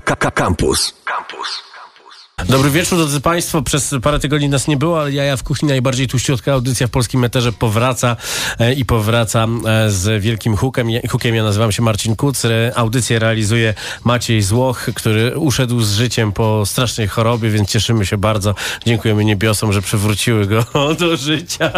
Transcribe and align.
Campus. 0.00 0.94
Campus. 1.04 1.68
Dobry 2.46 2.70
wieczór, 2.70 2.98
drodzy 2.98 3.20
Państwo. 3.20 3.62
Przez 3.62 3.94
parę 4.02 4.18
tygodni 4.18 4.48
nas 4.48 4.68
nie 4.68 4.76
było, 4.76 5.00
ale 5.00 5.12
ja 5.12 5.36
w 5.36 5.42
kuchni 5.42 5.68
najbardziej 5.68 6.08
tuściutka 6.08 6.52
audycja 6.52 6.86
w 6.86 6.90
polskim 6.90 7.20
meterze 7.20 7.52
powraca 7.52 8.16
e, 8.58 8.72
i 8.72 8.84
powraca 8.84 9.46
e, 9.66 9.90
z 9.90 10.22
wielkim 10.22 10.56
hukiem. 10.56 10.90
Ja, 10.90 11.00
hukiem. 11.10 11.34
Ja 11.34 11.42
nazywam 11.42 11.72
się 11.72 11.82
Marcin 11.82 12.16
Kuc. 12.16 12.42
Audycję 12.74 13.18
realizuje 13.18 13.74
Maciej 14.04 14.42
Złoch, 14.42 14.86
który 14.94 15.38
uszedł 15.38 15.80
z 15.80 15.92
życiem 15.92 16.32
po 16.32 16.66
strasznej 16.66 17.08
chorobie, 17.08 17.50
więc 17.50 17.68
cieszymy 17.68 18.06
się 18.06 18.18
bardzo. 18.18 18.54
Dziękujemy 18.86 19.24
niebiosom, 19.24 19.72
że 19.72 19.82
przywróciły 19.82 20.46
go 20.46 20.64
do 21.00 21.16
życia. 21.16 21.70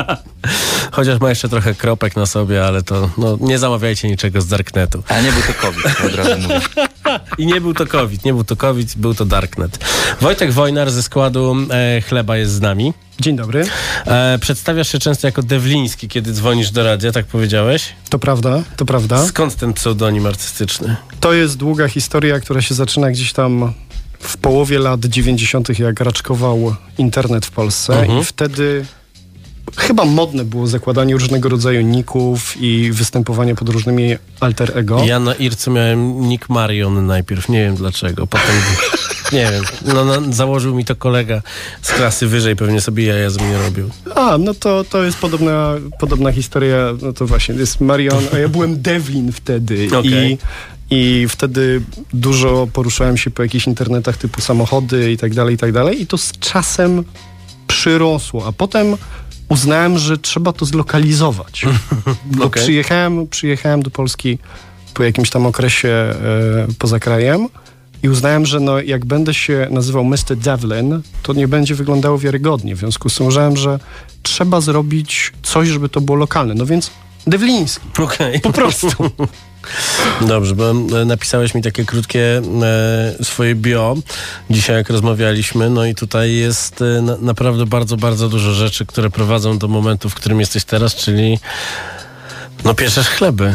Chociaż 0.92 1.20
ma 1.20 1.28
jeszcze 1.28 1.48
trochę 1.48 1.74
kropek 1.74 2.16
na 2.16 2.26
sobie, 2.26 2.66
ale 2.66 2.82
to 2.82 3.10
no, 3.18 3.38
nie 3.40 3.58
zamawiajcie 3.58 4.08
niczego 4.08 4.40
z 4.40 4.46
Darknetu. 4.46 5.02
A 5.08 5.20
nie 5.20 5.32
był 5.32 5.42
to 5.42 5.54
COVID, 5.54 5.82
to 5.98 6.04
od 6.04 6.14
razu 6.14 6.40
mówię. 6.40 6.88
I 7.38 7.46
nie 7.46 7.60
był 7.60 7.74
to 7.74 7.86
COVID, 7.86 8.24
nie 8.24 8.32
był 8.34 8.44
to 8.44 8.56
COVID, 8.56 8.96
był 8.96 9.14
to 9.14 9.24
Darknet. 9.24 9.78
Wojtek 10.20 10.52
Wojnar 10.52 10.90
ze 10.90 11.02
składu 11.02 11.56
e, 11.70 12.00
Chleba 12.00 12.36
jest 12.36 12.52
z 12.52 12.60
nami. 12.60 12.92
Dzień 13.20 13.36
dobry. 13.36 13.64
E, 14.06 14.38
przedstawiasz 14.40 14.88
się 14.92 14.98
często 14.98 15.26
jako 15.28 15.42
Dewliński, 15.42 16.08
kiedy 16.08 16.32
dzwonisz 16.32 16.70
do 16.70 16.84
radia, 16.84 17.12
tak 17.12 17.26
powiedziałeś? 17.26 17.84
To 18.08 18.18
prawda, 18.18 18.62
to 18.76 18.84
prawda. 18.84 19.26
Skąd 19.26 19.56
ten 19.56 19.72
pseudonim 19.72 20.26
artystyczny? 20.26 20.96
To 21.20 21.32
jest 21.32 21.56
długa 21.56 21.88
historia, 21.88 22.40
która 22.40 22.62
się 22.62 22.74
zaczyna 22.74 23.10
gdzieś 23.10 23.32
tam 23.32 23.72
w 24.20 24.36
połowie 24.36 24.78
lat 24.78 25.00
90., 25.04 25.78
jak 25.78 26.00
raczkował 26.00 26.74
internet 26.98 27.46
w 27.46 27.50
Polsce 27.50 28.00
Mhm. 28.00 28.20
i 28.20 28.24
wtedy 28.24 28.84
chyba 29.76 30.04
modne 30.04 30.44
było 30.44 30.66
zakładanie 30.66 31.14
różnego 31.14 31.48
rodzaju 31.48 31.80
ników 31.80 32.54
i 32.60 32.92
występowanie 32.92 33.54
pod 33.54 33.68
różnymi 33.68 34.16
alter 34.40 34.78
ego. 34.78 35.04
Ja 35.04 35.20
na 35.20 35.34
Ircu 35.34 35.70
miałem 35.70 36.20
Nick 36.20 36.48
Marion 36.48 37.06
najpierw, 37.06 37.48
nie 37.48 37.64
wiem 37.64 37.74
dlaczego. 37.74 38.26
Potem, 38.26 38.56
nie 39.32 39.50
wiem, 39.52 39.64
no, 39.94 40.04
no, 40.04 40.32
założył 40.32 40.74
mi 40.74 40.84
to 40.84 40.96
kolega 40.96 41.42
z 41.82 41.92
klasy 41.92 42.26
wyżej, 42.26 42.56
pewnie 42.56 42.80
sobie 42.80 43.04
jaja 43.04 43.30
ze 43.30 43.42
mnie 43.42 43.58
robił. 43.58 43.90
A, 44.14 44.38
no 44.38 44.54
to, 44.54 44.84
to 44.84 45.04
jest 45.04 45.18
podobna, 45.18 45.74
podobna 46.00 46.32
historia, 46.32 46.76
no 47.02 47.12
to 47.12 47.26
właśnie, 47.26 47.54
jest 47.54 47.80
Marion, 47.80 48.24
a 48.34 48.38
ja 48.38 48.48
byłem 48.48 48.80
Devlin 48.82 49.32
wtedy 49.32 49.88
Okej. 49.98 50.38
i, 50.90 51.22
i 51.22 51.28
wtedy 51.28 51.82
dużo 52.12 52.68
poruszałem 52.72 53.16
się 53.16 53.30
po 53.30 53.42
jakichś 53.42 53.66
internetach 53.66 54.16
typu 54.16 54.40
samochody 54.40 55.12
i 55.12 55.16
tak 55.16 55.34
dalej, 55.34 55.54
i 55.54 55.58
tak 55.58 55.72
dalej 55.72 56.02
i 56.02 56.06
to 56.06 56.18
z 56.18 56.32
czasem 56.32 57.04
przyrosło, 57.66 58.46
a 58.46 58.52
potem 58.52 58.96
uznałem, 59.50 59.98
że 59.98 60.18
trzeba 60.18 60.52
to 60.52 60.64
zlokalizować. 60.64 61.64
Bo 62.36 62.44
Okej. 62.44 62.62
przyjechałem, 62.62 63.26
przyjechałem 63.26 63.82
do 63.82 63.90
Polski 63.90 64.38
po 64.94 65.04
jakimś 65.04 65.30
tam 65.30 65.46
okresie 65.46 65.88
e, 65.88 66.14
poza 66.78 66.98
krajem 66.98 67.48
i 68.02 68.08
uznałem, 68.08 68.46
że 68.46 68.60
no, 68.60 68.80
jak 68.80 69.04
będę 69.04 69.34
się 69.34 69.68
nazywał 69.70 70.04
Mr. 70.04 70.36
Devlin, 70.36 71.02
to 71.22 71.32
nie 71.32 71.48
będzie 71.48 71.74
wyglądało 71.74 72.18
wiarygodnie. 72.18 72.74
W 72.74 72.78
związku 72.78 73.08
z 73.08 73.14
tym 73.14 73.26
uznałem, 73.26 73.56
że 73.56 73.78
trzeba 74.22 74.60
zrobić 74.60 75.32
coś, 75.42 75.68
żeby 75.68 75.88
to 75.88 76.00
było 76.00 76.18
lokalne. 76.18 76.54
No 76.54 76.66
więc 76.66 76.90
Devliński. 77.26 77.86
Okej. 77.98 78.40
Po 78.40 78.52
prostu. 78.52 78.88
Dobrze, 80.20 80.54
bo 80.54 80.70
e, 80.70 81.04
napisałeś 81.04 81.54
mi 81.54 81.62
takie 81.62 81.84
krótkie 81.84 82.42
e, 82.62 83.24
swoje 83.24 83.54
bio 83.54 83.96
dzisiaj, 84.50 84.76
jak 84.76 84.90
rozmawialiśmy. 84.90 85.70
No 85.70 85.84
i 85.84 85.94
tutaj 85.94 86.34
jest 86.34 86.82
e, 86.82 87.02
na, 87.02 87.16
naprawdę 87.16 87.66
bardzo, 87.66 87.96
bardzo 87.96 88.28
dużo 88.28 88.52
rzeczy, 88.52 88.86
które 88.86 89.10
prowadzą 89.10 89.58
do 89.58 89.68
momentu, 89.68 90.10
w 90.10 90.14
którym 90.14 90.40
jesteś 90.40 90.64
teraz, 90.64 90.94
czyli 90.94 91.38
no 92.64 92.74
pieczesz 92.74 93.08
chleby. 93.08 93.54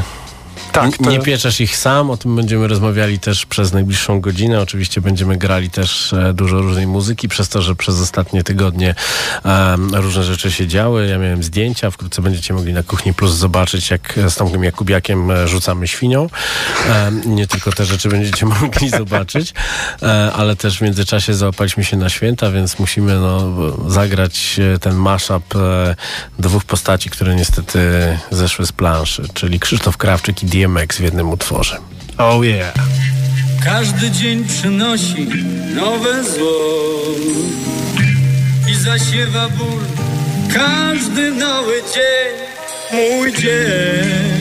Tak, 0.76 1.02
N- 1.02 1.10
Nie 1.10 1.20
pieczesz 1.20 1.62
ich 1.62 1.78
sam, 1.78 2.10
o 2.10 2.18
tym 2.18 2.36
będziemy 2.36 2.68
rozmawiali 2.68 3.20
też 3.20 3.46
przez 3.46 3.74
najbliższą 3.74 4.22
godzinę. 4.22 4.62
Oczywiście 4.62 5.02
będziemy 5.02 5.38
grali 5.38 5.70
też 5.70 6.14
e, 6.14 6.34
dużo 6.34 6.62
różnej 6.62 6.88
muzyki, 6.88 7.28
przez 7.30 7.50
to, 7.50 7.62
że 7.62 7.76
przez 7.76 8.00
ostatnie 8.02 8.44
tygodnie 8.44 8.96
em, 9.44 9.96
różne 9.96 10.24
rzeczy 10.24 10.52
się 10.52 10.68
działy. 10.68 11.08
Ja 11.08 11.18
miałem 11.18 11.44
zdjęcia, 11.44 11.92
wkrótce 11.92 12.22
będziecie 12.22 12.54
mogli 12.54 12.74
na 12.74 12.84
Kuchni 12.84 13.14
Plus 13.14 13.32
zobaczyć, 13.32 13.92
jak 13.92 14.20
z 14.30 14.36
Tomkiem 14.36 14.64
Jakubiakiem 14.64 15.32
e, 15.32 15.48
rzucamy 15.48 15.88
świnią. 15.88 16.30
Em, 16.90 17.36
nie 17.36 17.48
tylko 17.48 17.72
te 17.72 17.86
rzeczy 17.86 18.10
będziecie 18.10 18.46
mogli 18.62 18.90
zobaczyć, 18.90 19.54
e, 20.02 20.32
ale 20.34 20.56
też 20.56 20.78
w 20.78 20.82
międzyczasie 20.82 21.34
załapaliśmy 21.34 21.84
się 21.84 21.98
na 21.98 22.10
święta, 22.10 22.52
więc 22.52 22.80
musimy 22.80 23.16
no, 23.20 23.52
zagrać 23.90 24.60
e, 24.76 24.80
ten 24.80 24.96
mashup 24.96 25.56
e, 25.56 25.96
dwóch 26.40 26.64
postaci, 26.64 27.10
które 27.10 27.36
niestety 27.36 27.80
zeszły 28.32 28.66
z 28.66 28.72
planszy, 28.72 29.24
czyli 29.34 29.60
Krzysztof 29.60 29.98
Krawczyk 29.98 30.44
i 30.44 30.46
DMX 30.66 30.98
w 30.98 31.00
jednym 31.00 31.30
utworze. 31.30 31.78
Oh 32.18 32.46
yeah. 32.46 32.74
Każdy 33.66 34.12
dzień 34.12 34.46
przynosi 34.46 35.28
nowe 35.76 36.24
zło 36.24 36.60
i 38.72 38.76
zasiewa 38.76 39.50
ból. 39.50 39.82
Każdy 40.54 41.32
nowy 41.32 41.74
dzień, 41.94 42.34
mój 42.92 43.34
dzień. 43.34 44.36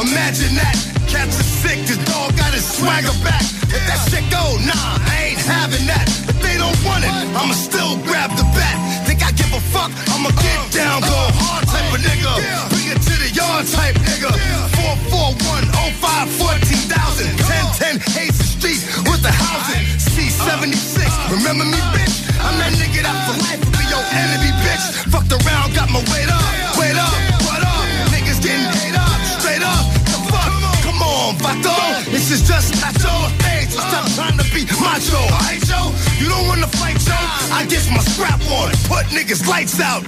Imagine 0.00 0.54
that. 0.56 0.76
Cats 1.08 1.40
are 1.40 1.42
sick. 1.42 1.86
This 1.86 1.98
dog 2.04 2.36
got 2.36 2.52
his 2.52 2.64
swagger 2.64 3.12
back. 3.24 3.42
If 3.42 3.82
that 3.88 4.00
shit 4.10 4.30
go, 4.30 4.56
nah, 4.66 5.15
having 5.46 5.86
that. 5.86 6.06
If 6.26 6.36
they 6.42 6.58
don't 6.58 6.76
want 6.82 7.06
it, 7.06 7.14
I'ma 7.38 7.54
still 7.54 7.96
grab 8.02 8.34
the 8.34 8.44
bat. 8.52 8.76
Think 9.06 9.22
I 9.22 9.30
give 9.32 9.50
a 9.54 9.62
fuck? 9.70 9.94
I'ma 10.10 10.34
get 10.42 10.58
uh, 10.58 10.68
down, 10.74 10.98
uh, 11.02 11.08
go 11.08 11.18
hard 11.38 11.64
type 11.70 11.86
of 11.94 12.02
nigga. 12.02 12.34
Bring 12.74 12.90
it 12.90 13.00
to 13.00 13.14
the 13.22 13.30
yard 13.30 13.64
type 13.70 13.94
nigga. 14.02 14.30
441 15.14 15.70
05 16.02 16.28
14,000. 16.42 17.30
1010 17.78 18.02
Hazen 18.10 18.46
Street 18.58 18.82
with 19.06 19.22
the 19.22 19.30
housing. 19.32 19.86
C76. 20.02 21.06
Uh. 21.06 21.38
Remember 21.38 21.64
me, 21.64 21.78
bitch? 21.94 22.26
I'm 22.42 22.58
that 22.58 22.74
nigga 22.74 23.06
that 23.06 23.16
for 23.30 23.38
life 23.46 23.62
will 23.62 23.74
be 23.78 23.86
your 23.86 24.02
enemy, 24.02 24.50
bitch. 24.66 24.84
Fucked 25.14 25.32
around, 25.32 25.74
got 25.74 25.88
my 25.90 26.02
weight 26.10 26.30
up. 26.30 26.45
I 37.56 37.64
get 37.64 37.88
my 37.88 38.04
scrap 38.04 38.36
on. 38.52 38.68
Put 38.84 39.08
niggas' 39.16 39.48
lights 39.48 39.80
out. 39.80 40.04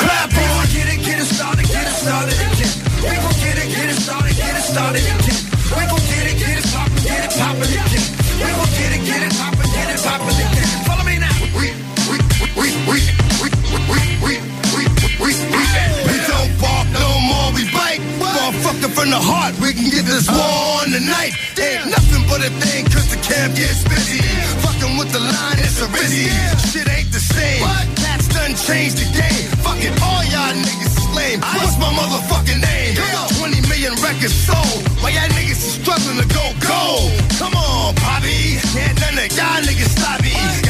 Clap 0.00 0.32
on. 0.32 0.64
Get 0.72 0.88
it, 0.88 1.04
get 1.04 1.20
it 1.20 1.28
started, 1.28 1.68
get 1.68 1.84
it 1.84 1.92
started 1.92 2.32
again. 2.32 2.72
We 3.04 3.12
gon' 3.20 3.36
get 3.36 3.56
it, 3.60 3.68
get 3.68 3.88
it 3.92 4.00
started, 4.00 4.32
get 4.32 4.56
it 4.56 4.64
started 4.64 5.04
again. 5.04 5.40
We 5.76 5.82
gon' 5.84 6.00
get 6.08 6.24
it, 6.24 6.36
get 6.40 6.56
it 6.56 6.64
poppin', 6.72 7.04
get 7.04 7.20
it 7.20 7.32
poppin' 7.36 7.68
again. 7.68 8.06
We 8.40 8.48
gon' 8.48 8.72
get 8.80 8.90
it, 8.96 9.02
get 9.04 9.20
it 9.28 9.32
poppin', 9.36 9.68
get 9.76 9.88
it 9.92 10.00
poppin' 10.00 10.36
again. 10.40 10.68
Follow 10.88 11.04
me 11.04 11.20
now. 11.20 11.36
We, 11.52 11.76
we, 12.08 12.16
we, 12.56 12.68
we, 12.88 12.98
we, 13.44 13.48
we, 13.84 14.00
we, 14.24 14.40
we, 14.72 14.84
we, 15.20 15.32
we, 15.52 15.62
we 16.08 16.16
don't 16.32 16.52
bark 16.64 16.88
no 16.96 17.08
more, 17.28 17.52
we 17.52 17.68
bite. 17.68 18.00
Motherfucker 18.16 18.88
from 18.88 19.12
the 19.12 19.20
heart, 19.20 19.52
we 19.60 19.76
can 19.76 19.92
get 19.92 20.08
this 20.08 20.32
war 20.32 20.80
on 20.80 20.88
tonight. 20.96 21.36
Ain't 21.60 21.92
nothing 21.92 22.09
but 22.30 22.46
a 22.46 22.50
thing, 22.62 22.86
cause 22.86 23.10
the 23.10 23.18
camp 23.18 23.58
gets 23.58 23.82
busy. 23.84 24.22
Fucking 24.62 24.94
with 24.96 25.10
the 25.10 25.18
line, 25.18 25.58
it's 25.58 25.82
a 25.82 25.88
risky. 25.90 26.30
Shit 26.70 26.86
ain't 26.86 27.10
the 27.10 27.18
same. 27.18 27.66
Cats 27.98 28.30
done 28.30 28.54
changed 28.54 29.02
the 29.02 29.08
game. 29.10 29.50
Fuck 29.66 29.82
it, 29.82 29.90
all 29.98 30.22
y'all 30.30 30.54
niggas 30.54 30.94
is 30.94 31.08
lame. 31.10 31.42
What's 31.42 31.76
my 31.82 31.90
motherfucking 31.90 32.62
name? 32.62 32.94
20 33.42 33.66
million 33.66 33.98
records 33.98 34.32
sold. 34.46 34.86
Why 35.02 35.10
y'all 35.10 35.28
niggas 35.34 35.58
is 35.58 35.74
struggling 35.82 36.22
to 36.22 36.28
go 36.30 36.44
gold? 36.62 37.10
Come 37.42 37.54
on, 37.58 37.98
Bobby. 37.98 38.62
Can't 38.78 38.94
none 39.02 39.18
of 39.18 39.28
y'all 39.34 39.60
niggas 39.66 39.90
stop 39.98 40.22
me? 40.22 40.69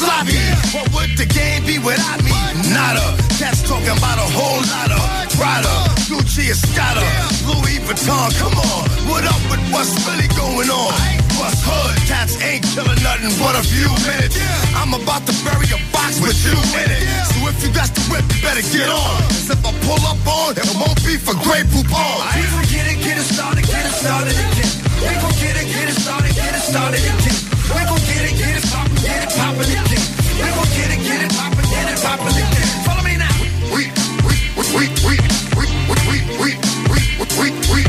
Sloppy. 0.00 0.40
What 0.72 0.88
would 0.96 1.12
the 1.20 1.28
game 1.28 1.60
be 1.68 1.76
without 1.76 2.24
me? 2.24 2.32
Nada. 2.72 3.04
Cats 3.36 3.60
talking 3.68 3.92
about 3.92 4.16
a 4.16 4.28
whole 4.32 4.64
lot 4.72 4.88
of 4.96 5.04
Prada, 5.36 5.68
Gucci, 6.08 6.48
Escada, 6.48 7.04
Louis 7.44 7.84
Vuitton. 7.84 8.32
Come 8.40 8.56
on, 8.56 8.88
what 9.12 9.28
up 9.28 9.40
with 9.52 9.60
what's 9.68 9.92
really 10.08 10.28
going 10.40 10.72
on? 10.72 10.96
What's 11.36 11.60
hood? 11.60 11.96
Cats 12.08 12.40
ain't 12.40 12.64
killing 12.72 12.96
nothing 13.04 13.32
but 13.36 13.60
a 13.60 13.64
few 13.64 13.88
minutes. 14.08 14.40
I'm 14.72 14.96
about 14.96 15.28
to 15.28 15.36
bury 15.44 15.68
a 15.68 15.80
box 15.92 16.16
with 16.24 16.36
you 16.48 16.56
in 16.80 16.88
it. 16.96 17.04
So 17.36 17.48
if 17.52 17.60
you 17.60 17.68
got 17.68 17.92
the 17.92 18.00
whip, 18.08 18.24
you 18.32 18.40
better 18.40 18.64
get 18.72 18.88
on. 18.88 19.20
'Cause 19.28 19.52
if 19.52 19.60
I 19.60 19.72
pull 19.84 20.00
up 20.08 20.20
on, 20.24 20.56
it 20.56 20.64
won't 20.80 21.00
be 21.04 21.20
for 21.20 21.36
Grey 21.44 21.60
Poupon. 21.68 22.24
We 22.36 22.44
gon' 22.48 22.64
get 22.72 22.88
it, 22.88 22.98
get 23.04 23.16
it 23.20 23.28
started, 23.28 23.68
get 23.68 23.84
it 23.84 23.94
started 24.00 24.32
again. 24.32 24.72
We 25.04 25.12
gon' 25.20 25.36
get 25.44 25.56
it, 25.60 25.68
get 25.68 25.88
it 25.92 25.96
started, 26.00 26.32
get 26.36 26.52
it 26.56 26.64
started 26.72 27.04
again. 27.04 27.36
We 27.72 27.80
gon' 27.88 28.00
get 28.08 28.22
it, 28.28 28.34
get 28.40 28.56
it 28.60 28.64
poppin', 28.72 29.00
get 29.00 29.22
it 29.24 29.32
poppin' 29.36 29.70
again. 29.70 29.99
Poppin', 32.02 32.32
get 32.32 32.48
it. 32.52 32.68
Follow 32.84 33.04
me 33.04 33.16
now. 33.16 33.30
We, 33.40 33.48
we, 33.72 33.82
we, 34.26 34.36
we, 34.76 34.84
we, 35.06 35.14
we, 35.56 35.64
we, 36.00 36.16
we, 36.40 36.50
we, 37.38 37.46
we, 37.46 37.48
we, 37.72 37.80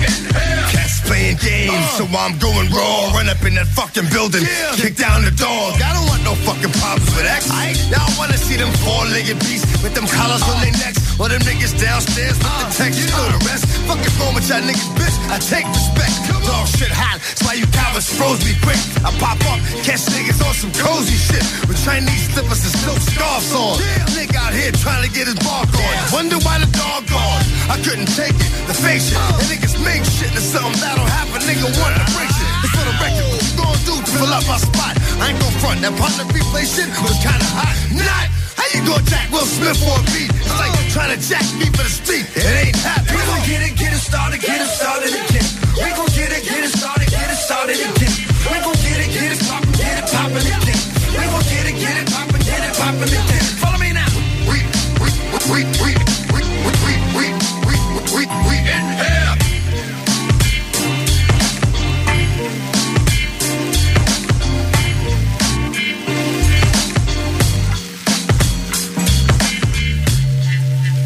Cats 0.72 1.02
playing 1.08 1.38
games, 1.38 1.86
so 1.96 2.06
I'm 2.06 2.38
going 2.40 2.70
raw. 2.72 3.12
Run 3.16 3.30
up 3.30 3.44
in 3.44 3.56
that 3.56 3.68
fucking 3.68 4.08
building, 4.12 4.44
kick 4.76 4.96
down 4.96 5.24
the 5.24 5.32
dog. 5.32 5.82
I 5.82 5.94
don't 5.96 6.08
want 6.08 6.24
no 6.24 6.36
fucking 6.48 6.72
problems 6.80 7.12
with 7.16 7.26
X. 7.26 7.48
Y'all 7.92 8.08
wanna 8.18 8.38
see 8.38 8.56
them 8.56 8.72
four-legged 8.84 9.40
beasts 9.40 9.68
with 9.84 9.94
them 9.96 10.08
collars 10.08 10.44
on 10.44 10.60
their 10.62 10.76
necks, 10.80 11.20
or 11.20 11.28
them 11.30 11.42
niggas 11.42 11.76
downstairs 11.80 12.38
with 12.40 12.48
the 12.48 12.68
uh, 12.68 12.72
text. 12.72 13.00
You 13.00 13.08
know 13.12 13.28
the 13.32 13.40
rest. 13.48 13.66
Fuck 13.88 14.00
it 14.00 14.14
wrong 14.20 14.36
with 14.36 14.48
y'all 14.48 14.64
niggas, 14.64 14.92
bitch. 14.96 15.16
I 15.32 15.38
take 15.40 15.68
respect. 15.68 16.31
Dog 16.62 16.70
shit 16.78 16.94
hot, 16.94 17.18
that's 17.18 17.42
why 17.42 17.58
you 17.58 17.66
cowards 17.74 18.06
froze 18.06 18.38
me 18.46 18.54
quick. 18.62 18.78
I 19.02 19.10
pop 19.18 19.42
up, 19.50 19.58
catch 19.82 20.06
niggas 20.14 20.46
on 20.46 20.54
some 20.54 20.70
cozy 20.78 21.18
shit 21.18 21.42
with 21.66 21.82
Chinese 21.82 22.30
slippers 22.30 22.62
and 22.62 22.76
silk 22.86 23.02
scarves 23.02 23.50
on. 23.50 23.82
Nigga 24.14 24.38
out 24.38 24.54
here 24.54 24.70
trying 24.78 25.02
to 25.02 25.10
get 25.10 25.26
his 25.26 25.42
bark 25.42 25.66
on. 25.74 25.94
Wonder 26.14 26.38
why 26.46 26.62
the 26.62 26.70
dog 26.70 27.10
gone. 27.10 27.42
I 27.66 27.82
couldn't 27.82 28.14
take 28.14 28.38
it, 28.38 28.52
the 28.70 28.78
fake 28.78 29.02
shit. 29.02 29.18
And 29.18 29.50
niggas 29.50 29.74
make 29.82 30.06
shit 30.06 30.30
to 30.38 30.44
something 30.54 30.78
that'll 30.78 31.02
happen. 31.02 31.42
Nigga 31.50 31.66
want 31.82 31.98
to 31.98 32.06
break 32.14 32.30
shit. 32.30 32.52
It's 32.62 32.70
for 32.78 32.86
the 32.86 32.94
record. 33.02 33.26
What 33.26 33.42
you 33.42 33.54
gonna 33.58 33.82
do 33.82 33.96
to 33.98 34.12
fill 34.22 34.30
up 34.30 34.46
my 34.46 34.62
spot? 34.62 34.94
I 35.18 35.34
ain't 35.34 35.42
gon' 35.42 35.58
front. 35.66 35.82
That 35.82 35.98
partner 35.98 36.30
replay 36.30 36.70
shit 36.70 36.94
was 37.02 37.18
kinda 37.26 37.42
hot. 37.58 37.74
Not. 37.90 38.30
How 38.54 38.70
you 38.70 38.86
gonna 38.86 39.02
jack 39.10 39.34
Will 39.34 39.50
Smith 39.50 39.82
for 39.82 39.98
a 39.98 40.04
beat? 40.14 40.30
It's 40.30 40.58
like 40.62 40.78
trying 40.94 41.10
to 41.10 41.18
jack 41.26 41.42
me 41.58 41.74
for 41.74 41.82
the 41.82 41.90
street. 41.90 42.30
It 42.38 42.46
ain't 42.46 42.78
happening. 42.86 43.18
We 43.18 43.26
gon' 43.26 43.50
get 43.50 43.62
it, 43.66 43.74
get 43.82 43.98
it 43.98 44.04
started, 44.06 44.38
get 44.46 44.62
it 44.62 44.70
started 44.70 45.10
again. 45.10 45.61
We 45.80 45.90
gon' 45.98 46.08
get 46.18 46.32
it, 46.32 46.44
get 46.44 46.64
it 46.64 46.72
started, 46.78 47.10
get 47.10 47.30
it 47.32 47.38
started 47.38 47.76
again. 47.80 48.14
We 48.52 48.58
gon' 48.66 48.76
get 48.84 49.00
it, 49.06 49.10
get 49.14 49.32
it 49.36 49.40
poppin', 49.48 49.72
get 49.72 49.96
it 50.02 50.08
poppin' 50.12 50.46
again. 50.46 50.80
We 51.18 51.24
gon' 51.32 51.46
get 51.52 51.66
it, 51.72 51.76
get 51.80 51.96
it 52.02 52.08
poppin', 52.12 52.42
get 52.42 52.62
it 52.68 52.74
poppin' 52.80 53.10
again. 53.10 53.46
Follow 53.62 53.78
me 53.80 53.92
now. 53.94 54.10
We, 54.50 54.58
we, 55.02 55.10
we, 55.52 55.60
we, 55.82 55.92
we, 56.34 56.42
we, 56.64 56.74
we, 56.86 56.94
we, 57.16 57.26
we, 57.68 57.76
we, 58.16 58.24
we 58.48 58.56
in 58.76 58.86
here. 59.00 59.38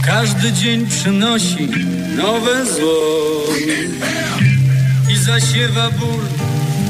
Każdy 0.06 0.52
dzień 0.54 0.88
przynosi 0.88 1.68
nowe 2.18 2.66
zło 2.66 3.46
zasiewa 5.26 5.90
ból. 6.00 6.24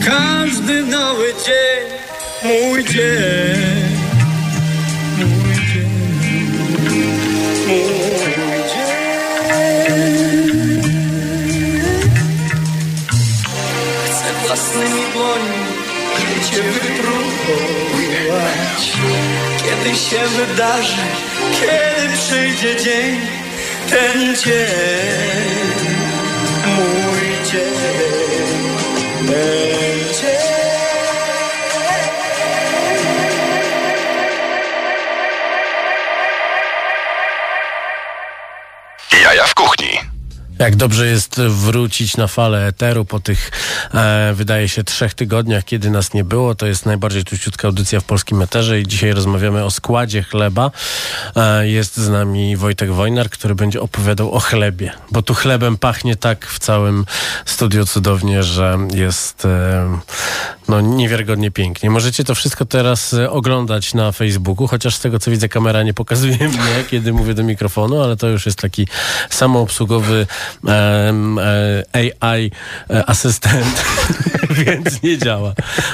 Każdy 0.05 0.83
nowy 0.83 1.33
dzień, 1.45 1.83
mój 2.43 2.83
dzień, 2.83 3.83
mój 5.17 5.55
dzień, 5.67 5.89
mój 7.67 7.95
dzień. 8.71 8.95
Chcę 14.05 14.29
własnymi 14.47 15.03
dłońmi 15.13 16.37
cię 16.49 16.61
wypróbować. 16.63 18.01
Kiedy 19.63 19.91
się 19.97 20.21
wydarzy, 20.37 21.05
kiedy 21.59 22.03
przyjdzie 22.17 22.71
dzień, 22.83 23.15
ten 23.89 24.35
dzień, 24.35 25.61
mój 26.75 27.25
dzień, 27.51 28.14
É... 29.37 29.94
Jak 40.59 40.75
dobrze 40.75 41.07
jest 41.07 41.41
wrócić 41.41 42.17
na 42.17 42.27
falę 42.27 42.67
eteru 42.67 43.05
po 43.05 43.19
tych, 43.19 43.51
e, 43.93 44.33
wydaje 44.33 44.69
się, 44.69 44.83
trzech 44.83 45.13
tygodniach, 45.13 45.63
kiedy 45.65 45.89
nas 45.89 46.13
nie 46.13 46.23
było. 46.23 46.55
To 46.55 46.65
jest 46.65 46.85
najbardziej 46.85 47.23
tuściutka 47.23 47.67
audycja 47.67 47.99
w 47.99 48.03
polskim 48.03 48.41
eterze 48.41 48.79
i 48.79 48.87
dzisiaj 48.87 49.13
rozmawiamy 49.13 49.63
o 49.63 49.71
składzie 49.71 50.23
chleba. 50.23 50.71
E, 51.35 51.67
jest 51.67 51.97
z 51.97 52.09
nami 52.09 52.57
Wojtek 52.57 52.91
Wojnar, 52.91 53.29
który 53.29 53.55
będzie 53.55 53.81
opowiadał 53.81 54.31
o 54.31 54.39
chlebie, 54.39 54.91
bo 55.11 55.21
tu 55.21 55.33
chlebem 55.33 55.77
pachnie 55.77 56.15
tak 56.15 56.45
w 56.45 56.59
całym 56.59 57.05
studiu 57.45 57.85
cudownie, 57.85 58.43
że 58.43 58.77
jest 58.93 59.45
e, 59.45 59.99
no, 60.67 60.81
niewiarygodnie 60.81 61.51
pięknie. 61.51 61.89
Możecie 61.89 62.23
to 62.23 62.35
wszystko 62.35 62.65
teraz 62.65 63.13
e, 63.13 63.31
oglądać 63.31 63.93
na 63.93 64.11
Facebooku, 64.11 64.67
chociaż 64.67 64.95
z 64.95 64.99
tego 64.99 65.19
co 65.19 65.31
widzę 65.31 65.49
kamera 65.49 65.83
nie 65.83 65.93
pokazuje 65.93 66.37
mnie, 66.49 66.83
kiedy 66.89 67.13
mówię 67.13 67.33
do 67.33 67.43
mikrofonu, 67.43 68.01
ale 68.01 68.17
to 68.17 68.27
już 68.27 68.45
jest 68.45 68.59
taki 68.59 68.87
samoobsługowy 69.29 70.27
em, 70.67 71.39
e, 71.39 71.83
AI 72.19 72.51
e, 72.89 73.05
asystent, 73.05 73.85
więc 74.65 75.03
nie 75.03 75.17
działa. 75.17 75.53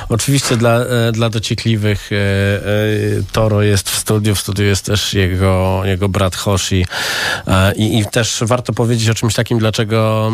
Oczywiście 0.10 0.58
dla, 0.58 0.80
dla 1.12 1.30
dociekliwych 1.30 2.10
Toro 3.32 3.62
jest 3.62 3.90
w 3.90 3.98
studiu, 3.98 4.36
w 4.36 4.40
studiu 4.40 4.66
jest 4.66 4.86
też 4.86 5.14
jego, 5.14 5.82
jego 5.84 6.10
brat 6.10 6.36
Hoshi 6.36 6.86
i, 7.76 8.00
i 8.00 8.06
też 8.06 8.40
warto 8.42 8.74
powiedzieć 8.74 9.10
o 9.10 9.14
czymś 9.14 9.34
takim, 9.34 9.60
dlaczego, 9.60 10.32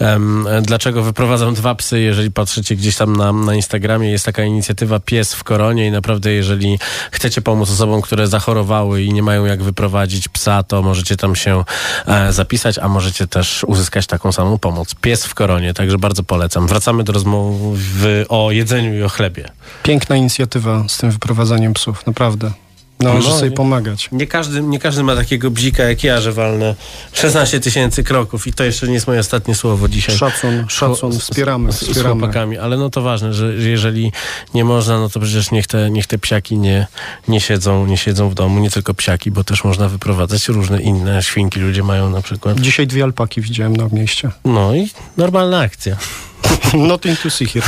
e, 0.00 0.62
dlaczego 0.62 1.02
wyprowadzam 1.02 1.54
dwa 1.54 1.74
psy, 1.74 2.00
jeżeli 2.00 2.30
patrzycie 2.30 2.76
gdzieś 2.76 2.96
tam 2.96 3.16
na, 3.16 3.32
na 3.44 3.54
Instagramie, 3.54 4.10
jest 4.10 4.24
taka 4.24 4.44
inicjatywa 4.44 5.00
Pies 5.00 5.34
w 5.34 5.44
Koronie 5.44 5.86
i 5.86 5.90
naprawdę 5.90 6.32
jeżeli 6.32 6.78
chcecie 7.10 7.42
pomóc 7.42 7.70
osobom, 7.70 8.02
które 8.02 8.26
zachorowały 8.26 9.02
i 9.02 9.12
nie 9.12 9.22
mają 9.22 9.44
jak 9.44 9.62
wyprowadzić 9.62 10.28
psa, 10.28 10.62
to 10.62 10.82
możecie 10.82 11.16
tam 11.16 11.36
się 11.36 11.64
e, 12.06 12.32
zapisać, 12.32 12.78
a 12.78 12.88
możecie 12.88 13.26
też 13.26 13.64
uzyskać 13.64 14.06
taką 14.06 14.32
samą 14.32 14.58
pomoc. 14.58 14.94
Pies 14.94 15.26
w 15.26 15.34
Koronie, 15.34 15.74
także 15.74 15.98
bardzo 15.98 16.22
polecam. 16.22 16.66
Wracamy 16.66 17.04
do 17.04 17.12
rozmowy 17.12 18.26
o 18.28 18.50
jedzeniu 18.50 18.94
i 18.94 19.02
o 19.02 19.08
chlebie. 19.08 19.48
Piękna 19.82 20.16
inicjatywa 20.16 20.84
z 20.88 20.98
tym 20.98 21.10
wyprowadzaniem 21.10 21.74
psów, 21.74 22.06
naprawdę. 22.06 22.50
Należy 23.00 23.28
No 23.28 23.34
sobie 23.38 23.50
i- 23.50 23.54
pomagać. 23.54 24.08
Nie 24.12 24.26
każdy, 24.26 24.62
nie 24.62 24.78
każdy 24.78 25.02
ma 25.02 25.16
takiego 25.16 25.50
bzika 25.50 25.82
jak 25.84 26.04
ja, 26.04 26.20
że 26.20 26.32
walnę 26.32 26.74
16 27.12 27.60
tysięcy 27.60 28.04
kroków 28.04 28.46
i 28.46 28.52
to 28.52 28.64
jeszcze 28.64 28.86
nie 28.88 28.94
jest 28.94 29.06
moje 29.06 29.20
ostatnie 29.20 29.54
słowo 29.54 29.88
dzisiaj. 29.88 30.16
Szacun, 30.16 30.64
szacun, 30.68 31.12
z- 31.12 31.18
wspieramy, 31.22 31.72
z, 31.72 31.76
wspieramy. 31.76 32.20
chłopakami, 32.20 32.58
ale 32.58 32.76
no 32.76 32.90
to 32.90 33.02
ważne, 33.02 33.32
że, 33.34 33.60
że 33.60 33.68
jeżeli 33.68 34.12
nie 34.54 34.64
można, 34.64 34.98
no 35.00 35.08
to 35.08 35.20
przecież 35.20 35.50
niech 35.50 35.66
te, 35.66 35.90
niech 35.90 36.06
te 36.06 36.18
psiaki 36.18 36.58
nie, 36.58 36.86
nie, 37.28 37.40
siedzą, 37.40 37.86
nie 37.86 37.96
siedzą 37.96 38.28
w 38.30 38.34
domu, 38.34 38.60
nie 38.60 38.70
tylko 38.70 38.94
psiaki, 38.94 39.30
bo 39.30 39.44
też 39.44 39.64
można 39.64 39.88
wyprowadzać 39.88 40.48
różne 40.48 40.82
inne 40.82 41.22
świnki 41.22 41.60
ludzie 41.60 41.82
mają 41.82 42.10
na 42.10 42.22
przykład. 42.22 42.60
Dzisiaj 42.60 42.86
dwie 42.86 43.04
alpaki 43.04 43.40
widziałem 43.40 43.76
na 43.76 43.88
mieście. 43.92 44.30
No 44.44 44.74
i 44.74 44.90
normalna 45.16 45.58
akcja. 45.60 45.96
Nothing 46.74 47.20
to 47.20 47.30
see 47.30 47.46
here. 47.46 47.66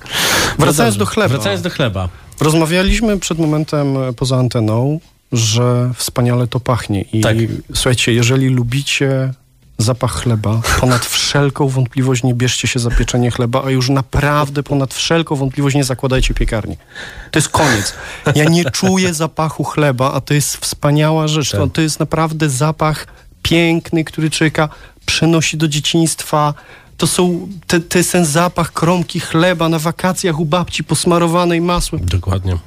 Wracając 0.58 0.94
No 0.96 0.98
do 0.98 1.06
chleba. 1.06 1.28
Wracając 1.34 1.62
do 1.62 1.70
chleba. 1.70 2.08
Rozmawialiśmy 2.40 3.18
przed 3.18 3.38
momentem 3.38 3.96
e, 3.96 4.12
poza 4.12 4.36
anteną, 4.36 5.00
że 5.32 5.90
wspaniale 5.94 6.46
to 6.46 6.60
pachnie. 6.60 7.02
I 7.02 7.20
Tak. 7.20 7.36
słuchajcie, 7.74 8.12
jeżeli 8.12 8.48
lubicie 8.48 9.32
zapach 9.78 10.12
chleba, 10.12 10.60
ponad 10.80 11.06
wszelką 11.06 11.68
wątpliwość 11.68 12.22
nie 12.22 12.34
bierzcie 12.34 12.68
się 12.68 12.78
za 12.80 12.90
pieczenie 12.90 13.30
chleba, 13.30 13.62
a 13.64 13.70
już 13.70 13.88
naprawdę 13.88 14.62
ponad 14.62 14.94
wszelką 14.94 15.36
wątpliwość 15.36 15.76
nie 15.76 15.84
zakładajcie 15.84 16.34
piekarni. 16.34 16.76
To 17.30 17.38
jest 17.38 17.48
koniec. 17.48 17.94
Ja 18.34 18.44
nie 18.44 18.64
czuję 18.64 19.14
zapachu 19.14 19.64
chleba, 19.64 20.12
a 20.12 20.20
to 20.20 20.34
jest 20.34 20.56
wspaniała 20.56 21.28
rzecz. 21.28 21.50
To, 21.50 21.66
to 21.66 21.80
jest 21.80 22.00
naprawdę 22.00 22.50
zapach 22.50 23.06
piękny, 23.42 24.04
który 24.04 24.30
człowieka 24.30 24.68
przenosi 25.06 25.56
do 25.56 25.68
dzieciństwa. 25.68 26.54
To, 26.96 27.06
są, 27.06 27.48
te, 27.66 27.98
jest 27.98 28.12
ten 28.12 28.24
zapach 28.24 28.72
kromki 28.72 29.20
chleba 29.20 29.68
na 29.68 29.78
wakacjach 29.78 30.40
u 30.40 30.44
babci 30.44 30.84
posmarowanej 30.84 31.60
masłem. 31.60 32.06
Dokładnie. 32.06 32.58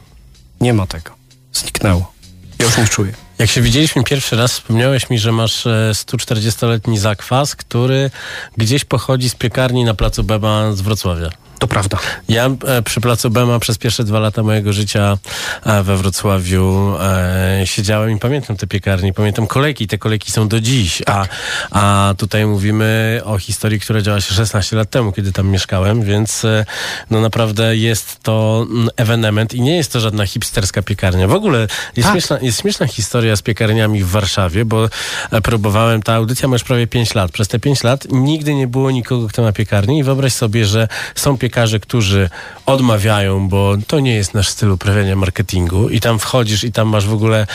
Nie 0.61 0.73
ma 0.73 0.87
tego. 0.87 1.11
Zniknęło. 1.53 2.11
Ja 2.59 2.65
już 2.65 2.77
nie 2.77 2.87
czuję. 2.87 3.13
Jak 3.39 3.49
się 3.49 3.61
widzieliśmy 3.61 4.03
pierwszy 4.03 4.35
raz, 4.35 4.51
wspomniałeś 4.53 5.09
mi, 5.09 5.19
że 5.19 5.31
masz 5.31 5.67
e, 5.67 5.91
140-letni 5.93 6.97
zakwas, 6.97 7.55
który 7.55 8.11
gdzieś 8.57 8.85
pochodzi 8.85 9.29
z 9.29 9.35
piekarni 9.35 9.83
na 9.83 9.93
placu 9.93 10.23
Bema 10.23 10.71
z 10.73 10.81
Wrocławia. 10.81 11.29
To 11.59 11.67
prawda. 11.67 11.97
Ja 12.29 12.49
e, 12.67 12.81
przy 12.81 13.01
placu 13.01 13.29
Bema 13.29 13.59
przez 13.59 13.77
pierwsze 13.77 14.03
dwa 14.03 14.19
lata 14.19 14.43
mojego 14.43 14.73
życia 14.73 15.17
e, 15.63 15.83
we 15.83 15.97
Wrocławiu 15.97 16.95
e, 16.99 17.61
siedziałem 17.65 18.11
i 18.11 18.19
pamiętam 18.19 18.57
te 18.57 18.67
piekarnie, 18.67 19.13
pamiętam 19.13 19.47
kolejki, 19.47 19.87
te 19.87 19.97
kolejki 19.97 20.31
są 20.31 20.47
do 20.47 20.59
dziś, 20.59 21.01
a, 21.05 21.25
a 21.71 22.13
tutaj 22.17 22.45
mówimy 22.45 23.21
o 23.25 23.37
historii, 23.37 23.79
która 23.79 24.01
działa 24.01 24.21
się 24.21 24.33
16 24.33 24.75
lat 24.75 24.89
temu, 24.89 25.11
kiedy 25.11 25.31
tam 25.31 25.47
mieszkałem, 25.47 26.01
więc 26.01 26.45
e, 26.45 26.65
no 27.09 27.21
naprawdę 27.21 27.77
jest 27.77 28.23
to 28.23 28.65
mm, 28.69 28.89
ewenement 28.97 29.53
i 29.53 29.61
nie 29.61 29.75
jest 29.75 29.93
to 29.93 29.99
żadna 29.99 30.25
hipsterska 30.25 30.81
piekarnia. 30.81 31.27
W 31.27 31.33
ogóle 31.33 31.59
jest, 31.59 32.07
Tak. 32.07 32.11
śmieszna, 32.11 32.37
jest 32.41 32.61
śmieszna 32.61 32.87
historia 32.87 33.24
z 33.35 33.41
piekarniami 33.41 34.03
w 34.03 34.09
Warszawie, 34.09 34.65
bo 34.65 34.89
e, 35.31 35.41
próbowałem, 35.41 36.01
ta 36.01 36.13
audycja 36.13 36.47
ma 36.47 36.55
już 36.55 36.63
prawie 36.63 36.87
5 36.87 37.15
lat. 37.15 37.31
Przez 37.31 37.47
te 37.47 37.59
5 37.59 37.83
lat 37.83 38.07
nigdy 38.11 38.55
nie 38.55 38.67
było 38.67 38.91
nikogo, 38.91 39.27
kto 39.27 39.41
ma 39.41 39.51
piekarnię 39.51 39.99
i 39.99 40.03
wyobraź 40.03 40.33
sobie, 40.33 40.65
że 40.65 40.87
są 41.15 41.37
piekarzy, 41.37 41.79
którzy 41.79 42.29
odmawiają, 42.65 43.49
bo 43.49 43.75
to 43.87 43.99
nie 43.99 44.15
jest 44.15 44.33
nasz 44.33 44.49
styl 44.49 44.71
uprawiania 44.71 45.15
marketingu 45.15 45.89
i 45.89 45.99
tam 45.99 46.19
wchodzisz 46.19 46.63
i 46.63 46.71
tam 46.71 46.87
masz 46.87 47.07
w 47.07 47.13
ogóle, 47.13 47.47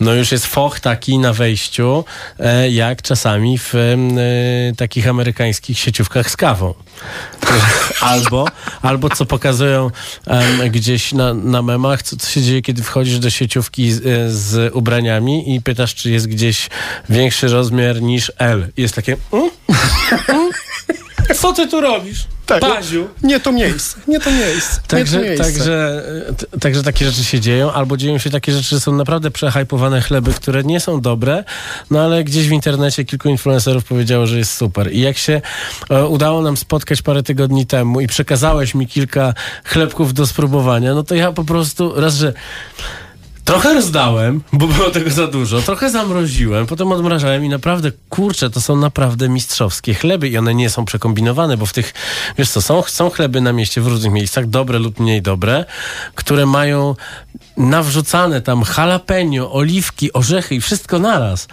no 0.00 0.14
już 0.14 0.32
jest 0.32 0.46
foch 0.46 0.80
taki 0.80 1.18
na 1.18 1.32
wejściu, 1.32 2.04
e, 2.38 2.70
jak 2.70 3.02
czasami 3.02 3.58
w 3.58 3.74
e, 3.74 3.96
takich 4.76 5.08
amerykańskich 5.08 5.78
sieciówkach 5.78 6.30
z 6.30 6.36
kawą. 6.36 6.74
Albo, 8.00 8.48
albo 8.82 9.10
co 9.10 9.26
pokazują 9.26 9.90
gdzieś 10.70 11.12
na, 11.12 11.34
na 11.34 11.62
memach, 11.62 12.02
co, 12.02 12.16
co 12.16 12.30
się 12.30 12.42
dzieje, 12.42 12.62
kiedy 12.62 12.82
wchodzisz 12.82 13.18
do 13.18 13.30
sieciówki 13.30 13.92
z, 13.92 14.32
z 14.32 14.74
ubraniami 15.14 15.54
i 15.54 15.62
pytasz, 15.62 15.94
czy 15.94 16.10
jest 16.10 16.26
gdzieś 16.26 16.68
większy 17.08 17.48
rozmiar 17.48 18.02
niż 18.02 18.32
L. 18.38 18.68
I 18.76 18.82
jest 18.82 18.94
takie... 18.94 19.16
Mm? 19.32 19.50
Mm? 20.28 20.50
Co 21.34 21.52
ty 21.52 21.68
tu 21.68 21.80
robisz? 21.80 22.26
Tak. 22.46 22.60
Paziu. 22.60 23.08
Nie 23.22 23.40
to 23.40 23.52
miejsce, 23.52 23.96
nie 24.08 24.20
to 24.20 24.30
miejsce. 24.30 24.80
nie 24.82 24.88
Także, 24.88 25.18
to 25.18 25.24
miejsce. 25.24 25.44
także, 25.44 26.02
także 26.60 26.82
takie 26.82 27.04
rzeczy 27.04 27.24
się 27.24 27.40
dzieją, 27.40 27.72
albo 27.72 27.96
dzieją 27.96 28.18
się 28.18 28.30
takie 28.30 28.52
rzeczy, 28.52 28.68
że 28.68 28.80
są 28.80 28.92
naprawdę 28.92 29.30
przehajpowane 29.30 30.00
chleby, 30.00 30.32
które 30.32 30.64
nie 30.64 30.80
są 30.80 31.00
dobre, 31.00 31.44
no 31.90 32.00
ale 32.00 32.24
gdzieś 32.24 32.48
w 32.48 32.52
internecie 32.52 33.04
kilku 33.04 33.28
influencerów 33.28 33.84
powiedziało, 33.84 34.26
że 34.26 34.38
jest 34.38 34.56
super. 34.56 34.92
I 34.92 35.00
jak 35.00 35.18
się 35.18 35.40
e, 35.90 36.06
udało 36.06 36.42
nam 36.42 36.56
spotkać 36.56 37.02
parę 37.02 37.22
tygodni 37.22 37.66
temu 37.66 38.00
i 38.00 38.06
przekazałeś 38.06 38.74
mi 38.74 38.86
kilka 38.86 39.34
chlebków 39.64 40.14
do 40.14 40.26
spróbowania, 40.26 40.94
no 40.94 41.02
to 41.02 41.14
ja 41.14 41.32
po 41.32 41.44
prostu 41.44 42.00
raz, 42.00 42.14
że 42.14 42.32
Trochę 43.44 43.74
rozdałem, 43.74 44.40
bo 44.52 44.66
było 44.66 44.90
tego 44.90 45.10
za 45.10 45.26
dużo. 45.26 45.62
Trochę 45.62 45.90
zamroziłem, 45.90 46.66
potem 46.66 46.92
odmrażałem 46.92 47.44
i 47.44 47.48
naprawdę, 47.48 47.92
kurczę, 48.08 48.50
to 48.50 48.60
są 48.60 48.76
naprawdę 48.76 49.28
mistrzowskie 49.28 49.94
chleby 49.94 50.28
i 50.28 50.38
one 50.38 50.54
nie 50.54 50.70
są 50.70 50.84
przekombinowane, 50.84 51.56
bo 51.56 51.66
w 51.66 51.72
tych, 51.72 51.94
wiesz 52.38 52.50
co, 52.50 52.62
są, 52.62 52.82
są 52.82 53.10
chleby 53.10 53.40
na 53.40 53.52
mieście 53.52 53.80
w 53.80 53.86
różnych 53.86 54.12
miejscach, 54.12 54.46
dobre 54.46 54.78
lub 54.78 55.00
mniej 55.00 55.22
dobre, 55.22 55.64
które 56.14 56.46
mają 56.46 56.94
nawrzucane 57.56 58.40
tam 58.40 58.62
jalapeno, 58.78 59.52
oliwki, 59.52 60.12
orzechy 60.12 60.54
i 60.54 60.60
wszystko 60.60 60.98
naraz. 60.98 61.48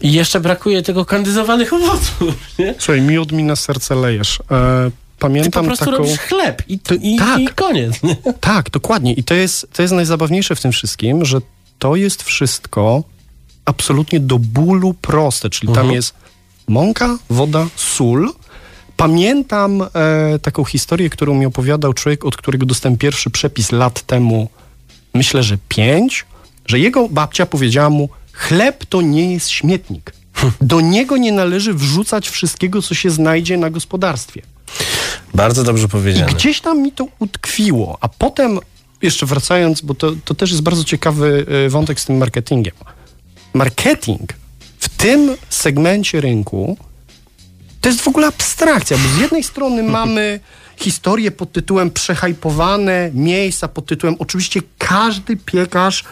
I 0.00 0.12
jeszcze 0.12 0.40
brakuje 0.40 0.82
tego 0.82 1.04
kandyzowanych 1.04 1.72
owoców, 1.72 2.34
nie? 2.58 2.74
Słuchaj, 2.78 3.00
miód 3.00 3.32
mi 3.32 3.42
na 3.42 3.56
serce 3.56 3.94
lejesz. 3.94 4.38
E, 4.50 4.90
Ty 5.16 5.20
po 5.20 5.26
pamiętam 5.26 5.66
prostu 5.66 5.84
taką... 5.84 5.96
robisz 5.96 6.18
chleb 6.18 6.62
i, 6.68 6.78
i, 7.02 7.16
tak. 7.16 7.40
i 7.40 7.48
koniec. 7.48 8.02
Nie? 8.02 8.16
Tak, 8.40 8.70
dokładnie. 8.70 9.12
I 9.12 9.24
to 9.24 9.34
jest, 9.34 9.66
to 9.72 9.82
jest 9.82 9.94
najzabawniejsze 9.94 10.56
w 10.56 10.60
tym 10.60 10.72
wszystkim, 10.72 11.24
że 11.24 11.38
to 11.78 11.96
jest 11.96 12.22
wszystko 12.22 13.02
absolutnie 13.64 14.20
do 14.20 14.38
bólu 14.38 14.94
proste, 14.94 15.50
czyli 15.50 15.72
tam 15.72 15.92
jest 15.92 16.14
mąka, 16.68 17.18
woda, 17.30 17.66
sól. 17.76 18.32
Pamiętam 18.96 19.82
e, 19.82 19.88
taką 20.42 20.64
historię, 20.64 21.10
którą 21.10 21.34
mi 21.34 21.46
opowiadał 21.46 21.92
człowiek, 21.92 22.24
od 22.24 22.36
którego 22.36 22.66
dostałem 22.66 22.98
pierwszy 22.98 23.30
przepis 23.30 23.72
lat 23.72 24.02
temu, 24.02 24.48
myślę, 25.14 25.42
że 25.42 25.58
pięć, 25.68 26.26
że 26.66 26.78
jego 26.78 27.08
babcia 27.08 27.46
powiedziała 27.46 27.90
mu, 27.90 28.08
chleb 28.32 28.84
to 28.84 29.02
nie 29.02 29.32
jest 29.32 29.48
śmietnik. 29.48 30.12
Do 30.60 30.80
niego 30.80 31.16
nie 31.16 31.32
należy 31.32 31.74
wrzucać 31.74 32.28
wszystkiego, 32.28 32.82
co 32.82 32.94
się 32.94 33.10
znajdzie 33.10 33.56
na 33.56 33.70
gospodarstwie. 33.70 34.42
Bardzo 35.34 35.64
dobrze 35.64 35.86
I 35.86 35.88
powiedziane. 35.88 36.32
gdzieś 36.32 36.60
tam 36.60 36.82
mi 36.82 36.92
to 36.92 37.06
utkwiło, 37.18 37.98
a 38.00 38.08
potem, 38.08 38.60
jeszcze 39.02 39.26
wracając, 39.26 39.80
bo 39.80 39.94
to, 39.94 40.12
to 40.24 40.34
też 40.34 40.50
jest 40.50 40.62
bardzo 40.62 40.84
ciekawy 40.84 41.46
y, 41.66 41.70
wątek 41.70 42.00
z 42.00 42.04
tym 42.04 42.16
marketingiem. 42.16 42.74
Marketing 43.54 44.32
w 44.78 44.88
tym 44.88 45.36
segmencie 45.48 46.20
rynku 46.20 46.76
to 47.80 47.88
jest 47.88 48.00
w 48.00 48.08
ogóle 48.08 48.26
abstrakcja, 48.26 48.96
bo 48.98 49.08
z 49.08 49.20
jednej 49.20 49.44
strony 49.44 49.82
mamy 50.00 50.40
historię 50.76 51.30
pod 51.30 51.52
tytułem 51.52 51.90
przehajpowane 51.90 53.10
miejsca, 53.14 53.68
pod 53.68 53.86
tytułem 53.86 54.16
oczywiście 54.18 54.60
każdy 54.78 55.36
piekarz 55.36 56.04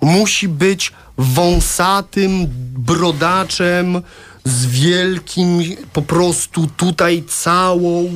musi 0.00 0.48
być 0.48 0.92
wąsatym 1.18 2.46
brodaczem 2.78 4.02
z 4.50 4.66
wielkim 4.66 5.62
po 5.92 6.02
prostu 6.02 6.66
tutaj 6.76 7.22
całą, 7.28 8.10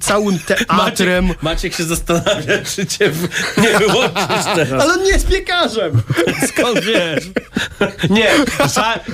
całym 0.00 0.38
teatrem. 0.48 1.26
Maciek, 1.26 1.42
Maciek 1.42 1.74
się 1.74 1.84
zastanawia, 1.84 2.58
czy 2.74 2.86
cię 2.86 3.12
nie 3.58 3.78
wyłączyć 3.78 4.44
teraz. 4.56 4.82
Ale 4.82 5.04
nie 5.04 5.10
jest 5.10 5.28
piekarzem! 5.28 6.02
Skąd 6.48 6.80
wiesz? 6.80 7.24
Nie, 8.10 8.30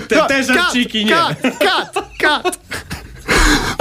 te, 0.09 0.27
te 0.29 0.45
żarciki 0.45 1.05
nie. 1.05 1.13
Kat, 1.13 1.39
kat, 1.59 2.09
kat. 2.19 2.59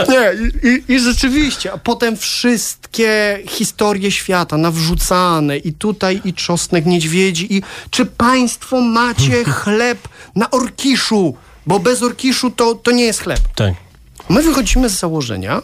Nie, 0.10 0.31
i, 0.63 0.67
i, 0.67 0.93
i 0.93 1.00
rzeczywiście, 1.00 1.74
a 1.74 1.77
potem 1.77 2.17
wszystkie 2.17 3.39
historie 3.50 4.12
świata 4.12 4.57
nawrzucane 4.57 5.57
i 5.57 5.74
tutaj 5.74 6.21
i 6.25 6.33
czosnek 6.33 6.86
niedźwiedzi 6.86 7.55
i 7.55 7.62
czy 7.89 8.05
państwo 8.05 8.81
macie 8.81 9.43
chleb 9.43 10.07
na 10.36 10.51
orkiszu? 10.51 11.36
Bo 11.68 11.80
bez 11.80 12.03
orkiszu 12.03 12.51
to, 12.51 12.75
to 12.75 12.91
nie 12.91 13.03
jest 13.03 13.20
chleb. 13.22 13.39
Tak. 13.56 13.74
My 14.30 14.44
wychodzimy 14.44 14.89
z 14.89 15.00
założenia, 15.00 15.62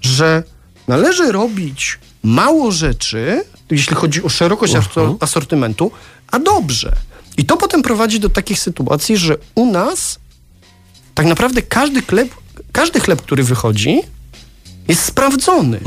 że 0.00 0.42
należy 0.88 1.32
robić 1.32 1.98
mało 2.22 2.72
rzeczy, 2.72 3.44
jeśli 3.70 3.96
chodzi 3.96 4.22
o 4.22 4.28
szerokość 4.28 4.74
asor- 4.74 5.16
asortymentu, 5.20 5.90
a 6.30 6.38
dobrze. 6.38 6.92
I 7.36 7.44
to 7.44 7.56
potem 7.56 7.82
prowadzi 7.82 8.20
do 8.20 8.28
takich 8.28 8.58
sytuacji, 8.58 9.16
że 9.16 9.36
u 9.54 9.66
nas 9.72 10.18
tak 11.14 11.26
naprawdę 11.26 11.62
każdy 11.62 12.02
chleb, 12.02 12.28
każdy 12.72 13.00
chleb, 13.00 13.22
który 13.22 13.42
wychodzi, 13.44 14.00
jest 14.88 15.04
sprawdzony. 15.04 15.80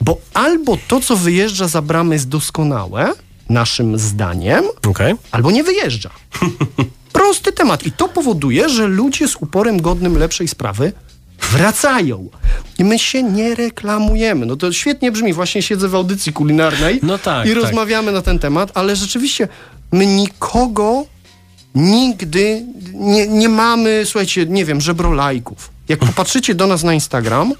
Bo 0.00 0.18
albo 0.34 0.78
to, 0.88 1.00
co 1.00 1.16
wyjeżdża 1.16 1.68
za 1.68 1.82
bramę, 1.82 2.14
jest 2.14 2.28
doskonałe, 2.28 3.12
naszym 3.48 3.98
zdaniem, 3.98 4.64
Okej. 4.88 5.14
albo 5.30 5.50
nie 5.50 5.64
wyjeżdża. 5.64 6.10
Prosty 7.12 7.52
temat. 7.52 7.86
I 7.86 7.92
to 7.92 8.08
powoduje, 8.08 8.68
że 8.68 8.86
ludzie 8.86 9.28
z 9.28 9.36
uporem 9.36 9.82
godnym 9.82 10.18
lepszej 10.18 10.48
sprawy 10.48 10.92
wracają. 11.50 12.28
I 12.78 12.84
my 12.84 12.98
się 12.98 13.22
nie 13.22 13.54
reklamujemy. 13.54 14.46
No 14.46 14.56
to 14.56 14.72
świetnie 14.72 15.12
brzmi. 15.12 15.32
Właśnie 15.32 15.62
siedzę 15.62 15.88
w 15.88 15.94
audycji 15.94 16.32
kulinarnej 16.32 17.00
No 17.02 17.18
tak, 17.18 17.46
i 17.46 17.54
tak. 17.54 17.62
rozmawiamy 17.62 18.12
na 18.12 18.22
ten 18.22 18.38
temat, 18.38 18.70
ale 18.74 18.96
rzeczywiście 18.96 19.48
my 19.92 20.06
nikogo 20.06 21.06
nigdy 21.74 22.62
nie, 22.94 23.26
nie 23.26 23.48
mamy, 23.48 24.02
słuchajcie, 24.04 24.46
nie 24.46 24.64
wiem, 24.64 24.80
żebrolajków. 24.80 25.70
Jak 25.88 25.98
popatrzycie 25.98 26.54
do 26.54 26.66
nas 26.66 26.82
na 26.82 26.94
Instagram, 26.94 27.52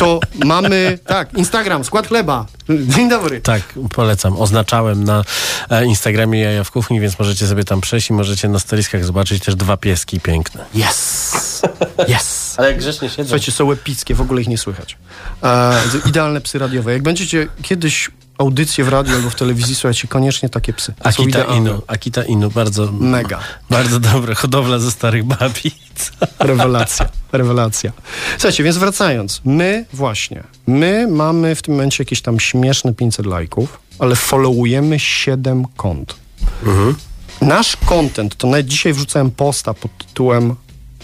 to 0.00 0.20
mamy, 0.44 0.98
tak, 1.06 1.34
Instagram, 1.34 1.84
skład 1.84 2.06
chleba. 2.08 2.46
Dzień 2.68 3.08
dobry. 3.08 3.40
Tak, 3.40 3.62
polecam. 3.94 4.36
Oznaczałem 4.36 5.04
na 5.04 5.24
e, 5.70 5.86
Instagramie 5.86 6.40
Jaja 6.40 6.64
w 6.64 6.70
Kuchni, 6.70 7.00
więc 7.00 7.18
możecie 7.18 7.46
sobie 7.46 7.64
tam 7.64 7.80
przejść 7.80 8.10
i 8.10 8.12
możecie 8.12 8.48
na 8.48 8.58
stoliskach 8.58 9.04
zobaczyć 9.04 9.44
też 9.44 9.54
dwa 9.54 9.76
pieski 9.76 10.20
piękne. 10.20 10.64
Yes! 10.74 11.62
Yes! 12.08 12.54
Ale 12.58 12.68
jak 12.68 12.78
grzecznie 12.78 13.08
siedzą. 13.08 13.22
Słuchajcie, 13.22 13.52
są 13.52 13.72
epickie, 13.72 14.14
w 14.14 14.20
ogóle 14.20 14.40
ich 14.40 14.48
nie 14.48 14.58
słychać. 14.58 14.96
E, 15.42 15.80
idealne 16.06 16.40
psy 16.40 16.58
radiowe. 16.58 16.92
Jak 16.92 17.02
będziecie 17.02 17.46
kiedyś 17.62 18.10
audycję 18.40 18.84
w 18.84 18.88
radiu 18.88 19.14
albo 19.14 19.30
w 19.30 19.34
telewizji, 19.34 19.74
słuchajcie, 19.74 20.08
koniecznie 20.08 20.48
takie 20.48 20.72
psy. 20.72 20.94
Akita. 21.00 21.44
Inu. 21.44 21.82
Akita 21.86 22.22
Inu, 22.22 22.50
bardzo... 22.50 22.92
Mega. 22.92 23.40
Bardzo 23.70 24.00
dobre. 24.00 24.34
Hodowla 24.34 24.78
ze 24.78 24.90
starych 24.90 25.24
babic. 25.24 26.12
Rewelacja, 26.38 27.08
rewelacja. 27.32 27.92
Słuchajcie, 28.32 28.64
więc 28.64 28.76
wracając. 28.76 29.40
My 29.44 29.84
właśnie, 29.92 30.42
my 30.66 31.06
mamy 31.08 31.54
w 31.54 31.62
tym 31.62 31.74
momencie 31.74 32.02
jakieś 32.02 32.22
tam 32.22 32.40
śmieszne 32.40 32.94
500 32.94 33.26
lajków, 33.26 33.78
ale 33.98 34.16
followujemy 34.16 34.98
7 34.98 35.64
kont. 35.76 36.16
Nasz 37.40 37.76
content, 37.76 38.36
to 38.36 38.46
nawet 38.46 38.66
dzisiaj 38.66 38.92
wrzucałem 38.92 39.30
posta 39.30 39.74
pod 39.74 39.98
tytułem 39.98 40.56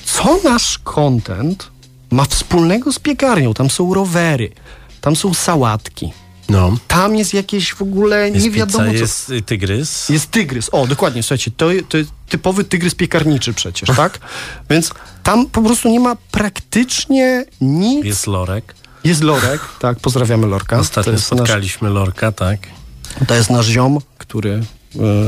co 0.07 0.38
nasz 0.45 0.78
content 0.78 1.71
ma 2.11 2.25
wspólnego 2.25 2.93
z 2.93 2.99
piekarnią? 2.99 3.55
Tam 3.55 3.71
są 3.71 3.95
rowery, 3.95 4.50
tam 5.00 5.16
są 5.16 5.35
sałatki, 5.35 6.12
No. 6.49 6.76
tam 6.88 7.17
jest 7.17 7.35
jakieś 7.35 7.75
w 7.75 7.83
ogóle 7.83 8.31
Jest 8.31 8.45
nie 8.45 8.50
wiadomo 8.50 8.85
pizza, 8.85 9.07
co. 9.07 9.33
jest 9.33 9.47
tygrys. 9.47 10.09
Jest 10.09 10.31
tygrys. 10.31 10.69
O, 10.73 10.87
dokładnie, 10.87 11.23
słuchajcie, 11.23 11.50
to, 11.57 11.67
to 11.88 11.99
jest 11.99 12.11
typowy 12.29 12.65
tygrys 12.65 12.95
piekarniczy 12.95 13.53
przecież, 13.55 13.97
tak? 13.97 14.19
Więc 14.71 14.91
tam 15.23 15.47
po 15.47 15.62
prostu 15.62 15.88
nie 15.88 16.00
ma 16.00 16.17
praktycznie 16.31 17.45
nic. 17.61 17.97
Jest, 17.97 18.07
Jest 18.07 18.26
lorek. 18.26 18.75
lorek, 19.21 19.61
tak, 19.79 20.00
pozdrawiamy 20.00 20.47
lorka. 20.47 20.79
Ostatnio 20.79 21.12
jest 21.12 21.31
nasz, 21.31 21.38
spotkaliśmy 21.38 21.91
lorka, 21.91 22.33
tak. 22.33 22.59
to 23.26 23.35
jest 23.35 23.50
nasz 23.50 23.67
ziom, 23.67 23.99
który, 24.19 24.62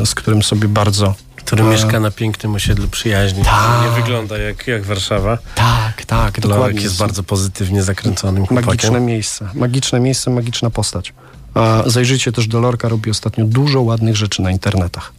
e, 0.02 0.06
z 0.06 0.14
którym 0.14 0.42
sobie 0.42 0.68
bardzo... 0.68 1.14
Który 1.48 1.64
e, 1.64 1.70
mieszka 1.70 2.00
na 2.00 2.10
pięknym 2.10 2.54
osiedlu 2.54 2.88
przyjaźni. 2.88 3.42
Nie 3.82 4.02
wygląda 4.02 4.38
jak, 4.38 4.66
jak 4.66 4.84
Warszawa. 4.84 5.38
Tak, 5.54 6.04
tak, 6.04 6.40
dokładnie. 6.40 6.62
Lorek 6.62 6.82
jest 6.82 6.98
bardzo 6.98 7.22
pozytywnie 7.22 7.82
zakręconym 7.82 8.46
chłopakiem. 8.46 8.66
Magiczne 8.66 9.00
miejsce, 9.00 9.48
magiczne 9.54 10.00
miejsce, 10.00 10.30
magiczna 10.30 10.70
postać. 10.70 11.12
A 11.54 11.82
zajrzyjcie 11.86 12.32
też 12.32 12.46
do 12.46 12.60
Lorka, 12.60 12.88
robi 12.88 13.10
ostatnio 13.10 13.44
dużo 13.44 13.80
ładnych 13.80 14.16
rzeczy 14.16 14.42
na 14.42 14.50
internetach. 14.50 15.12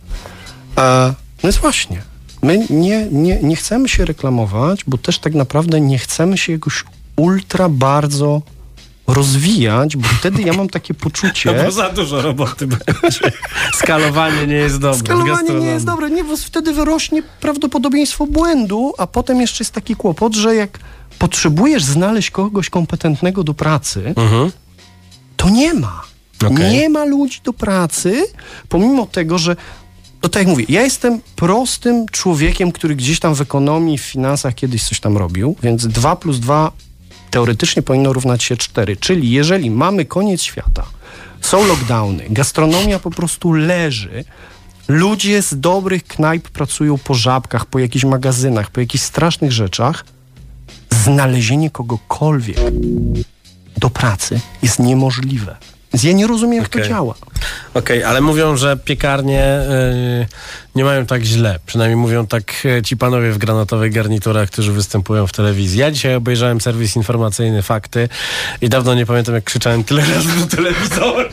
A, 0.75 1.13
no 1.43 1.49
jest 1.49 1.59
właśnie, 1.59 2.01
my 2.41 2.67
nie, 2.69 3.07
nie, 3.11 3.41
nie 3.43 3.55
chcemy 3.55 3.89
się 3.89 4.05
reklamować, 4.05 4.83
bo 4.87 4.97
też 4.97 5.19
tak 5.19 5.33
naprawdę 5.33 5.81
nie 5.81 5.97
chcemy 5.97 6.37
się 6.37 6.53
jakoś 6.53 6.83
ultra 7.15 7.69
bardzo 7.69 8.41
rozwijać, 9.13 9.97
bo 9.97 10.07
wtedy 10.19 10.41
ja 10.41 10.53
mam 10.53 10.69
takie 10.69 10.93
No 10.93 10.99
poczucie... 11.03 11.63
bo 11.65 11.71
za 11.71 11.89
dużo 11.89 12.21
roboty 12.21 12.67
będzie. 12.67 13.31
Skalowanie 13.83 14.47
nie 14.47 14.55
jest 14.55 14.77
dobre. 14.79 14.99
Skalowanie 14.99 15.53
nie 15.53 15.65
jest 15.65 15.85
dobre, 15.85 16.09
nie, 16.09 16.23
bo 16.23 16.37
wtedy 16.37 16.73
wyrośnie 16.73 17.23
prawdopodobieństwo 17.41 18.27
błędu, 18.27 18.93
a 18.97 19.07
potem 19.07 19.41
jeszcze 19.41 19.63
jest 19.63 19.73
taki 19.73 19.95
kłopot, 19.95 20.35
że 20.35 20.55
jak 20.55 20.79
potrzebujesz 21.19 21.83
znaleźć 21.83 22.31
kogoś 22.31 22.69
kompetentnego 22.69 23.43
do 23.43 23.53
pracy, 23.53 24.13
Mhm. 24.15 24.51
to 25.37 25.49
nie 25.49 25.73
ma. 25.73 26.01
Okej. 26.45 26.71
Nie 26.71 26.89
ma 26.89 27.05
ludzi 27.05 27.39
do 27.43 27.53
pracy, 27.53 28.23
pomimo 28.69 29.05
tego, 29.05 29.37
że 29.37 29.55
no 30.23 30.29
tak 30.29 30.41
jak 30.41 30.47
mówię, 30.47 30.65
ja 30.69 30.81
jestem 30.83 31.21
prostym 31.35 32.05
człowiekiem, 32.11 32.71
który 32.71 32.95
gdzieś 32.95 33.19
tam 33.19 33.35
w 33.35 33.41
ekonomii, 33.41 33.97
w 33.97 34.01
finansach 34.01 34.55
kiedyś 34.55 34.83
coś 34.83 34.99
tam 34.99 35.17
robił, 35.17 35.55
więc 35.63 35.87
2 35.87 36.15
plus 36.15 36.39
2 36.39 36.71
teoretycznie 37.31 37.81
powinno 37.81 38.13
równać 38.13 38.43
się 38.43 38.57
4. 38.57 38.97
Czyli 38.97 39.31
jeżeli 39.31 39.71
mamy 39.71 40.05
koniec 40.05 40.41
świata, 40.41 40.85
są 41.41 41.67
lockdowny, 41.67 42.25
gastronomia 42.29 42.99
po 42.99 43.11
prostu 43.11 43.53
leży, 43.53 44.23
ludzie 44.87 45.41
z 45.41 45.59
dobrych 45.59 46.03
knajp 46.03 46.49
pracują 46.49 46.97
po 46.97 47.13
żabkach, 47.13 47.65
po 47.65 47.79
jakichś 47.79 48.05
magazynach, 48.05 48.71
po 48.71 48.79
jakichś 48.79 49.03
strasznych 49.03 49.51
rzeczach, 49.51 50.05
znalezienie 50.89 51.69
kogokolwiek 51.69 52.57
do 53.77 53.89
pracy 53.89 54.39
jest 54.61 54.79
niemożliwe. 54.79 55.57
Więc 55.93 56.03
ja 56.03 56.11
nie 56.11 56.27
rozumiem, 56.27 56.57
jak 56.57 56.69
to 56.69 56.81
działa. 56.81 57.15
Okej, 57.73 58.03
ale 58.03 58.21
mówią, 58.21 58.57
że 58.57 58.77
piekarnie 58.77 59.61
y, 60.23 60.27
nie 60.75 60.83
mają 60.83 61.05
tak 61.05 61.23
źle. 61.23 61.59
Przynajmniej 61.65 61.95
mówią 61.95 62.27
tak 62.27 62.65
y, 62.65 62.81
ci 62.81 62.97
panowie 62.97 63.31
w 63.31 63.37
granatowych 63.37 63.93
garniturach, 63.93 64.49
którzy 64.49 64.71
występują 64.71 65.27
w 65.27 65.31
telewizji. 65.31 65.79
Ja 65.79 65.91
dzisiaj 65.91 66.15
obejrzałem 66.15 66.61
serwis 66.61 66.95
informacyjny 66.95 67.61
Fakty 67.61 68.09
i 68.61 68.69
dawno 68.69 68.95
nie 68.95 69.05
pamiętam, 69.05 69.35
jak 69.35 69.43
krzyczałem 69.43 69.83
tyle 69.83 70.01
razy 70.15 70.39
do 70.39 70.55
telewizora. 70.55 71.29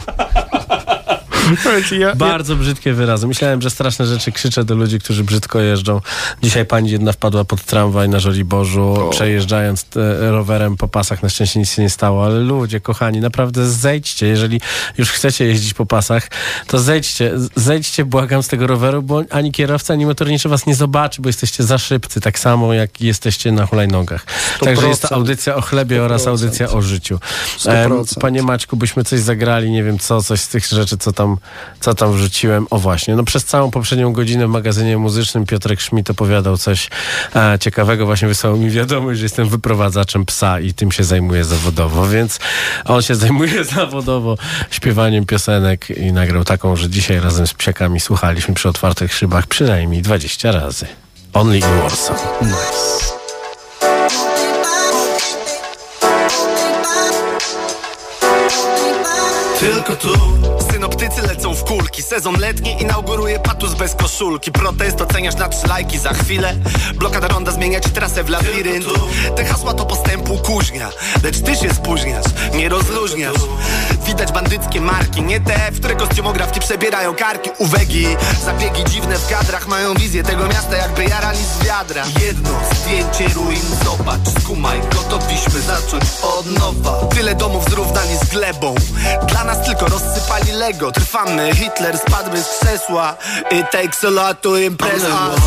Ja, 1.98 2.14
Bardzo 2.14 2.56
brzydkie 2.56 2.92
wyrazy. 2.92 3.26
Myślałem, 3.26 3.62
że 3.62 3.70
straszne 3.70 4.06
rzeczy 4.06 4.32
krzyczę 4.32 4.64
do 4.64 4.74
ludzi, 4.74 4.98
którzy 4.98 5.24
brzydko 5.24 5.60
jeżdżą. 5.60 6.00
Dzisiaj 6.42 6.66
pani 6.66 6.90
jedna 6.90 7.12
wpadła 7.12 7.44
pod 7.44 7.64
tramwaj 7.64 8.08
na 8.08 8.20
Żoliborzu, 8.20 9.08
przejeżdżając 9.10 9.86
e, 9.96 10.30
rowerem 10.30 10.76
po 10.76 10.88
pasach. 10.88 11.22
Na 11.22 11.28
szczęście 11.28 11.60
nic 11.60 11.72
się 11.72 11.82
nie 11.82 11.90
stało, 11.90 12.24
ale 12.24 12.40
ludzie, 12.40 12.80
kochani, 12.80 13.20
naprawdę 13.20 13.70
zejdźcie. 13.70 14.26
Jeżeli 14.26 14.60
już 14.98 15.10
chcecie 15.10 15.44
jeździć 15.44 15.74
po 15.74 15.86
pasach, 15.86 16.28
to 16.66 16.78
zejdźcie, 16.78 17.32
zejdźcie, 17.56 18.04
błagam, 18.04 18.42
z 18.42 18.48
tego 18.48 18.66
roweru, 18.66 19.02
bo 19.02 19.22
ani 19.30 19.52
kierowca, 19.52 19.92
ani 19.92 20.06
motorniczy 20.06 20.48
was 20.48 20.66
nie 20.66 20.74
zobaczy, 20.74 21.22
bo 21.22 21.28
jesteście 21.28 21.64
za 21.64 21.78
szybcy, 21.78 22.20
tak 22.20 22.38
samo 22.38 22.74
jak 22.74 23.00
jesteście 23.00 23.52
na 23.52 23.66
hulajnogach. 23.66 24.26
Także 24.60 24.88
jest 24.88 25.02
to 25.02 25.08
100%. 25.08 25.14
audycja 25.14 25.56
o 25.56 25.60
chlebie 25.60 26.02
oraz 26.02 26.22
100%. 26.22 26.28
audycja 26.28 26.68
o 26.68 26.82
życiu. 26.82 27.18
100%. 27.58 28.20
Panie 28.20 28.42
Maćku, 28.42 28.76
byśmy 28.76 29.04
coś 29.04 29.20
zagrali, 29.20 29.70
nie 29.70 29.84
wiem 29.84 29.98
co, 29.98 30.22
coś 30.22 30.40
z 30.40 30.48
tych 30.48 30.66
rzeczy, 30.66 30.98
co 30.98 31.12
tam, 31.12 31.35
co 31.80 31.94
tam 31.94 32.12
wrzuciłem. 32.12 32.66
O 32.70 32.78
właśnie, 32.78 33.16
no 33.16 33.24
przez 33.24 33.44
całą 33.44 33.70
poprzednią 33.70 34.12
godzinę 34.12 34.46
w 34.46 34.50
magazynie 34.50 34.98
muzycznym 34.98 35.46
Piotrek 35.46 35.82
Schmidt 35.82 36.10
opowiadał 36.10 36.56
coś 36.56 36.90
e, 37.36 37.58
ciekawego. 37.60 38.06
Właśnie 38.06 38.28
wysłał 38.28 38.56
mi 38.56 38.70
wiadomość, 38.70 39.18
że 39.18 39.24
jestem 39.24 39.48
wyprowadzaczem 39.48 40.24
psa 40.24 40.60
i 40.60 40.74
tym 40.74 40.92
się 40.92 41.04
zajmuję 41.04 41.44
zawodowo, 41.44 42.08
więc 42.08 42.38
on 42.84 43.02
się 43.02 43.14
zajmuje 43.14 43.64
zawodowo 43.76 44.36
śpiewaniem 44.70 45.26
piosenek 45.26 45.90
i 45.90 46.12
nagrał 46.12 46.44
taką, 46.44 46.76
że 46.76 46.90
dzisiaj 46.90 47.20
razem 47.20 47.46
z 47.46 47.54
psiakami 47.54 48.00
słuchaliśmy 48.00 48.54
przy 48.54 48.68
otwartych 48.68 49.14
szybach 49.14 49.46
przynajmniej 49.46 50.02
20 50.02 50.52
razy. 50.52 50.86
Only 51.32 51.58
in 51.58 51.64
Warsaw. 51.82 52.38
Tylko 59.60 59.96
tu 59.96 60.35
Sezon 62.08 62.40
letni 62.40 62.82
inauguruje 62.82 63.38
patus 63.38 63.74
bez 63.74 63.94
koszulki. 63.94 64.52
Protest 64.52 65.00
oceniasz 65.00 65.34
na 65.34 65.48
trzy 65.48 65.68
lajki 65.68 65.98
za 65.98 66.12
chwilę. 66.12 66.56
Blokada 66.94 67.28
ronda 67.28 67.52
zmienia 67.52 67.80
ci 67.80 67.90
trasę 67.90 68.24
w 68.24 68.28
labirynt 68.28 68.86
Te 69.36 69.44
hasła 69.44 69.74
to 69.74 69.86
postępu 69.86 70.38
kuźnia 70.38 70.90
Lecz 71.22 71.40
ty 71.40 71.56
się 71.56 71.74
spóźniasz, 71.74 72.24
nie 72.54 72.68
rozluźniasz. 72.68 73.36
Widać 74.06 74.32
bandyckie 74.32 74.80
marki 74.80 75.22
Nie 75.22 75.40
te, 75.40 75.72
w 75.72 75.78
które 75.78 75.96
kostiumografki 75.96 76.60
przebierają 76.60 77.14
karki. 77.14 77.50
Uwegi, 77.58 78.06
zabiegi 78.44 78.84
dziwne 78.84 79.18
w 79.18 79.28
kadrach 79.28 79.68
Mają 79.68 79.94
wizję 79.94 80.22
tego 80.22 80.48
miasta 80.48 80.76
jakby 80.76 81.04
jarali 81.04 81.38
z 81.38 81.64
wiadra. 81.64 82.04
Jedno 82.26 82.50
zdjęcie 82.72 83.34
ruin 83.34 83.62
Zobacz, 83.84 84.42
skumaj, 84.42 84.80
gotowiśmy 85.36 85.60
zacząć 85.60 86.04
od 86.22 86.58
nowa. 86.58 87.06
Tyle 87.06 87.34
domów 87.34 87.70
zrównani 87.70 88.16
z 88.16 88.24
glebą. 88.24 88.74
Dla 89.28 89.44
nas 89.44 89.66
tylko 89.66 89.86
rozsypali 89.86 90.52
Lego. 90.52 90.92
Trwamy, 90.92 91.54
Hitler 91.54 91.98
spadł 91.98 92.36
z 92.36 92.58
krzesła. 92.58 93.16
It 93.50 93.70
takes 93.70 94.04
a 94.04 94.10
lot 94.10 94.40
to 94.40 94.56
impress 94.56 95.02
us. 95.02 95.40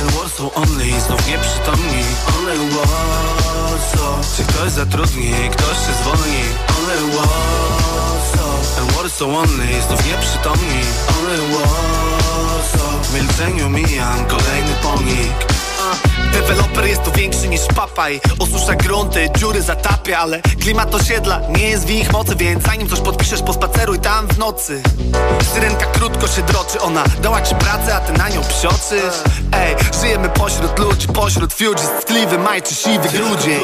And 0.00 0.10
Warsaw 0.10 0.56
only, 0.56 1.00
znów 1.00 1.26
nieprzytomni 1.28 2.04
Only 2.38 2.70
Warsaw 2.70 4.36
Czy 4.36 4.44
ktoś 4.44 4.70
zatrudni, 4.70 5.32
ktoś 5.52 5.76
się 5.86 5.92
zwolni. 6.02 6.42
Only 6.78 7.16
Warsaw 7.16 8.78
And 8.78 8.92
Warsaw 8.92 9.28
only, 9.28 9.82
znów 9.88 10.06
nieprzytomni 10.06 10.80
Only 11.18 11.58
Warsaw 11.58 13.06
W 13.06 13.14
milczeniu 13.14 13.70
mijam 13.70 14.26
kolejny 14.26 14.74
pomnik 14.82 15.51
Deweloper 16.32 16.86
jest 16.86 17.02
tu 17.02 17.12
większy 17.12 17.48
niż 17.48 17.60
papaj. 17.76 18.20
Osusza 18.38 18.74
grunty, 18.74 19.28
dziury 19.38 19.62
zatapia 19.62 20.18
Ale 20.18 20.40
klimat 20.60 20.94
osiedla 20.94 21.40
nie 21.58 21.68
jest 21.68 21.86
w 21.86 21.90
ich 21.90 22.12
mocy 22.12 22.36
Więc 22.36 22.64
zanim 22.64 22.88
coś 22.88 23.00
podpiszesz, 23.00 23.42
pospaceruj 23.42 23.98
tam 23.98 24.26
w 24.28 24.38
nocy. 24.38 24.82
Syrenka 25.54 25.86
krótko 25.86 26.28
się 26.28 26.42
droczy 26.42 26.80
Ona 26.80 27.04
dała 27.22 27.42
ci 27.42 27.54
pracę, 27.54 27.94
a 27.94 28.00
ty 28.00 28.12
na 28.12 28.28
nią 28.28 28.40
psioczysz 28.40 29.22
Ej, 29.52 29.76
żyjemy 30.02 30.28
pośród 30.28 30.78
ludzi 30.78 31.06
Pośród 31.08 31.52
fugees, 31.52 31.90
tkliwy 32.00 32.38
maj 32.38 32.62
czy 32.62 32.74
siwy 32.74 33.08
grudzień. 33.08 33.60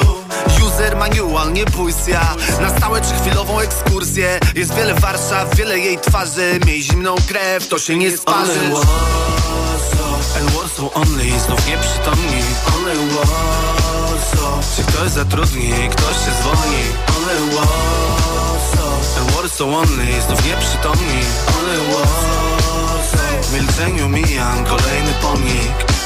User 0.66 0.96
manual, 0.96 1.52
nie 1.52 1.64
bój 1.64 1.92
się. 1.92 1.98
Ja 2.10 2.36
Na 2.60 2.78
stałe 2.78 3.00
czy 3.00 3.14
chwilową 3.22 3.60
ekskursję. 3.60 4.40
Jest 4.54 4.74
wiele 4.74 4.94
Warszaw, 4.94 5.56
wiele 5.56 5.78
jej 5.78 5.98
twarzy. 5.98 6.60
Miej 6.66 6.82
zimną 6.82 7.14
krew, 7.28 7.68
to 7.68 7.78
się 7.78 7.96
nie 7.96 8.16
sparzy 8.16 8.60
And 10.38 10.50
Warsaw 10.50 10.96
only, 10.96 11.40
znów 11.40 11.66
nieprzytomni. 11.66 12.42
Only 12.76 12.94
Warsaw 13.14 14.76
Czy 14.76 14.82
ktoś 14.82 15.10
zatrudni, 15.10 15.72
ktoś 15.90 16.16
się 16.24 16.32
zwolni. 16.40 16.82
Only 17.16 17.56
Warsaw 17.56 19.18
And 19.20 19.32
Warsaw 19.32 19.68
only, 19.68 20.22
znów 20.26 20.44
nieprzytomni. 20.46 21.20
Only 21.58 21.78
Warsaw 21.94 23.46
W 23.48 23.52
milczeniu 23.52 24.08
mijam 24.08 24.64
kolejny 24.64 25.12
pomnik 25.22 25.97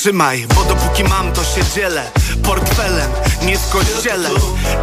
Trzymaj, 0.00 0.46
bo 0.54 0.64
dopóki 0.64 1.04
mam 1.04 1.32
to 1.32 1.44
się 1.44 1.64
dzielę 1.74 2.10
Portfelem, 2.42 3.10
nie 3.42 3.58
w 3.58 3.68
kościele 3.68 4.30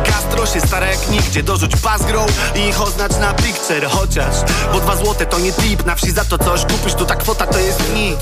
Gastro 0.06 0.45
się 0.45 0.62
stara 0.62 0.88
jak 0.88 1.10
nigdzie 1.10 1.43
Dorzuć 1.43 1.75
pasgrą 1.75 2.25
i 2.56 2.60
ich 2.60 2.82
oznacz 2.82 3.17
na 3.21 3.34
picture. 3.34 3.88
Chociaż, 3.89 4.36
bo 4.73 4.80
dwa 4.80 4.95
złote 4.95 5.25
to 5.25 5.39
nie 5.39 5.53
tip 5.53 5.86
Na 5.86 5.95
wsi 5.95 6.12
za 6.12 6.25
to 6.25 6.38
coś 6.38 6.62
kupisz, 6.62 6.93
tu 6.93 7.06
ta 7.06 7.15
kwota 7.15 7.47
to 7.47 7.60
jest 7.60 7.93
nic. 7.93 8.19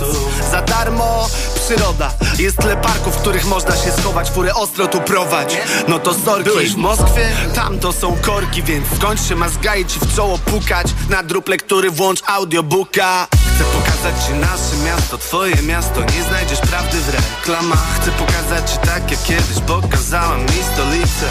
Za 0.52 0.62
darmo 0.62 1.30
przyroda 1.66 2.12
Jest 2.40 2.58
tyle 2.58 2.78
parków, 2.78 3.16
w 3.16 3.18
których 3.18 3.46
można 3.46 3.76
się 3.76 3.92
schować 3.92 4.30
Furę 4.32 4.54
ostro 4.54 4.88
tu 4.88 5.02
prowadź. 5.02 5.58
No 5.88 6.00
to 6.00 6.14
sorki 6.14 6.44
Byłeś 6.44 6.74
w 6.74 6.78
Moskwie? 6.78 7.28
Tam 7.56 7.80
to 7.80 7.94
są 7.94 8.18
korki 8.22 8.64
Więc 8.64 8.86
skąd 8.98 9.22
się 9.22 9.36
ma 9.36 9.50
zgaić 9.50 9.98
i 9.98 10.00
w 10.00 10.16
czoło 10.16 10.38
pukać 10.38 10.88
Na 11.10 11.24
druple, 11.24 11.58
który 11.58 11.92
włącz 11.92 12.22
audiobooka 12.28 13.28
Chcę 13.32 13.64
pokazać 13.64 14.26
ci 14.26 14.34
nasze 14.34 14.86
miasto, 14.86 15.18
twoje 15.18 15.56
miasto 15.56 16.02
Nie 16.02 16.24
znajdziesz 16.24 16.60
prawdy 16.60 16.85
w 17.46 17.48
reklamach. 17.48 18.02
Chcę 18.02 18.12
pokazać 18.12 18.72
ci 18.72 18.78
tak 18.78 19.12
jak 19.12 19.24
kiedyś 19.24 19.60
pokazała 19.68 20.38
mi 20.38 20.64
stolicę. 20.74 21.28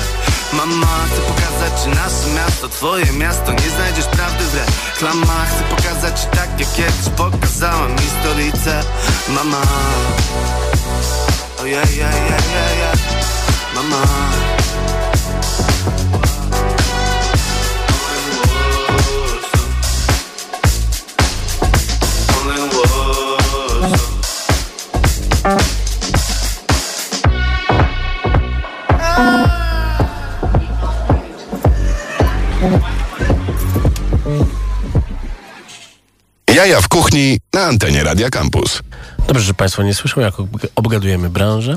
Mama, 0.52 0.86
chcę 1.06 1.20
pokazać 1.20 1.82
ci 1.82 1.88
nasze 1.88 2.28
miasto, 2.36 2.68
twoje 2.68 3.12
miasto 3.12 3.52
Nie 3.52 3.70
znajdziesz 3.70 4.06
prawdy 4.06 4.44
w 4.44 4.54
reklamach. 4.54 5.48
Chcę 5.48 5.76
pokazać 5.76 6.20
ci 6.20 6.26
tak 6.26 6.60
jak 6.60 6.72
kiedyś 6.72 7.08
pokazała 7.16 7.88
mi 7.88 8.06
stolicę. 8.20 8.80
Mama. 9.28 9.62
Ojej, 11.60 11.76
ojej, 11.76 12.04
ojej, 12.04 12.30
ojej. 12.70 12.98
Mama 13.74 14.53
kuchni 37.14 37.40
na 37.52 37.64
antenie 37.66 38.04
Radia 38.04 38.30
Campus. 38.30 38.82
Dobrze, 39.28 39.42
że 39.44 39.54
Państwo 39.54 39.82
nie 39.82 39.94
słyszą, 39.94 40.20
jak 40.20 40.40
ob- 40.40 40.48
obgadujemy 40.76 41.30
branżę. 41.30 41.76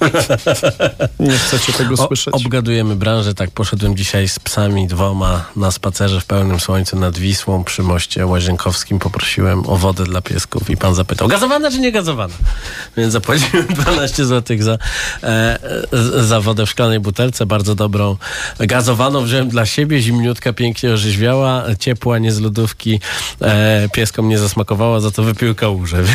Nie 1.20 1.38
chcecie 1.38 1.72
tego 1.72 1.94
O, 1.94 2.06
słyszeć? 2.06 2.34
obgadujemy 2.34 2.96
branżę, 2.96 3.34
tak 3.34 3.50
poszedłem 3.50 3.96
dzisiaj 3.96 4.28
z 4.28 4.38
psami 4.38 4.86
dwoma 4.86 5.44
na 5.56 5.70
spacerze 5.70 6.20
w 6.20 6.24
pełnym 6.24 6.60
słońcu 6.60 6.96
nad 6.98 7.18
Wisłą 7.18 7.64
przy 7.64 7.82
moście 7.82 8.26
łazienkowskim. 8.26 8.98
Poprosiłem 8.98 9.66
o 9.66 9.76
wodę 9.76 10.04
dla 10.04 10.20
piesków 10.22 10.70
i 10.70 10.76
pan 10.76 10.94
zapytał, 10.94 11.28
gazowana 11.28 11.70
czy 11.70 11.78
nie 11.80 11.92
gazowana? 11.92 12.34
Więc 12.96 13.12
zapłaciłem 13.12 13.66
12 13.74 14.24
zł 14.24 14.56
za, 14.60 14.78
e, 15.22 15.58
z- 15.92 16.26
za 16.28 16.40
wodę 16.40 16.66
w 16.66 16.70
szklanej 16.70 17.00
butelce, 17.00 17.46
bardzo 17.46 17.74
dobrą. 17.74 18.16
Gazowaną 18.58 19.24
wziąłem 19.24 19.48
dla 19.48 19.66
siebie, 19.66 20.00
zimniutka, 20.02 20.52
pięknie 20.52 20.92
orzeźwiała, 20.92 21.64
ciepła, 21.78 22.18
nie 22.18 22.32
z 22.32 22.40
lodówki. 22.40 23.00
E, 23.42 23.88
pieskom 23.92 24.28
nie 24.28 24.38
zasmakowała, 24.38 25.00
za 25.00 25.10
to 25.10 25.22
wypił 25.22 25.54
kałużę. 25.54 26.02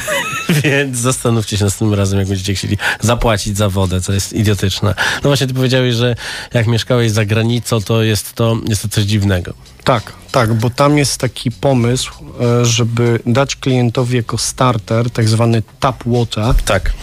Więc 0.64 0.98
zastanówcie 0.98 1.58
się 1.58 1.64
następnym 1.66 2.00
razem, 2.00 2.20
jak 2.20 2.28
będziecie 2.28 2.54
chcieli 2.56 2.78
zapłacić 3.02 3.58
za 3.58 3.70
wodę, 3.70 4.02
co 4.02 4.14
jest 4.14 4.34
idiotyczne. 4.34 4.96
No 5.24 5.30
właśnie, 5.30 5.48
ty 5.48 5.54
powiedziałeś, 5.54 5.96
że 5.96 6.16
jak 6.54 6.68
mieszkałeś 6.68 7.12
za 7.12 7.26
granicą, 7.26 7.82
to 7.82 8.04
jest 8.04 8.34
to, 8.34 8.58
jest 8.68 8.82
to 8.82 8.88
coś 8.90 9.04
dziwnego. 9.04 9.54
Tak, 9.84 10.14
tak, 10.32 10.54
bo 10.54 10.70
tam 10.70 10.98
jest 10.98 11.18
taki 11.18 11.52
pomysł, 11.52 12.14
e, 12.62 12.66
żeby 12.66 13.20
dać 13.26 13.56
klientowi 13.56 14.16
jako 14.16 14.38
starter 14.38 15.10
tak 15.10 15.30
zwany 15.30 15.64
tap 15.80 16.04
water, 16.06 16.56
Tak. 16.66 16.94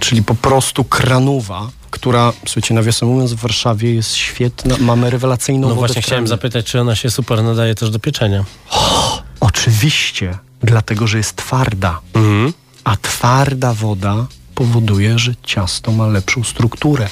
czyli 0.00 0.22
po 0.22 0.34
prostu 0.34 0.84
kranowa, 0.84 1.70
która, 1.90 2.32
słuchajcie, 2.46 2.74
nawiasem 2.74 3.08
mówiąc, 3.08 3.32
w 3.32 3.36
Warszawie 3.40 3.94
jest 3.94 4.14
świetna, 4.14 4.76
mamy 4.80 5.10
rewelacyjną 5.10 5.68
No 5.68 5.74
wodę 5.74 5.78
właśnie 5.86 6.02
chciałem 6.02 6.26
zapytać, 6.28 6.66
czy 6.66 6.80
ona 6.80 6.96
się 6.96 7.10
super 7.10 7.42
nadaje 7.42 7.74
też 7.74 7.90
do 7.90 7.98
pieczenia. 7.98 8.44
Oczywiście, 9.40 10.38
dlatego, 10.62 11.06
że 11.06 11.18
jest 11.18 11.36
twarda. 11.36 12.00
Mhm. 12.14 12.52
A 12.84 12.96
twarda 12.96 13.74
woda 13.74 14.26
powoduje, 14.54 15.18
że 15.18 15.34
ciasto 15.42 15.92
ma 15.92 16.06
lepszą 16.06 16.44
strukturę. 16.44 17.08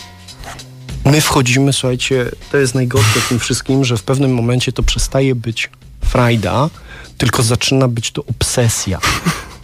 My 1.04 1.20
wchodzimy, 1.20 1.72
słuchajcie, 1.72 2.30
to 2.52 2.56
jest 2.56 2.74
najgorsze 2.74 3.20
w 3.20 3.28
tym 3.28 3.38
wszystkim, 3.38 3.84
że 3.84 3.96
w 3.96 4.02
pewnym 4.02 4.34
momencie 4.34 4.72
to 4.72 4.82
przestaje 4.82 5.34
być 5.34 5.70
frajda, 6.04 6.70
tylko 7.18 7.42
zaczyna 7.42 7.88
być 7.88 8.10
to 8.10 8.24
obsesja. 8.24 8.98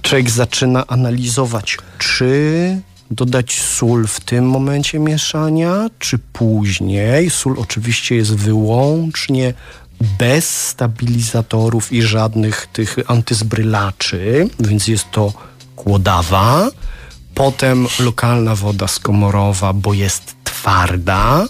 Człowiek 0.02 0.30
zaczyna 0.30 0.86
analizować, 0.86 1.78
czy 1.98 2.80
dodać 3.10 3.60
sól 3.60 4.06
w 4.06 4.20
tym 4.20 4.48
momencie 4.48 4.98
mieszania, 4.98 5.90
czy 5.98 6.18
później. 6.18 7.30
Sól 7.30 7.56
oczywiście 7.58 8.16
jest 8.16 8.34
wyłącznie 8.34 9.54
bez 10.18 10.66
stabilizatorów 10.68 11.92
i 11.92 12.02
żadnych 12.02 12.66
tych 12.72 12.96
antyzbrylaczy, 13.06 14.48
więc 14.60 14.88
jest 14.88 15.10
to 15.10 15.32
kłodawa. 15.84 16.70
Potem 17.34 17.86
lokalna 18.00 18.54
woda 18.54 18.88
skomorowa, 18.88 19.72
bo 19.72 19.94
jest 19.94 20.34
twarda. 20.44 21.46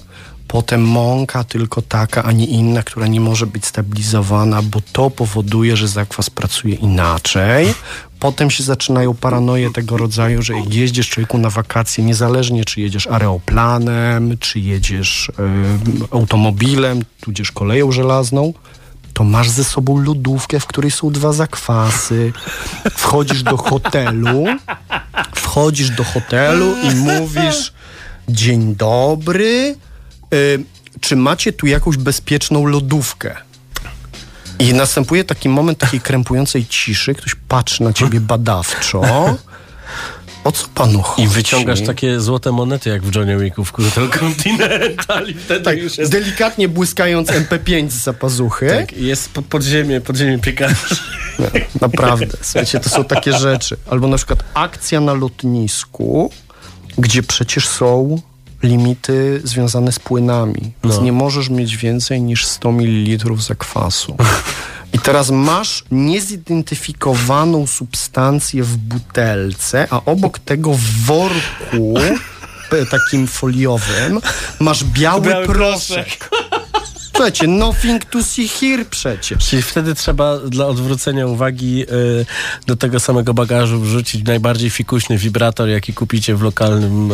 Potem 0.48 0.82
mąka 0.82 1.44
tylko 1.44 1.82
taka, 1.82 2.22
a 2.22 2.32
nie 2.32 2.46
inna, 2.46 2.82
która 2.82 3.06
nie 3.06 3.20
może 3.20 3.46
być 3.46 3.66
stabilizowana, 3.66 4.62
bo 4.62 4.80
to 4.92 5.10
powoduje, 5.10 5.76
że 5.76 5.88
zakwas 5.88 6.30
pracuje 6.30 6.74
inaczej. 6.74 7.74
Potem 8.20 8.50
się 8.50 8.62
zaczynają 8.62 9.14
paranoje 9.14 9.70
tego 9.70 9.96
rodzaju, 9.96 10.42
że 10.42 10.54
jak 10.54 10.74
jeździsz 10.74 11.08
człowieku 11.08 11.38
na 11.38 11.50
wakacje, 11.50 12.04
niezależnie 12.04 12.64
czy 12.64 12.80
jedziesz 12.80 13.06
aeroplanem, 13.06 14.38
czy 14.38 14.60
jedziesz 14.60 15.28
y, 15.28 15.32
automobilem, 16.10 17.02
tudzież 17.20 17.52
koleją 17.52 17.92
żelazną, 17.92 18.52
to 19.14 19.24
masz 19.24 19.50
ze 19.50 19.64
sobą 19.64 20.02
lodówkę, 20.02 20.60
w 20.60 20.66
której 20.66 20.90
są 20.90 21.10
dwa 21.10 21.32
zakwasy. 21.32 22.32
Wchodzisz 22.92 23.42
do 23.42 23.56
hotelu, 23.56 24.44
wchodzisz 25.34 25.90
do 25.90 26.04
hotelu 26.04 26.74
i 26.82 26.94
mówisz 26.94 27.72
dzień 28.28 28.76
dobry, 28.76 29.76
y, 30.34 30.64
czy 31.00 31.16
macie 31.16 31.52
tu 31.52 31.66
jakąś 31.66 31.96
bezpieczną 31.96 32.66
lodówkę? 32.66 33.36
I 34.58 34.74
następuje 34.74 35.24
taki 35.24 35.48
moment 35.48 35.78
takiej 35.78 36.00
krępującej 36.00 36.66
ciszy, 36.66 37.14
ktoś 37.14 37.34
patrzy 37.48 37.82
na 37.82 37.92
ciebie 37.92 38.20
badawczo. 38.20 39.02
O 40.44 40.52
co 40.52 40.66
panu 40.74 41.02
chodzi? 41.02 41.22
I 41.22 41.28
wyciągasz 41.28 41.80
takie 41.80 42.20
złote 42.20 42.52
monety, 42.52 42.90
jak 42.90 43.02
w 43.02 43.14
Johnny 43.14 43.38
Wicku 43.38 43.64
w 43.64 43.72
Hotel 43.72 44.08
Continental 44.08 45.28
i 45.28 45.34
wtedy 45.34 45.64
tak, 45.64 45.78
już 45.78 45.98
jest... 45.98 46.12
delikatnie 46.12 46.68
błyskając 46.68 47.28
MP5 47.28 47.90
z 47.90 48.02
zapazuchy. 48.02 48.68
Tak, 48.68 48.92
jest 48.92 49.32
pod, 49.32 49.44
podziemie, 49.44 50.00
podziemie 50.00 50.38
piekarni. 50.38 50.76
Nie, 51.38 51.66
naprawdę. 51.80 52.36
Słuchajcie, 52.42 52.80
to 52.80 52.88
są 52.88 53.04
takie 53.04 53.32
rzeczy. 53.32 53.76
Albo 53.90 54.08
na 54.08 54.16
przykład 54.16 54.44
akcja 54.54 55.00
na 55.00 55.14
lotnisku, 55.14 56.30
gdzie 56.98 57.22
przecież 57.22 57.68
są 57.68 58.20
limity 58.64 59.40
związane 59.44 59.92
z 59.92 59.98
płynami. 59.98 60.72
Więc 60.84 60.96
No. 60.96 61.02
nie 61.02 61.12
możesz 61.12 61.48
mieć 61.48 61.76
więcej 61.76 62.22
niż 62.22 62.46
100 62.46 62.72
ml 62.72 63.36
zakwasu. 63.38 64.16
I 64.92 64.98
teraz 64.98 65.30
masz 65.30 65.84
niezidentyfikowaną 65.90 67.66
substancję 67.66 68.62
w 68.64 68.76
butelce, 68.76 69.86
a 69.90 70.00
obok 70.04 70.38
tego 70.38 70.72
w 70.72 70.80
worku 71.06 71.94
takim 72.90 73.26
foliowym 73.26 74.20
masz 74.60 74.84
biały, 74.84 75.28
Biały 75.28 75.46
proszek. 75.46 76.30
Słuchajcie, 77.14 77.46
nothing 77.46 78.04
to 78.04 78.22
see 78.22 78.48
here 78.48 78.84
przecież. 78.84 79.48
Czyli 79.48 79.62
wtedy 79.62 79.94
trzeba 79.94 80.38
dla 80.38 80.66
odwrócenia 80.66 81.26
uwagi 81.26 81.82
y, 81.82 82.26
do 82.66 82.76
tego 82.76 83.00
samego 83.00 83.34
bagażu 83.34 83.80
wrzucić 83.80 84.24
najbardziej 84.24 84.70
fikuśny 84.70 85.18
wibrator, 85.18 85.68
jaki 85.68 85.94
kupicie 85.94 86.34
w 86.34 86.42
lokalnym 86.42 87.12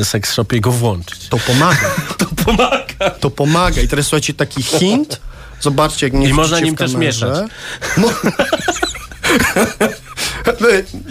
y, 0.00 0.04
seks 0.04 0.32
shopie 0.32 0.56
i 0.56 0.60
go 0.60 0.72
włączyć. 0.72 1.28
To 1.28 1.38
pomaga. 1.38 1.90
To 2.18 2.26
pomaga. 2.44 3.10
To 3.20 3.30
pomaga. 3.30 3.82
I 3.82 3.88
teraz 3.88 4.06
słuchajcie, 4.06 4.34
taki 4.34 4.62
hint. 4.62 5.20
Zobaczcie, 5.60 6.06
jak 6.06 6.12
nie 6.12 6.28
I 6.28 6.32
można 6.32 6.60
nim 6.60 6.76
też 6.76 6.94
mieszać. 6.94 7.50
No. 7.96 8.08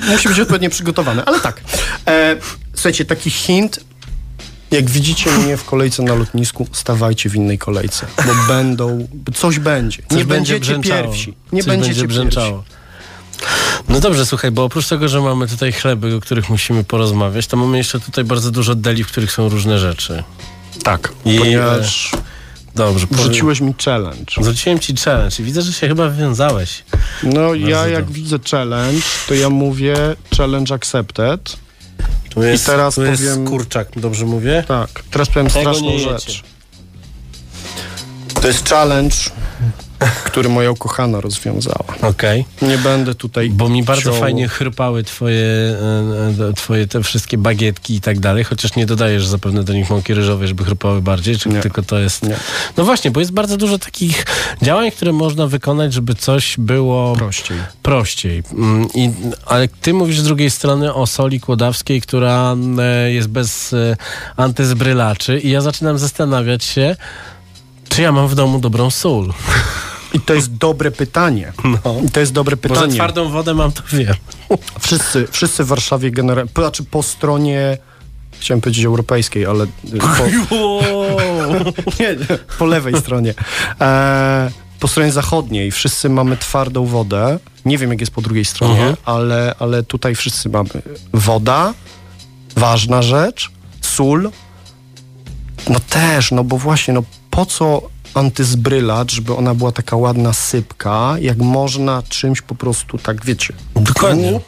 Musi 0.07 0.29
być 0.29 0.39
odpowiednio 0.39 0.69
przygotowany, 0.69 1.25
ale 1.25 1.39
tak. 1.39 1.61
E, 2.07 2.35
słuchajcie, 2.73 3.05
taki 3.05 3.29
hint. 3.29 3.79
Jak 4.71 4.89
widzicie 4.89 5.31
mnie 5.31 5.57
w 5.57 5.65
kolejce 5.65 6.03
na 6.03 6.15
lotnisku, 6.15 6.67
stawajcie 6.71 7.29
w 7.29 7.35
innej 7.35 7.57
kolejce, 7.57 8.05
bo 8.17 8.31
będą, 8.53 9.07
coś 9.35 9.59
będzie. 9.59 10.03
Coś 10.09 10.17
nie 10.17 10.25
będzie 10.25 10.53
będziecie 10.53 10.59
brzęczało. 10.59 11.03
pierwsi. 11.03 11.33
Nie 11.51 11.61
Coś 11.63 11.67
będziecie 11.67 12.01
będzie 12.01 12.01
pierwsi. 12.01 12.29
brzęczało. 12.29 12.63
No 13.89 13.99
dobrze, 13.99 14.25
słuchaj, 14.25 14.51
bo 14.51 14.63
oprócz 14.63 14.87
tego, 14.87 15.07
że 15.09 15.21
mamy 15.21 15.47
tutaj 15.47 15.71
chleby, 15.71 16.15
o 16.15 16.19
których 16.19 16.49
musimy 16.49 16.83
porozmawiać, 16.83 17.47
to 17.47 17.57
mamy 17.57 17.77
jeszcze 17.77 17.99
tutaj 17.99 18.23
bardzo 18.23 18.51
dużo 18.51 18.75
deli, 18.75 19.03
w 19.03 19.07
których 19.07 19.31
są 19.31 19.49
różne 19.49 19.79
rzeczy. 19.79 20.23
Tak, 20.83 21.11
I, 21.25 21.37
ponieważ 21.39 22.11
Dobrze, 22.75 23.07
powiem- 23.07 23.23
wrzuciłeś 23.23 23.61
mi 23.61 23.73
challenge. 23.85 24.33
Zwróciłem 24.41 24.79
ci 24.79 24.95
challenge 25.05 25.35
i 25.39 25.43
widzę, 25.43 25.61
że 25.61 25.73
się 25.73 25.87
chyba 25.87 26.09
wywiązałeś. 26.09 26.83
No 27.23 27.53
ja 27.55 27.87
jak 27.87 28.05
dobrze. 28.05 28.21
widzę 28.21 28.39
challenge, 28.51 29.01
to 29.27 29.33
ja 29.33 29.49
mówię 29.49 29.95
challenge 30.37 30.75
accepted. 30.75 31.57
Tu 32.29 32.43
jest, 32.43 32.65
teraz 32.65 32.95
tu 32.95 33.03
jest 33.03 33.23
powiem- 33.23 33.47
kurczak, 33.47 33.87
dobrze 33.95 34.25
mówię? 34.25 34.63
Tak, 34.67 34.89
teraz 35.11 35.29
powiem 35.29 35.47
Tego 35.47 35.59
straszną 35.59 35.99
rzecz. 35.99 36.43
To 38.41 38.47
jest 38.47 38.69
challenge, 38.69 39.15
który 40.23 40.49
moja 40.49 40.71
ukochana 40.71 41.21
rozwiązała. 41.21 41.83
Okej. 42.01 42.45
Nie 42.61 42.77
będę 42.77 43.15
tutaj. 43.15 43.49
Bo 43.49 43.69
mi 43.69 43.83
bardzo 43.83 44.11
ciął- 44.11 44.19
fajnie 44.19 44.47
chrypały 44.47 45.03
twoje, 45.03 45.45
e, 45.45 46.49
e, 46.49 46.53
twoje 46.53 46.87
te 46.87 47.03
wszystkie 47.03 47.37
bagietki 47.37 47.95
i 47.95 48.01
tak 48.01 48.19
dalej, 48.19 48.43
chociaż 48.43 48.75
nie 48.75 48.85
dodajesz 48.85 49.27
zapewne 49.27 49.63
do 49.63 49.73
nich 49.73 49.89
mąki 49.89 50.13
ryżowej, 50.13 50.47
żeby 50.47 50.63
chrypały 50.65 51.01
bardziej, 51.01 51.37
czy 51.37 51.49
Nie. 51.49 51.59
tylko 51.59 51.81
to 51.83 51.99
jest... 51.99 52.23
Nie. 52.23 52.35
No 52.77 52.83
właśnie, 52.85 53.11
bo 53.11 53.19
jest 53.19 53.31
bardzo 53.31 53.57
dużo 53.57 53.79
takich 53.79 54.25
działań, 54.61 54.91
które 54.91 55.13
można 55.13 55.47
wykonać, 55.47 55.93
żeby 55.93 56.15
coś 56.15 56.55
było 56.57 57.13
Prościej. 57.15 57.57
prościej. 57.83 58.43
Mm, 58.53 58.87
I, 58.95 59.11
ale 59.45 59.67
ty 59.67 59.93
mówisz 59.93 60.19
z 60.19 60.23
drugiej 60.23 60.49
strony 60.51 60.93
o 60.93 61.07
soli 61.07 61.39
kłodawskiej, 61.39 62.01
która 62.01 62.55
e, 62.79 63.11
jest 63.11 63.27
bez 63.27 63.75
antyzbrylaczy 64.37 65.39
i 65.39 65.49
ja 65.49 65.61
zaczynam 65.61 65.97
zastanawiać 65.97 66.63
się, 66.63 66.95
czy 67.89 68.01
ja 68.01 68.11
mam 68.11 68.27
w 68.27 68.35
domu 68.35 68.59
dobrą 68.59 68.89
sól. 68.89 69.33
I 70.13 70.19
to 70.19 70.33
jest 70.33 70.53
dobre 70.55 70.91
pytanie. 70.91 71.53
No. 71.63 71.95
I 72.07 72.09
to 72.11 72.19
jest 72.19 72.31
dobre 72.33 72.57
pytanie. 72.57 72.93
twardą 72.93 73.29
wodę 73.29 73.53
mam, 73.53 73.71
to 73.71 73.83
wiem. 73.93 74.13
Wszyscy, 74.79 75.27
wszyscy 75.31 75.63
w 75.63 75.67
Warszawie 75.67 76.11
generalnie, 76.11 76.51
znaczy 76.55 76.83
po 76.83 77.03
stronie, 77.03 77.77
chciałem 78.39 78.61
powiedzieć 78.61 78.85
europejskiej, 78.85 79.45
ale 79.45 79.63
y, 79.63 79.67
po, 80.49 80.81
nie, 81.99 82.15
po 82.59 82.65
lewej 82.65 82.97
stronie. 82.99 83.33
E, 83.81 84.51
po 84.79 84.87
stronie 84.87 85.11
zachodniej 85.11 85.71
wszyscy 85.71 86.09
mamy 86.09 86.37
twardą 86.37 86.85
wodę. 86.85 87.39
Nie 87.65 87.77
wiem, 87.77 87.89
jak 87.89 87.99
jest 87.99 88.11
po 88.11 88.21
drugiej 88.21 88.45
stronie, 88.45 88.73
Mhm. 88.79 88.95
ale, 89.05 89.55
ale 89.59 89.83
tutaj 89.83 90.15
wszyscy 90.15 90.49
mamy 90.49 90.69
woda, 91.13 91.73
ważna 92.55 93.01
rzecz, 93.01 93.51
sól. 93.81 94.31
No 95.69 95.79
też, 95.89 96.31
no 96.31 96.43
bo 96.43 96.57
właśnie, 96.57 96.93
no 96.93 97.03
po 97.29 97.45
co 97.45 97.81
antyzbrylacz, 98.13 99.13
żeby 99.13 99.35
ona 99.35 99.55
była 99.55 99.71
taka 99.71 99.95
ładna 99.95 100.33
sypka, 100.33 101.15
jak 101.21 101.37
można 101.37 102.03
czymś 102.09 102.41
po 102.41 102.55
prostu 102.55 102.97
tak, 102.97 103.25
wiecie, 103.25 103.53
Dokładnie. 103.75 104.39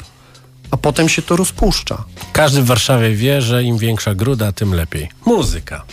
a 0.71 0.77
potem 0.77 1.09
się 1.09 1.21
to 1.21 1.35
rozpuszcza. 1.35 2.03
Każdy 2.33 2.61
w 2.61 2.65
Warszawie 2.65 3.15
wie, 3.15 3.41
że 3.41 3.63
im 3.63 3.77
większa 3.77 4.15
gruda, 4.15 4.51
tym 4.51 4.73
lepiej. 4.73 5.09
Muzyka. 5.25 5.83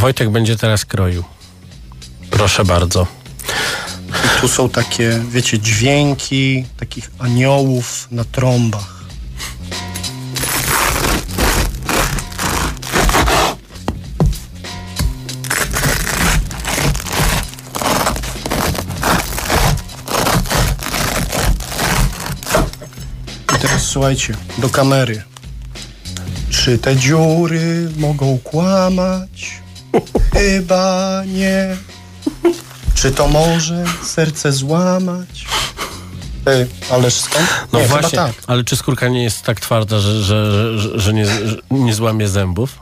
Wojtek 0.00 0.30
będzie 0.30 0.56
teraz 0.56 0.84
kroił. 0.84 1.24
Proszę 2.30 2.64
bardzo. 2.64 3.06
Tu 4.40 4.48
są 4.48 4.68
takie, 4.68 5.22
wiecie, 5.30 5.58
dźwięki 5.58 6.64
takich 6.76 7.10
aniołów 7.18 8.08
na 8.10 8.24
trąbach. 8.24 9.04
I 23.56 23.58
teraz 23.60 23.82
słuchajcie, 23.82 24.34
do 24.58 24.68
kamery. 24.68 25.22
Czy 26.50 26.78
te 26.78 26.96
dziury 26.96 27.90
mogą 27.96 28.38
kłamać? 28.38 29.60
Chyba 30.32 31.22
nie. 31.26 31.76
Czy 32.94 33.10
to 33.10 33.28
może 33.28 33.84
serce 34.02 34.52
złamać? 34.52 35.46
Ej, 36.46 36.66
ależ 36.90 37.14
skąd? 37.14 37.46
No 37.72 37.80
nie, 37.80 37.86
właśnie, 37.86 38.10
chyba 38.10 38.26
tak. 38.26 38.36
ale 38.46 38.64
czy 38.64 38.76
skórka 38.76 39.08
nie 39.08 39.22
jest 39.22 39.42
tak 39.42 39.60
twarda, 39.60 39.98
że, 39.98 40.22
że, 40.22 40.78
że, 40.78 40.98
że, 40.98 41.12
nie, 41.12 41.26
że 41.26 41.56
nie 41.70 41.94
złamie 41.94 42.28
zębów? 42.28 42.78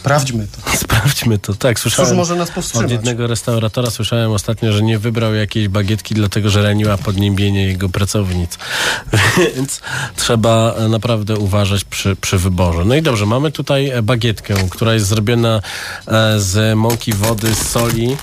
Sprawdźmy 0.00 0.46
to. 0.46 0.70
Sprawdźmy 0.84 1.38
to. 1.38 1.54
Tak, 1.54 1.80
słyszałem. 1.80 2.08
Cóż 2.08 2.16
może 2.16 2.36
nas 2.36 2.48
Od 2.48 2.54
powstrzymać? 2.54 2.90
jednego 2.90 3.26
restauratora 3.26 3.90
słyszałem 3.90 4.32
ostatnio, 4.32 4.72
że 4.72 4.82
nie 4.82 4.98
wybrał 4.98 5.34
jakiejś 5.34 5.68
bagietki, 5.68 6.14
dlatego 6.14 6.50
że 6.50 6.62
raniła 6.62 6.98
podniebienie 6.98 7.64
jego 7.66 7.88
pracownic. 7.88 8.58
Więc 9.56 9.80
trzeba 10.16 10.74
naprawdę 10.88 11.36
uważać 11.36 11.84
przy, 11.84 12.16
przy 12.16 12.38
wyborze. 12.38 12.84
No 12.84 12.94
i 12.94 13.02
dobrze, 13.02 13.26
mamy 13.26 13.52
tutaj 13.52 13.90
e, 13.90 14.02
bagietkę, 14.02 14.54
która 14.70 14.94
jest 14.94 15.06
zrobiona 15.06 15.60
e, 16.08 16.40
z 16.40 16.76
mąki, 16.76 17.12
wody, 17.12 17.54
z 17.54 17.68
soli, 17.68 18.16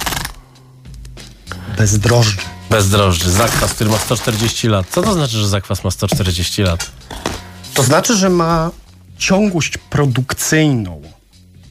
Bez 1.77 1.99
drożdży. 1.99 2.37
bez 2.69 2.89
drożdży. 2.89 3.31
Zakwas, 3.31 3.73
który 3.73 3.89
ma 3.89 3.97
140 3.97 4.67
lat. 4.67 4.85
Co 4.89 5.01
to 5.01 5.13
znaczy, 5.13 5.37
że 5.37 5.47
zakwas 5.47 5.83
ma 5.83 5.91
140 5.91 6.61
lat? 6.63 6.91
To 7.73 7.83
znaczy, 7.83 8.15
że 8.17 8.29
ma 8.29 8.71
ciągłość 9.17 9.77
produkcyjną 9.77 11.01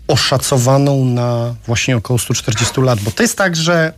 oszacowaną 0.09 1.05
na 1.05 1.55
właśnie 1.67 1.97
około 1.97 2.19
140 2.19 2.81
lat, 2.81 3.01
bo 3.01 3.11
to 3.11 3.23
jest 3.23 3.39
tak, 3.39 3.57
że 3.57 3.93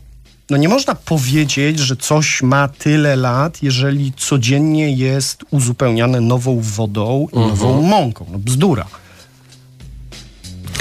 no 0.50 0.56
nie 0.56 0.68
można 0.68 0.94
powiedzieć, 0.94 1.78
że 1.78 1.96
coś 1.96 2.42
ma 2.42 2.68
tyle 2.68 3.16
lat, 3.16 3.62
jeżeli 3.62 4.12
codziennie 4.16 4.92
jest 4.92 5.44
uzupełniane 5.50 6.20
nową 6.20 6.60
wodą 6.60 7.26
i 7.32 7.38
nową 7.38 7.82
mąką. 7.82 8.26
No 8.32 8.38
bzdura. 8.38 8.86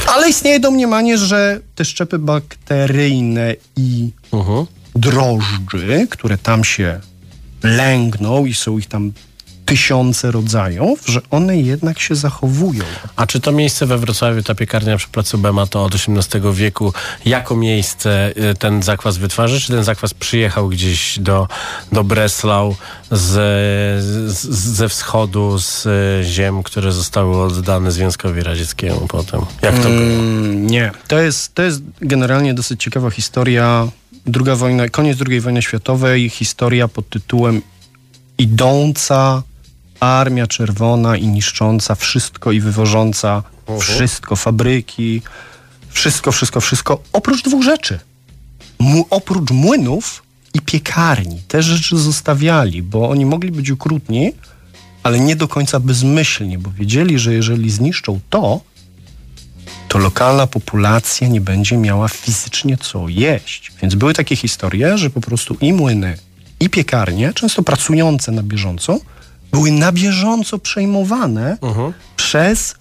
Ale 0.07 0.29
istnieje 0.29 0.59
domniemanie, 0.59 1.17
że 1.17 1.59
te 1.75 1.85
szczepy 1.85 2.19
bakteryjne 2.19 3.55
i 3.75 4.09
Mhm. 4.31 4.65
drożdży, 4.95 6.07
które 6.09 6.37
tam 6.37 6.63
się 6.63 6.99
lęgną 7.63 8.45
i 8.45 8.53
są 8.53 8.77
ich 8.77 8.87
tam 8.87 9.11
tysiące 9.65 10.31
rodzajów, 10.31 10.99
że 11.05 11.21
one 11.31 11.57
jednak 11.57 11.99
się 11.99 12.15
zachowują. 12.15 12.83
A 13.15 13.27
czy 13.27 13.39
to 13.39 13.51
miejsce 13.51 13.85
we 13.85 13.97
Wrocławiu, 13.97 14.43
ta 14.43 14.55
piekarnia 14.55 14.97
przy 14.97 15.07
placu 15.07 15.37
Bema, 15.37 15.67
to 15.67 15.83
od 15.83 15.95
XVIII 15.95 16.53
wieku 16.53 16.93
jako 17.25 17.55
miejsce 17.55 18.33
y, 18.51 18.55
ten 18.55 18.83
zakwas 18.83 19.17
wytwarza? 19.17 19.59
Czy 19.59 19.67
ten 19.67 19.83
zakwas 19.83 20.13
przyjechał 20.13 20.69
gdzieś 20.69 21.19
do, 21.19 21.47
do 21.91 22.03
Breslau 22.03 22.75
z, 23.11 23.31
z, 24.31 24.47
ze 24.49 24.89
wschodu, 24.89 25.59
z 25.59 25.85
y, 25.85 26.23
ziem, 26.23 26.63
które 26.63 26.91
zostały 26.91 27.43
oddane 27.43 27.91
Związkowi 27.91 28.43
Radzieckiemu 28.43 29.07
potem? 29.07 29.41
Jak 29.61 29.75
to 29.75 29.89
było? 29.89 29.93
Mm, 29.93 30.67
nie. 30.67 30.91
To 31.07 31.19
jest, 31.19 31.55
to 31.55 31.63
jest 31.63 31.81
generalnie 32.01 32.53
dosyć 32.53 32.83
ciekawa 32.83 33.09
historia. 33.09 33.87
Druga 34.25 34.55
wojna, 34.55 34.89
koniec 34.89 35.17
II 35.29 35.41
wojny 35.41 35.61
światowej, 35.61 36.29
historia 36.29 36.87
pod 36.87 37.09
tytułem 37.09 37.61
Idąca 38.37 39.43
Armia 39.99 40.47
Czerwona 40.47 41.17
i 41.17 41.27
niszcząca 41.27 41.95
wszystko 41.95 42.51
i 42.51 42.59
wywożąca 42.59 43.43
wszystko, 43.79 44.35
fabryki, 44.35 45.21
wszystko, 45.89 46.31
wszystko, 46.31 46.61
wszystko, 46.61 46.99
oprócz 47.13 47.43
dwóch 47.43 47.63
rzeczy. 47.63 47.99
Mu, 48.79 49.05
oprócz 49.09 49.51
młynów 49.51 50.23
i 50.53 50.61
piekarni. 50.61 51.41
Te 51.47 51.63
rzeczy 51.63 51.97
zostawiali, 51.97 52.83
bo 52.83 53.09
oni 53.09 53.25
mogli 53.25 53.51
być 53.51 53.71
okrutni, 53.71 54.31
ale 55.03 55.19
nie 55.19 55.35
do 55.35 55.47
końca 55.47 55.79
bezmyślni, 55.79 56.57
bo 56.57 56.71
wiedzieli, 56.71 57.19
że 57.19 57.33
jeżeli 57.33 57.71
zniszczą 57.71 58.19
to, 58.29 58.61
to 59.87 59.97
lokalna 59.99 60.47
populacja 60.47 61.27
nie 61.27 61.41
będzie 61.41 61.77
miała 61.77 62.07
fizycznie 62.07 62.77
co 62.77 63.09
jeść. 63.09 63.71
Więc 63.81 63.95
były 63.95 64.13
takie 64.13 64.35
historie, 64.35 64.97
że 64.97 65.09
po 65.09 65.21
prostu 65.21 65.57
i 65.61 65.73
młyny, 65.73 66.17
i 66.59 66.69
piekarnie, 66.69 67.33
często 67.33 67.63
pracujące 67.63 68.31
na 68.31 68.43
bieżąco, 68.43 68.99
były 69.51 69.71
na 69.71 69.91
bieżąco 69.91 70.59
przejmowane 70.59 71.57
przez 72.15 72.75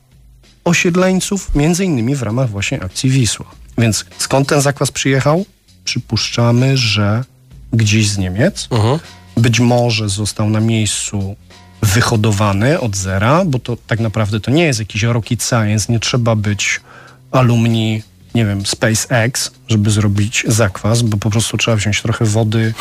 osiedleńców, 0.65 1.55
między 1.55 1.85
innymi 1.85 2.17
w 2.17 2.23
ramach 2.23 2.51
właśnie 2.51 2.83
akcji 2.83 3.11
Wisła. 3.11 3.47
Więc 3.79 4.05
skąd 4.19 4.49
ten 4.49 4.61
zakwas 4.61 4.91
przyjechał? 4.91 5.45
Przypuszczamy, 5.85 6.77
że 6.77 7.25
gdzieś 7.73 8.09
z 8.09 8.19
Niemiec. 8.19 8.69
Mhm. 8.71 8.99
Być 9.37 9.61
może 9.61 10.09
został 10.09 10.51
na 10.51 10.61
miejscu 10.61 11.37
wyhodowany 11.83 12.81
od 12.81 12.97
zera, 12.97 13.45
bo 13.45 13.59
to 13.59 13.77
tak 13.87 14.01
naprawdę 14.01 14.41
to 14.41 14.51
nie 14.51 14.65
jest 14.65 14.79
jakiś 14.79 15.03
rocket 15.03 15.43
science, 15.43 15.93
nie 15.93 16.01
trzeba 16.01 16.37
być 16.37 16.81
alumni, 17.31 18.03
nie 18.35 18.47
wiem, 18.47 18.67
SpaceX, 18.67 19.51
żeby 19.69 19.91
zrobić 19.91 20.45
zakwas, 20.49 21.03
bo 21.03 21.17
po 21.17 21.31
prostu 21.31 21.57
trzeba 21.57 21.77
wziąć 21.77 22.03
trochę 22.03 22.25
wody, 22.25 22.75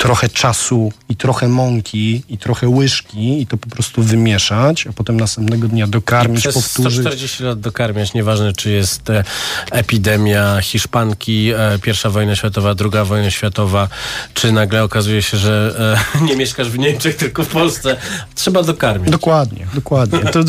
trochę 0.00 0.28
czasu 0.28 0.92
i 1.08 1.16
trochę 1.16 1.48
mąki 1.48 2.22
i 2.28 2.38
trochę 2.38 2.68
łyżki 2.68 3.42
i 3.42 3.46
to 3.46 3.56
po 3.56 3.68
prostu 3.68 4.02
wymieszać, 4.02 4.86
a 4.86 4.92
potem 4.92 5.20
następnego 5.20 5.68
dnia 5.68 5.86
dokarmić, 5.86 6.40
Przez 6.40 6.54
powtórzyć. 6.54 7.00
140 7.00 7.44
lat 7.44 7.60
dokarmiać, 7.60 8.14
nieważne 8.14 8.52
czy 8.52 8.70
jest 8.70 9.10
e, 9.10 9.24
epidemia 9.70 10.60
hiszpanki, 10.60 11.52
e, 11.56 11.78
pierwsza 11.82 12.10
wojna 12.10 12.36
światowa, 12.36 12.74
druga 12.74 13.04
wojna 13.04 13.30
światowa, 13.30 13.88
czy 14.34 14.52
nagle 14.52 14.84
okazuje 14.84 15.22
się, 15.22 15.36
że 15.36 15.74
e, 16.20 16.24
nie 16.28 16.36
mieszkasz 16.36 16.70
w 16.70 16.78
Niemczech, 16.78 17.16
tylko 17.16 17.44
w 17.44 17.48
Polsce. 17.48 17.96
Trzeba 18.34 18.62
dokarmić. 18.62 19.10
Dokładnie, 19.10 19.66
dokładnie. 19.74 20.18
To, 20.18 20.40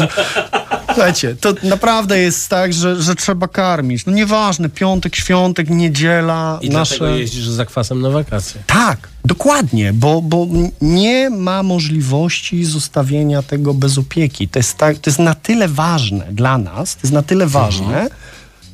słuchajcie, 0.86 1.36
to 1.36 1.54
naprawdę 1.64 2.20
jest 2.20 2.50
tak, 2.50 2.74
że, 2.74 3.02
że 3.02 3.16
trzeba 3.16 3.48
karmić. 3.48 4.06
No 4.06 4.14
nieważne, 4.14 4.70
piątek, 4.70 5.16
świątek, 5.16 5.70
niedziela, 5.70 6.60
I 6.62 6.70
nasze... 6.70 6.98
dlatego 6.98 7.20
jeździsz 7.20 7.50
z 7.50 7.54
zakwasem 7.54 8.02
na 8.02 8.10
wakacje. 8.10 8.64
Tak, 8.68 9.11
dokładnie, 9.26 9.94
bo, 9.94 10.22
bo 10.22 10.48
nie 10.82 11.30
ma 11.30 11.64
możliwości 11.64 12.66
zostawienia 12.66 13.42
tego 13.44 13.74
bez 13.74 13.98
opieki. 13.98 14.48
To 14.48 14.60
jest, 14.60 14.78
tak, 14.78 14.98
to 14.98 15.10
jest 15.10 15.20
na 15.20 15.36
tyle 15.36 15.68
ważne 15.68 16.28
dla 16.32 16.58
nas, 16.58 16.96
to 16.96 17.00
jest 17.04 17.14
na 17.14 17.22
tyle 17.24 17.48
ważne, 17.48 18.10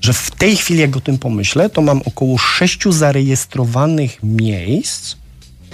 że 0.02 0.14
w 0.14 0.32
tej 0.32 0.58
chwili, 0.58 0.80
jak 0.80 0.98
o 0.98 1.02
tym 1.02 1.18
pomyślę, 1.18 1.70
to 1.70 1.82
mam 1.82 2.02
około 2.06 2.38
sześciu 2.38 2.92
zarejestrowanych 2.92 4.18
miejsc, 4.24 5.16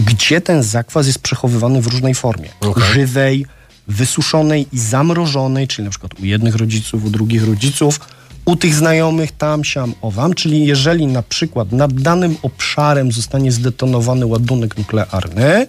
gdzie 0.06 0.42
ten 0.42 0.64
zakwas 0.64 1.08
jest 1.08 1.20
przechowywany 1.20 1.82
w 1.82 1.88
różnej 1.88 2.16
formie. 2.16 2.50
Okej. 2.62 2.84
Żywej, 2.94 3.46
wysuszonej 3.88 4.68
i 4.72 4.80
zamrożonej, 4.80 5.68
czyli 5.68 5.84
na 5.84 5.90
przykład 5.90 6.20
u 6.20 6.26
jednych 6.26 6.56
rodziców, 6.56 7.06
u 7.06 7.10
drugich 7.10 7.48
rodziców, 7.48 8.00
u 8.46 8.56
tych 8.56 8.76
znajomych 8.76 9.32
tam, 9.32 9.64
siam, 9.64 9.94
owam. 10.02 10.34
Czyli 10.34 10.66
jeżeli 10.66 11.08
na 11.08 11.24
przykład 11.24 11.72
nad 11.72 11.94
danym 11.94 12.38
obszarem 12.42 13.12
zostanie 13.12 13.52
zdetonowany 13.52 14.26
ładunek 14.26 14.78
nuklearny, 14.78 15.68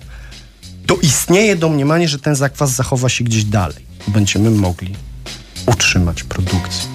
to 0.87 0.97
istnieje 1.03 1.57
domniemanie, 1.57 2.09
że 2.09 2.19
ten 2.19 2.35
zakwas 2.35 2.71
zachowa 2.71 3.09
się 3.09 3.25
gdzieś 3.25 3.45
dalej. 3.45 3.85
Będziemy 4.09 4.51
mogli 4.51 4.95
utrzymać 5.67 6.23
produkcję. 6.23 6.95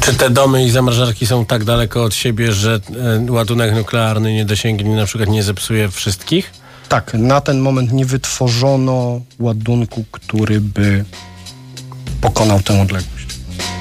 Czy 0.00 0.14
te 0.14 0.30
domy 0.30 0.64
i 0.64 0.70
zamrażarki 0.70 1.26
są 1.26 1.44
tak 1.44 1.64
daleko 1.64 2.04
od 2.04 2.14
siebie, 2.14 2.52
że 2.52 2.80
e, 3.28 3.32
ładunek 3.32 3.74
nuklearny 3.74 4.34
nie 4.34 4.44
dosięgnie, 4.44 4.96
na 4.96 5.06
przykład 5.06 5.28
nie 5.28 5.42
zepsuje 5.42 5.88
wszystkich? 5.88 6.52
Tak, 6.88 7.14
na 7.14 7.40
ten 7.40 7.58
moment 7.58 7.92
nie 7.92 8.06
wytworzono 8.06 9.20
ładunku, 9.38 10.04
który 10.10 10.60
by 10.60 11.04
pokonał 12.20 12.60
tę 12.60 12.82
odległość. 12.82 13.17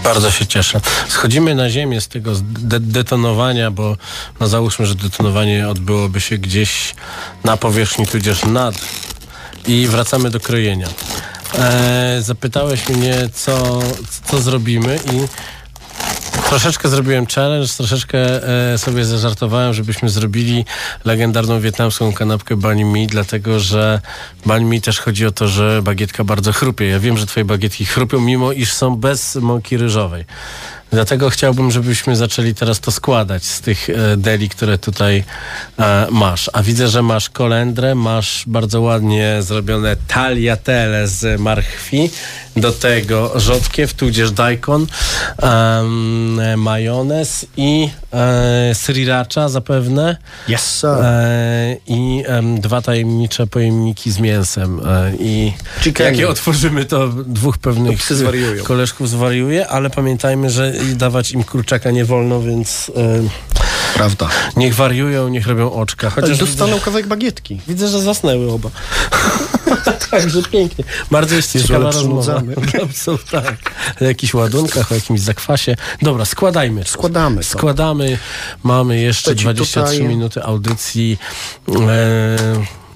Bardzo 0.04 0.32
się 0.32 0.46
cieszę. 0.46 0.82
Schodzimy 1.10 1.56
na 1.56 1.70
ziemię 1.70 2.02
z 2.02 2.08
tego 2.08 2.32
de- 2.42 2.80
detonowania, 2.80 3.72
bo 3.72 3.98
no 4.40 4.48
załóżmy, 4.48 4.86
że 4.86 4.96
detonowanie 4.96 5.70
odbyłoby 5.70 6.22
się 6.22 6.38
gdzieś 6.38 6.96
na 7.44 7.58
powierzchni, 7.58 8.08
tudzież 8.08 8.46
nad. 8.46 8.76
I 9.68 9.88
wracamy 9.88 10.30
do 10.30 10.40
krojenia. 10.40 10.88
E, 11.60 12.18
zapytałeś 12.22 12.90
mnie, 12.90 13.30
co, 13.34 13.80
co 14.26 14.42
zrobimy 14.42 15.00
i 15.14 15.28
troszeczkę 16.50 16.90
zrobiłem 16.90 17.26
challenge, 17.26 17.68
troszeczkę 17.78 18.18
e, 18.74 18.78
sobie 18.78 19.06
zażartowałem, 19.06 19.74
żebyśmy 19.74 20.10
zrobili 20.10 20.66
legendarną 21.06 21.60
wietnamską 21.60 22.14
kanapkę 22.14 22.56
banh 22.56 22.84
mi, 22.84 23.08
dlatego 23.08 23.60
że 23.60 24.02
banh 24.46 24.68
mi 24.68 24.82
też 24.82 25.00
chodzi 25.00 25.26
o 25.26 25.32
to, 25.32 25.48
że 25.48 25.82
bagietka 25.82 26.24
bardzo 26.24 26.54
chrupie. 26.54 26.86
Ja 26.86 27.00
wiem, 27.00 27.18
że 27.18 27.26
twoje 27.26 27.46
bagietki 27.46 27.86
chrupią, 27.86 28.20
mimo 28.20 28.52
iż 28.52 28.74
są 28.74 28.96
bez 28.96 29.36
mąki 29.36 29.78
ryżowej. 29.78 30.26
Dlatego 30.92 31.30
chciałbym, 31.30 31.72
żebyśmy 31.72 32.16
zaczęli 32.16 32.54
teraz 32.56 32.80
to 32.80 32.92
składać 32.92 33.46
z 33.46 33.62
tych 33.62 33.90
e, 33.90 34.18
deli, 34.18 34.50
które 34.50 34.78
tutaj 34.78 35.24
e, 35.80 36.08
masz. 36.12 36.50
A 36.54 36.64
widzę, 36.64 36.88
że 36.88 37.02
masz 37.02 37.30
kolendrę, 37.30 37.96
masz 37.96 38.44
bardzo 38.48 38.82
ładnie 38.82 39.38
zrobione 39.40 39.96
tagliatelle 40.08 41.08
z 41.08 41.42
marchwi, 41.42 42.10
do 42.56 42.72
tego 42.72 43.40
rzodkiew, 43.40 43.94
tudzież 43.94 44.32
daikon, 44.32 44.88
em, 45.38 46.62
majonez 46.62 47.46
i 47.58 47.90
e, 48.14 48.76
sriracha 48.76 49.50
zapewne. 49.50 50.18
Yes, 50.50 50.80
sir. 50.80 50.90
E, 50.90 51.78
I 51.88 52.24
em, 52.28 52.62
dwa 52.62 52.82
tajemnicze 52.82 53.48
pojemniki 53.48 54.12
z 54.12 54.20
mięsem. 54.20 54.80
E, 54.88 55.12
I 55.20 55.54
Chicken. 55.82 56.06
jak 56.06 56.18
je 56.18 56.30
otworzymy, 56.30 56.86
to 56.86 57.08
dwóch 57.08 57.58
pewnych 57.58 58.00
koleżków 58.64 59.10
zwariuje, 59.10 59.68
ale 59.68 59.90
pamiętajmy, 59.90 60.50
że 60.50 60.74
dawać 60.96 61.32
im 61.32 61.44
kurczaka 61.44 61.92
nie 61.92 62.06
wolno, 62.06 62.42
więc 62.42 62.92
e, 62.96 63.22
Prawda. 63.94 64.28
niech 64.58 64.76
wariują, 64.76 65.28
niech 65.28 65.48
robią 65.48 65.74
oczka. 65.74 66.10
Chociaż 66.10 66.30
widzę, 66.30 66.46
Dostaną 66.46 66.80
kawałek 66.80 67.08
bagietki. 67.08 67.62
widzę, 67.68 67.88
że 67.88 68.02
zasnęły 68.02 68.52
oba. 68.52 68.70
Także 70.12 70.42
pięknie. 70.44 70.84
Bardzo 71.12 71.36
jest 71.36 71.56
Jezu, 71.56 71.68
ciekawa 71.68 71.86
rozmowa. 71.92 72.22
przynudzamy. 72.42 72.56
Są, 72.94 73.18
tak. 73.32 73.56
O 74.02 74.04
jakichś 74.04 74.34
ładunkach, 74.34 74.92
o 74.92 74.96
jakimś 74.96 75.20
zakwasie. 75.20 75.76
Dobra, 76.02 76.26
składajmy. 76.26 76.84
to. 76.84 76.90
Składamy 76.90 77.38
to. 77.38 77.44
Składamy. 77.44 78.18
Mamy 78.64 79.00
jeszcze 79.00 79.22
Słuchajcie, 79.24 79.44
23 79.44 79.92
tutaj- 79.98 80.08
minuty 80.10 80.44
audycji. 80.44 81.18
E, 81.70 81.78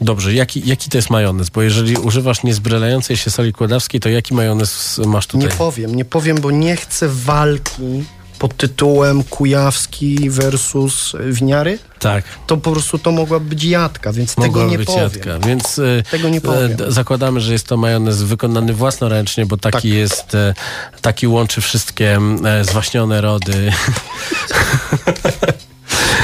Dobrze, 0.01 0.33
jaki, 0.33 0.69
jaki 0.69 0.89
to 0.89 0.97
jest 0.97 1.09
majonez? 1.09 1.49
Bo 1.49 1.61
jeżeli 1.61 1.97
używasz 1.97 2.43
niezbrylającej 2.43 3.17
się 3.17 3.31
soli 3.31 3.53
kładawskiej, 3.53 3.99
to 3.99 4.09
jaki 4.09 4.33
majonez 4.33 5.01
masz 5.05 5.27
tutaj? 5.27 5.47
Nie 5.47 5.53
powiem, 5.55 5.95
nie 5.95 6.05
powiem, 6.05 6.37
bo 6.41 6.51
nie 6.51 6.75
chcę 6.75 7.07
walki 7.09 8.03
pod 8.39 8.57
tytułem 8.57 9.23
Kujawski 9.23 10.29
versus 10.29 11.13
winiary. 11.29 11.79
tak. 11.99 12.23
To 12.47 12.57
po 12.57 12.71
prostu 12.71 12.99
to 12.99 13.11
mogła 13.11 13.39
być 13.39 13.63
jadka, 13.63 14.13
więc 14.13 14.35
tego 14.35 14.47
Mogła 14.47 14.65
nie 14.65 14.77
być 14.77 14.87
powiem. 14.87 15.03
jadka, 15.03 15.39
więc 15.39 15.79
e, 15.79 16.03
Tego 16.11 16.29
nie 16.29 16.37
e, 16.37 16.41
powiem. 16.41 16.77
zakładamy, 16.87 17.41
że 17.41 17.53
jest 17.53 17.67
to 17.67 17.77
majonez 17.77 18.23
wykonany 18.23 18.73
własnoręcznie, 18.73 19.45
bo 19.45 19.57
taki 19.57 19.75
Tak. 19.89 19.95
jest, 19.97 20.35
e, 20.35 20.53
taki 21.01 21.27
łączy 21.27 21.61
wszystkie 21.61 22.19
zwaśnione 22.61 23.21
rody. 23.21 23.71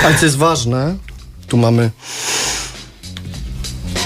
Ale 0.06 0.16
co 0.20 0.26
jest 0.26 0.38
ważne, 0.38 0.96
tu 1.48 1.58
mamy 1.58 1.92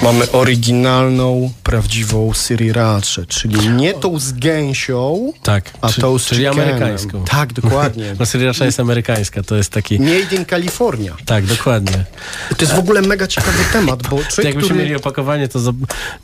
mamy 0.04 0.32
oryginalną, 0.32 1.52
prawdziwą 1.64 2.34
sriraczę, 2.34 3.26
czyli 3.26 3.70
nie 3.70 3.94
tą 3.94 4.20
z 4.20 4.32
gęsią, 4.34 5.34
tak, 5.44 5.74
a 5.82 5.90
czy- 5.90 6.02
tą 6.02 6.20
z 6.20 6.26
czyli 6.26 6.46
chickenem. 6.46 6.70
amerykańską. 6.70 7.24
Tak, 7.26 7.54
dokładnie. 7.54 8.06
No 8.20 8.26
sriracha 8.26 8.66
jest 8.66 8.80
amerykańska, 8.80 9.44
to 9.44 9.56
jest 9.56 9.70
taki... 9.72 10.00
Made 10.00 10.36
in 10.36 10.46
California. 10.46 11.16
Tak, 11.26 11.46
dokładnie. 11.46 12.06
To 12.50 12.56
jest 12.62 12.74
w 12.74 12.80
ogóle 12.80 13.02
mega 13.02 13.28
ciekawy 13.28 13.64
temat, 13.74 14.04
bo 14.04 14.10
człowiek, 14.10 14.38
Jakbyśmy 14.38 14.62
który... 14.62 14.80
mieli 14.80 14.96
opakowanie, 14.96 15.48
to 15.48 15.60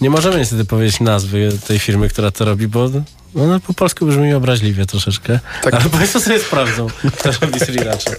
nie 0.02 0.10
możemy 0.10 0.38
niestety 0.38 0.66
powiedzieć 0.66 1.00
nazwy 1.00 1.50
tej 1.68 1.80
firmy, 1.80 2.10
która 2.10 2.32
to 2.32 2.46
robi, 2.46 2.68
bo 2.68 2.90
ona 3.36 3.60
po 3.60 3.74
polsku 3.74 4.06
brzmi 4.06 4.34
obraźliwie 4.34 4.86
troszeczkę. 4.86 5.40
Tak. 5.64 5.74
Ale 5.74 5.84
Państwo 5.90 6.20
sobie 6.20 6.40
sprawdzą, 6.40 6.88
kto 7.20 7.32
robi 7.42 7.60
sriracha. 7.60 8.12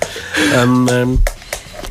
Em, 0.54 0.88
em, 0.88 1.18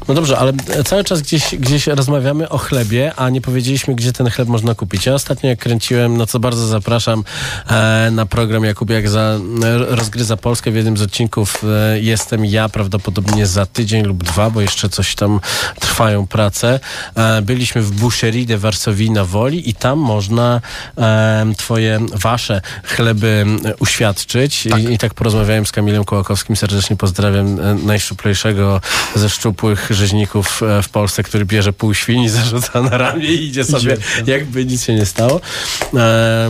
no 0.07 0.13
dobrze, 0.13 0.37
ale 0.37 0.53
cały 0.85 1.03
czas 1.03 1.21
gdzieś, 1.21 1.55
gdzieś 1.55 1.87
rozmawiamy 1.87 2.49
o 2.49 2.57
chlebie, 2.57 3.13
a 3.15 3.29
nie 3.29 3.41
powiedzieliśmy, 3.41 3.95
gdzie 3.95 4.13
ten 4.13 4.29
chleb 4.29 4.47
można 4.47 4.75
kupić. 4.75 5.05
Ja 5.05 5.13
ostatnio 5.13 5.49
jak 5.49 5.59
kręciłem, 5.59 6.17
no 6.17 6.25
co 6.25 6.39
bardzo 6.39 6.67
zapraszam 6.67 7.23
e, 7.67 8.09
na 8.11 8.25
program 8.25 8.63
Jakub 8.63 8.89
jak 8.89 9.09
za, 9.09 9.39
e, 9.63 9.77
rozgryza 9.77 10.37
Polskę 10.37 10.71
w 10.71 10.75
jednym 10.75 10.97
z 10.97 11.01
odcinków 11.01 11.63
e, 11.63 11.99
jestem 11.99 12.45
ja 12.45 12.69
prawdopodobnie 12.69 13.47
za 13.47 13.65
tydzień 13.65 14.03
lub 14.03 14.23
dwa, 14.23 14.49
bo 14.49 14.61
jeszcze 14.61 14.89
coś 14.89 15.15
tam 15.15 15.39
trwają 15.79 16.27
prace. 16.27 16.79
E, 17.15 17.41
byliśmy 17.41 17.81
w 17.81 17.91
Boucherie 17.91 18.45
de 18.45 18.57
Varsovie 18.57 19.11
na 19.11 19.25
Woli 19.25 19.69
i 19.69 19.73
tam 19.73 19.99
można 19.99 20.61
e, 20.97 21.45
twoje, 21.57 21.99
wasze 22.13 22.61
chleby 22.83 23.45
e, 23.65 23.75
uświadczyć 23.75 24.65
I, 24.65 24.93
i 24.93 24.97
tak 24.97 25.13
porozmawiałem 25.13 25.65
z 25.65 25.71
Kamilem 25.71 26.03
Kołakowskim, 26.03 26.55
serdecznie 26.55 26.95
pozdrawiam 26.95 27.59
e, 27.59 27.73
najszczuplejszego 27.73 28.81
ze 29.15 29.29
szczupłych 29.29 29.89
rzeźników 29.97 30.63
e, 30.63 30.81
w 30.83 30.89
Polsce, 30.89 31.23
który 31.23 31.45
bierze 31.45 31.73
pół 31.73 31.93
świni, 31.93 32.29
zarzuca 32.39 32.81
na 32.81 32.97
ramię 32.97 33.25
i 33.25 33.47
idzie 33.47 33.63
sobie, 33.65 33.97
jakby 34.25 34.65
nic 34.65 34.83
się 34.83 34.95
nie 34.95 35.05
stało. 35.05 35.41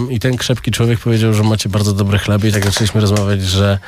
I 0.09 0.19
ten 0.19 0.37
krzepki 0.37 0.71
człowiek 0.71 0.99
powiedział, 0.99 1.33
że 1.33 1.43
macie 1.43 1.69
bardzo 1.69 1.93
dobre 1.93 2.19
chleby 2.19 2.47
i 2.47 2.51
tak 2.51 2.65
zaczęliśmy 2.65 3.01
rozmawiać, 3.01 3.41
że, 3.41 3.79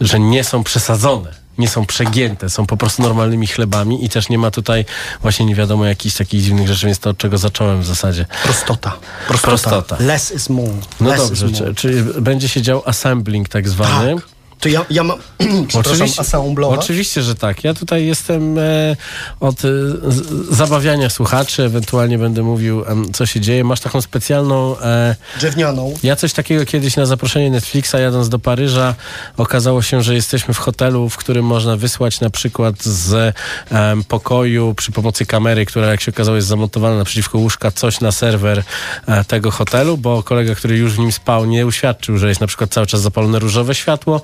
że 0.00 0.20
nie 0.20 0.44
są 0.44 0.64
przesadzone. 0.64 1.44
Nie 1.58 1.68
są 1.68 1.86
przegięte, 1.86 2.50
są 2.50 2.66
po 2.66 2.76
prostu 2.76 3.02
normalnymi 3.02 3.46
chlebami 3.46 4.04
i 4.04 4.08
też 4.08 4.28
nie 4.28 4.38
ma 4.38 4.50
tutaj 4.50 4.84
właśnie 5.22 5.46
nie 5.46 5.54
wiadomo 5.54 5.84
jakichś 5.84 6.16
takich 6.16 6.42
dziwnych 6.42 6.68
rzeczy, 6.68 6.86
więc 6.86 6.98
to 6.98 7.10
od 7.10 7.18
czego 7.18 7.38
zacząłem 7.38 7.82
w 7.82 7.86
zasadzie. 7.86 8.26
Prostota. 8.44 8.96
Prostota. 9.28 9.48
Prostota. 9.50 9.96
Less 10.00 10.32
is 10.32 10.48
more. 10.48 10.72
No 11.00 11.10
Less 11.10 11.28
dobrze, 11.28 11.46
more. 11.46 11.58
czy, 11.58 11.74
czyli 11.74 12.02
będzie 12.20 12.48
się 12.48 12.62
dział 12.62 12.82
assembling 12.86 13.48
tak 13.48 13.68
zwany. 13.68 14.14
Tak. 14.14 14.33
To 14.60 14.68
ja, 14.68 14.84
ja 14.90 15.04
mam... 15.04 15.18
Przepraszam, 15.68 16.08
assemblować? 16.18 16.80
oczywiście, 16.80 17.22
że 17.22 17.34
tak. 17.34 17.64
Ja 17.64 17.74
tutaj 17.74 18.06
jestem 18.06 18.58
e, 18.58 18.96
od 19.40 19.54
e, 19.54 19.68
z, 20.08 20.48
zabawiania 20.50 21.10
słuchaczy, 21.10 21.62
ewentualnie 21.62 22.18
będę 22.18 22.42
mówił, 22.42 22.84
em, 22.84 23.12
co 23.12 23.26
się 23.26 23.40
dzieje. 23.40 23.64
Masz 23.64 23.80
taką 23.80 24.00
specjalną... 24.00 24.78
E, 24.80 25.16
Drzewnianą. 25.38 25.94
ja 26.02 26.16
coś 26.16 26.32
takiego 26.32 26.66
kiedyś 26.66 26.96
na 26.96 27.06
zaproszenie 27.06 27.50
Netflixa, 27.50 27.94
jadąc 27.94 28.28
do 28.28 28.38
Paryża, 28.38 28.94
okazało 29.36 29.82
się, 29.82 30.02
że 30.02 30.14
jesteśmy 30.14 30.54
w 30.54 30.58
hotelu, 30.58 31.08
w 31.08 31.16
którym 31.16 31.44
można 31.44 31.76
wysłać 31.76 32.20
na 32.20 32.30
przykład 32.30 32.82
z 32.82 33.36
em, 33.70 34.04
pokoju 34.04 34.74
przy 34.74 34.92
pomocy 34.92 35.26
kamery, 35.26 35.66
która 35.66 35.86
jak 35.86 36.00
się 36.00 36.10
okazało 36.12 36.36
jest 36.36 36.48
zamontowana 36.48 36.96
naprzeciwko 36.96 37.38
łóżka, 37.38 37.70
coś 37.70 38.00
na 38.00 38.12
serwer 38.12 38.62
e, 39.06 39.24
tego 39.24 39.50
hotelu, 39.50 39.96
bo 39.96 40.22
kolega, 40.22 40.54
który 40.54 40.76
już 40.76 40.92
w 40.92 40.98
nim 40.98 41.12
spał, 41.12 41.44
nie 41.44 41.66
uświadczył, 41.66 42.18
że 42.18 42.28
jest 42.28 42.40
na 42.40 42.46
przykład 42.46 42.70
cały 42.70 42.86
czas 42.86 43.00
zapalone 43.00 43.38
różowe 43.38 43.74
światło 43.74 44.20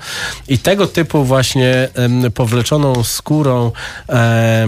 i 0.48 0.58
tego 0.58 0.86
typu 0.86 1.24
właśnie 1.24 1.88
powleczoną 2.34 3.04
skórą 3.04 3.72
e, 4.08 4.66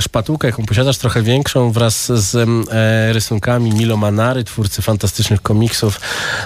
szpatułkę, 0.00 0.48
jaką 0.48 0.66
posiadasz, 0.66 0.98
trochę 0.98 1.22
większą, 1.22 1.72
wraz 1.72 2.06
z 2.06 2.34
e, 2.36 3.12
rysunkami 3.12 3.70
Milo 3.72 3.96
Manary, 3.96 4.44
twórcy 4.44 4.82
fantastycznych 4.82 5.42
komiksów, 5.42 6.00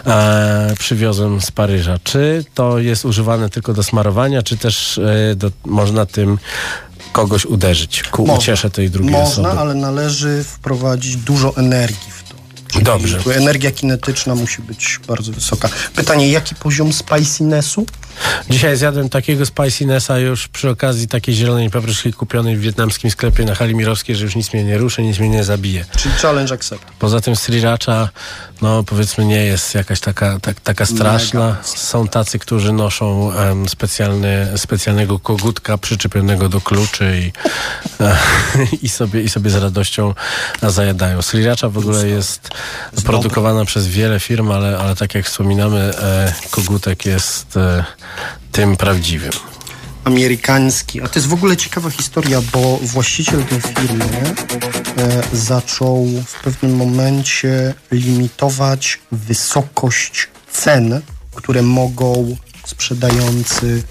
e, 0.06 0.74
przywiozłem 0.78 1.40
z 1.40 1.50
Paryża. 1.50 1.98
Czy 2.04 2.44
to 2.54 2.78
jest 2.78 3.04
używane 3.04 3.50
tylko 3.50 3.72
do 3.72 3.82
smarowania, 3.82 4.42
czy 4.42 4.56
też 4.56 5.00
do, 5.36 5.50
można 5.64 6.06
tym 6.06 6.38
kogoś 7.12 7.46
uderzyć 7.46 8.02
ku 8.02 8.22
Można. 8.22 8.34
uciesze 8.34 8.70
tej 8.70 8.90
drugiej 8.90 9.12
Można, 9.12 9.48
osoby? 9.48 9.60
ale 9.60 9.74
należy 9.74 10.44
wprowadzić 10.44 11.16
dużo 11.16 11.56
energii 11.56 12.12
w 12.12 12.28
to. 12.28 12.34
Czyli 12.72 12.84
Dobrze. 12.84 13.18
Energia 13.34 13.70
kinetyczna 13.70 14.34
musi 14.34 14.62
być 14.62 15.00
bardzo 15.08 15.32
wysoka. 15.32 15.68
Pytanie, 15.94 16.30
jaki 16.30 16.54
poziom 16.54 16.92
spicynessu? 16.92 17.86
Dzisiaj 18.50 18.76
zjadłem 18.76 19.08
takiego 19.08 19.46
spicinessa 19.46 20.18
już 20.18 20.48
przy 20.48 20.70
okazji 20.70 21.08
takiej 21.08 21.34
zielonej 21.34 21.70
papryczki 21.70 22.12
kupionej 22.12 22.56
w 22.56 22.60
wietnamskim 22.60 23.10
sklepie 23.10 23.44
na 23.44 23.54
hali 23.54 23.74
Mirowskiej, 23.74 24.16
że 24.16 24.24
już 24.24 24.36
nic 24.36 24.52
mnie 24.52 24.64
nie 24.64 24.78
ruszy, 24.78 25.02
nic 25.02 25.18
mnie 25.18 25.28
nie 25.28 25.44
zabije. 25.44 25.84
Czyli 25.96 26.14
challenge 26.14 26.54
accept. 26.54 26.84
Poza 26.98 27.20
tym 27.20 27.36
sriracha, 27.36 28.08
no 28.62 28.84
powiedzmy 28.84 29.24
nie 29.24 29.44
jest 29.44 29.74
jakaś 29.74 30.00
taka, 30.00 30.40
tak, 30.40 30.60
taka 30.60 30.86
straszna. 30.86 31.56
Są 31.62 32.08
tacy, 32.08 32.38
którzy 32.38 32.72
noszą 32.72 33.32
em, 33.32 33.68
specjalny, 33.68 34.48
specjalnego 34.56 35.18
kogutka 35.18 35.78
przyczepionego 35.78 36.48
do 36.48 36.60
kluczy 36.60 37.20
i, 37.20 37.32
i, 38.86 38.88
sobie, 38.88 39.22
i 39.22 39.28
sobie 39.28 39.50
z 39.50 39.56
radością 39.56 40.14
zajadają. 40.62 41.22
Sriracha 41.22 41.68
w 41.68 41.78
ogóle 41.78 42.08
jest 42.08 42.50
produkowana 43.04 43.64
przez 43.64 43.88
wiele 43.88 44.20
firm, 44.20 44.50
ale, 44.50 44.78
ale 44.78 44.96
tak 44.96 45.14
jak 45.14 45.26
wspominamy, 45.26 45.78
e, 45.78 46.32
kogutek 46.50 47.06
jest 47.06 47.56
e, 47.56 47.84
tym 48.52 48.76
prawdziwym. 48.76 49.30
Amerykański. 50.04 51.00
A 51.02 51.08
to 51.08 51.18
jest 51.18 51.28
w 51.28 51.32
ogóle 51.32 51.56
ciekawa 51.56 51.90
historia, 51.90 52.40
bo 52.52 52.78
właściciel 52.82 53.44
tej 53.44 53.60
firmy 53.60 54.04
e, 54.98 55.22
zaczął 55.36 56.06
w 56.26 56.42
pewnym 56.42 56.76
momencie 56.76 57.74
limitować 57.90 58.98
wysokość 59.12 60.28
cen, 60.52 61.00
które 61.34 61.62
mogą 61.62 62.36
sprzedający 62.66 63.82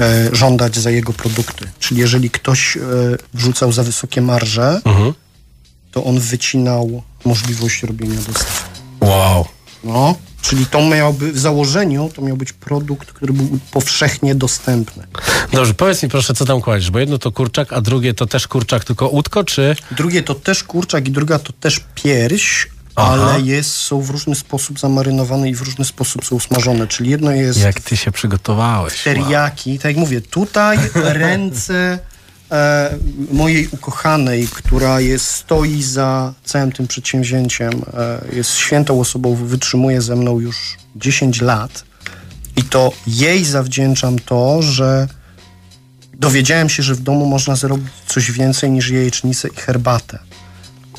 e, 0.00 0.36
żądać 0.36 0.78
za 0.78 0.90
jego 0.90 1.12
produkty. 1.12 1.68
Czyli 1.78 2.00
jeżeli 2.00 2.30
ktoś 2.30 2.76
e, 2.76 2.80
wrzucał 3.34 3.72
za 3.72 3.82
wysokie 3.82 4.20
marże, 4.22 4.80
Mhm. 4.84 5.14
to 5.92 6.04
on 6.04 6.20
wycinał 6.20 7.02
możliwość 7.24 7.82
robienia 7.82 8.16
dostaw. 8.26 8.70
Wow. 9.00 9.44
No, 9.84 10.14
czyli 10.42 10.66
to 10.66 10.82
miałby 10.82 11.32
w 11.32 11.38
założeniu 11.38 12.10
to 12.14 12.22
miał 12.22 12.36
być 12.36 12.52
produkt, 12.52 13.12
który 13.12 13.32
był 13.32 13.58
powszechnie 13.70 14.34
dostępny. 14.34 15.06
Dobrze, 15.52 15.74
powiedz 15.74 16.02
mi 16.02 16.08
proszę, 16.08 16.34
co 16.34 16.44
tam 16.44 16.60
kładziesz, 16.60 16.90
bo 16.90 16.98
jedno 16.98 17.18
to 17.18 17.32
kurczak, 17.32 17.72
a 17.72 17.80
drugie 17.80 18.14
to 18.14 18.26
też 18.26 18.48
kurczak, 18.48 18.84
tylko 18.84 19.08
łódko, 19.08 19.44
czy... 19.44 19.76
Drugie 19.90 20.22
to 20.22 20.34
też 20.34 20.64
kurczak 20.64 21.08
i 21.08 21.10
druga 21.10 21.38
to 21.38 21.52
też 21.52 21.80
pierś, 21.94 22.68
Aha. 22.96 23.12
ale 23.12 23.40
jest, 23.40 23.70
są 23.70 24.02
w 24.02 24.10
różny 24.10 24.34
sposób 24.34 24.80
zamarynowane 24.80 25.48
i 25.48 25.54
w 25.54 25.62
różny 25.62 25.84
sposób 25.84 26.24
są 26.24 26.36
usmażone. 26.36 26.86
Czyli 26.86 27.10
jedno 27.10 27.32
jest 27.32 27.60
Jak 27.60 27.80
ty 27.80 27.96
się 27.96 28.12
przygotowałeś. 28.12 29.06
Wow. 29.06 29.14
teriyaki, 29.14 29.78
tak 29.78 29.84
jak 29.84 29.96
mówię, 29.96 30.20
tutaj 30.20 30.78
ręce 31.22 31.98
e, 32.52 32.98
mojej 33.32 33.68
ukochanej, 33.68 34.48
która 34.48 35.00
jest, 35.00 35.26
stoi 35.26 35.82
za 35.82 36.34
całym 36.44 36.72
tym 36.72 36.86
przedsięwzięciem, 36.86 37.70
e, 37.72 38.36
jest 38.36 38.50
świętą 38.50 39.00
osobą, 39.00 39.34
wytrzymuje 39.34 40.02
ze 40.02 40.16
mną 40.16 40.40
już 40.40 40.76
10 40.96 41.40
lat 41.40 41.84
i 42.56 42.62
to 42.62 42.92
jej 43.06 43.44
zawdzięczam 43.44 44.18
to, 44.18 44.62
że 44.62 45.08
dowiedziałem 46.14 46.68
się, 46.68 46.82
że 46.82 46.94
w 46.94 47.00
domu 47.00 47.26
można 47.26 47.56
zrobić 47.56 47.88
coś 48.06 48.30
więcej 48.30 48.70
niż 48.70 48.90
jajecznicę 48.90 49.48
i 49.48 49.56
herbatę. 49.56 50.18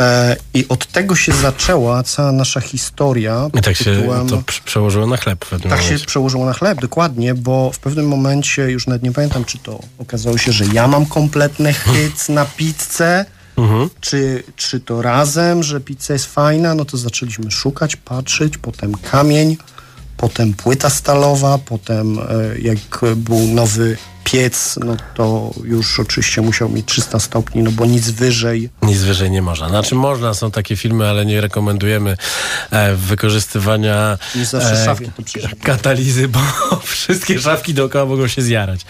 E, 0.02 0.36
I 0.54 0.68
od 0.70 0.86
tego 0.88 1.16
się 1.16 1.32
zaczęła 1.34 2.04
cała 2.04 2.32
nasza 2.32 2.62
historia. 2.62 3.50
I 3.60 3.62
tak 3.62 3.76
się 3.76 3.86
tytułem- 3.86 4.30
to 4.30 4.38
prze- 4.38 4.62
przełożyło 4.66 5.08
na 5.08 5.18
chleb 5.18 5.46
w 5.46 5.50
pewnym 5.50 5.70
tak 5.70 5.80
się 5.82 5.86
momencie. 5.86 6.06
przełożyło 6.06 6.46
na 6.46 6.54
chleb, 6.54 6.82
dokładnie, 6.82 7.34
bo 7.34 7.72
w 7.72 7.80
pewnym 7.80 8.08
momencie, 8.08 8.72
już 8.72 8.88
nawet 8.88 9.04
nie 9.04 9.12
pamiętam, 9.12 9.46
czy 9.46 9.58
to 9.58 9.80
okazało 9.98 10.38
się, 10.38 10.52
że 10.52 10.66
ja 10.74 10.88
mam 10.88 11.06
kompletny 11.06 11.74
hyc 11.74 12.30
na 12.30 12.46
pizzę, 12.46 13.26
Mhm. 13.58 13.90
czy, 14.02 14.44
czy 14.56 14.80
to 14.80 15.02
razem, 15.02 15.64
że 15.64 15.82
pizza 15.82 16.14
jest 16.14 16.26
fajna, 16.26 16.76
no 16.76 16.86
to 16.86 16.98
zaczęliśmy 16.98 17.52
szukać, 17.52 17.96
patrzeć, 17.96 18.58
potem 18.58 18.94
kamień, 19.12 19.58
potem 20.18 20.54
płyta 20.54 20.90
stalowa, 20.90 21.58
potem 21.58 22.20
e, 22.20 22.24
jak 22.62 22.78
był 23.16 23.40
nowy 23.48 23.98
piec, 24.32 24.80
no 24.86 24.98
to 25.16 25.52
już 25.64 26.00
oczywiście 26.00 26.42
musiał 26.42 26.70
mieć 26.70 26.86
300 26.86 27.20
stopni, 27.20 27.64
no 27.64 27.72
bo 27.72 27.86
nic 27.86 28.10
wyżej 28.10 28.70
Nic 28.82 29.02
wyżej 29.02 29.32
nie 29.32 29.42
można. 29.42 29.70
Znaczy 29.70 29.96
można, 29.96 30.34
są 30.34 30.52
takie 30.52 30.76
filmy, 30.76 31.10
ale 31.10 31.26
nie 31.26 31.42
rekomendujemy 31.42 32.18
e, 32.72 32.96
wykorzystywania 32.96 34.18
Nie 34.36 34.46
zawsze 34.46 34.86
szafki 34.86 35.12
katalizy, 35.64 36.28
bo 36.28 36.40
wszystkie 36.84 37.40
szafki 37.40 37.74
dookoła 37.74 38.06
mogą 38.06 38.28
się 38.28 38.42
zjarać. 38.42 38.82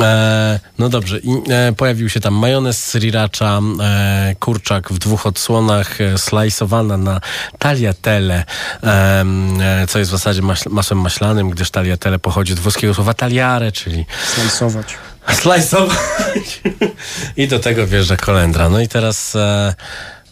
E, 0.00 0.60
no 0.78 0.88
dobrze, 0.88 1.18
I, 1.18 1.42
e, 1.48 1.72
pojawił 1.72 2.08
się 2.08 2.20
tam 2.20 2.34
majonez 2.34 2.84
sriracha, 2.84 3.60
e, 3.80 4.34
kurczak 4.40 4.92
w 4.92 4.98
dwóch 4.98 5.26
odsłonach, 5.26 6.00
e, 6.00 6.18
slajsowana 6.18 6.96
na 6.96 7.20
tagliatelle, 7.58 8.44
e, 8.82 9.24
e, 9.60 9.86
co 9.88 9.98
jest 9.98 10.10
w 10.10 10.12
zasadzie 10.12 10.42
maś, 10.42 10.66
masłem 10.66 11.00
maślanym, 11.00 11.50
gdyż 11.50 11.70
tagliatelle 11.70 12.18
pochodzi 12.18 12.52
od 12.52 12.58
włoskiego 12.58 12.94
słowa 12.94 13.14
tagliare, 13.14 13.72
czyli 13.72 14.06
slajsować. 14.44 14.94
slajsować. 15.32 16.62
I 17.36 17.48
do 17.48 17.58
tego 17.58 17.86
wjeżdża 17.86 18.16
kolendra. 18.16 18.68
No 18.68 18.80
i 18.80 18.88
teraz 18.88 19.36
e, 19.36 19.74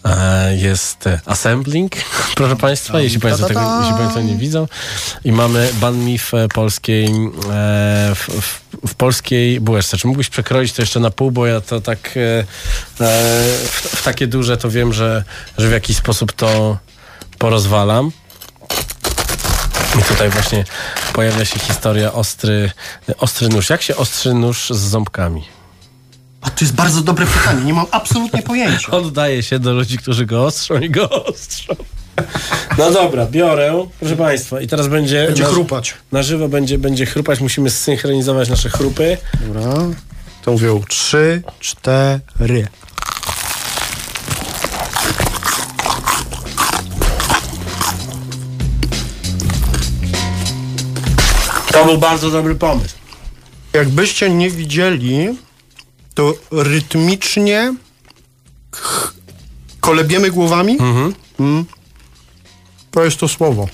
e, 0.05 0.57
jest 0.57 1.09
assembling, 1.27 1.93
proszę 2.37 2.57
Państwa, 2.57 3.01
jeśli 3.01 3.21
Państwo, 3.21 3.47
tego, 3.47 3.79
jeśli 3.81 3.95
państwo 3.95 4.21
nie 4.21 4.35
widzą. 4.35 4.69
I 5.25 5.33
mamy 5.33 5.71
ban 5.81 5.99
mi 5.99 6.19
w 6.19 6.35
e, 6.35 6.49
polskiej, 6.49 7.05
e, 7.05 7.11
w, 8.15 8.29
w, 8.41 8.61
w 8.89 8.95
polskiej 8.95 9.61
bułeczce. 9.61 9.97
Czy 9.97 10.07
mógłbyś 10.07 10.29
przekroić 10.29 10.73
to 10.73 10.83
jeszcze 10.83 11.01
na 11.01 11.11
pół, 11.11 11.31
bo 11.31 11.47
ja 11.47 11.61
to 11.61 11.81
tak 11.81 12.17
e, 12.17 12.21
e, 12.21 12.45
w, 13.65 13.89
w 13.97 14.03
takie 14.03 14.27
duże 14.27 14.57
to 14.57 14.71
wiem, 14.71 14.93
że, 14.93 15.25
że 15.59 15.69
w 15.69 15.73
jakiś 15.73 15.97
sposób 15.97 16.33
to 16.33 16.79
porozwalam. 17.39 18.13
I 20.01 20.03
tutaj 20.03 20.31
właśnie 20.31 20.65
pojawia 21.13 21.45
się 21.45 21.59
historia 21.59 22.13
ostry, 22.13 22.71
ostry 23.19 23.49
nóż. 23.49 23.71
Jak 23.71 23.83
się 23.83 23.97
ostrzy 23.97 24.35
nóż 24.35 24.71
z 24.71 24.79
ząbkami? 24.79 25.45
A 26.41 26.51
to 26.51 26.57
jest 26.65 26.75
bardzo 26.75 27.03
dobre 27.03 27.27
pytanie, 27.27 27.65
nie 27.65 27.75
mam 27.75 27.87
absolutnie 27.91 28.43
pojęcia. 28.53 28.93
Oddaje 28.93 29.43
się 29.43 29.59
do 29.59 29.73
ludzi, 29.73 29.99
którzy 29.99 30.27
go 30.27 30.45
ostrzą 30.45 30.81
i 30.81 30.91
go 30.91 31.25
ostrzą. 31.25 31.75
No 32.79 32.91
dobra, 32.91 33.27
biorę, 33.27 33.87
proszę 34.01 34.17
Państwa, 34.17 34.61
i 34.61 34.67
teraz 34.67 34.89
będzie... 34.89 35.27
Będzie 35.27 35.43
na, 35.43 35.49
chrupać. 35.49 35.95
Na 36.13 36.23
żywo 36.23 36.49
będzie, 36.49 36.79
będzie 36.79 37.07
chrupać, 37.07 37.41
musimy 37.41 37.71
zsynchronizować 37.71 38.49
nasze 38.49 38.71
chrupy. 38.71 39.17
Dobra. 39.47 39.63
To 40.45 40.53
mówią 40.53 40.83
trzy, 40.89 41.43
cztery. 41.61 42.69
To 51.83 51.89
był 51.89 51.99
bardzo 51.99 52.31
dobry 52.31 52.55
pomysł. 52.55 52.95
Jakbyście 53.73 54.31
nie 54.31 54.51
widzieli, 54.51 55.29
to 56.15 56.35
rytmicznie 56.51 57.75
kolebiemy 59.81 60.31
głowami. 60.31 60.79
Mm. 61.41 61.65
To 62.91 63.05
jest 63.05 63.17
to 63.17 63.29
słowo. 63.29 63.69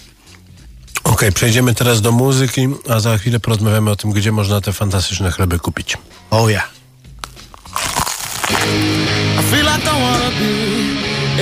Okej, 1.05 1.33
przejdziemy 1.33 1.75
teraz 1.75 2.01
do 2.01 2.13
muzyki, 2.13 2.69
a 2.89 3.01
za 3.01 3.19
chwilę 3.19 3.41
porozmawiamy 3.41 3.91
o 3.91 3.97
tym, 3.97 4.11
gdzie 4.11 4.33
można 4.33 4.61
te 4.61 4.73
fantastyczne 4.73 5.31
chleby 5.31 5.59
kupić. 5.59 5.97
Oh 6.31 6.51
yeah. 6.51 6.71
I 9.41 9.43
feel 9.51 9.65
like 9.65 9.83
I 9.83 10.01
wanna 10.01 10.31
be 10.31 10.79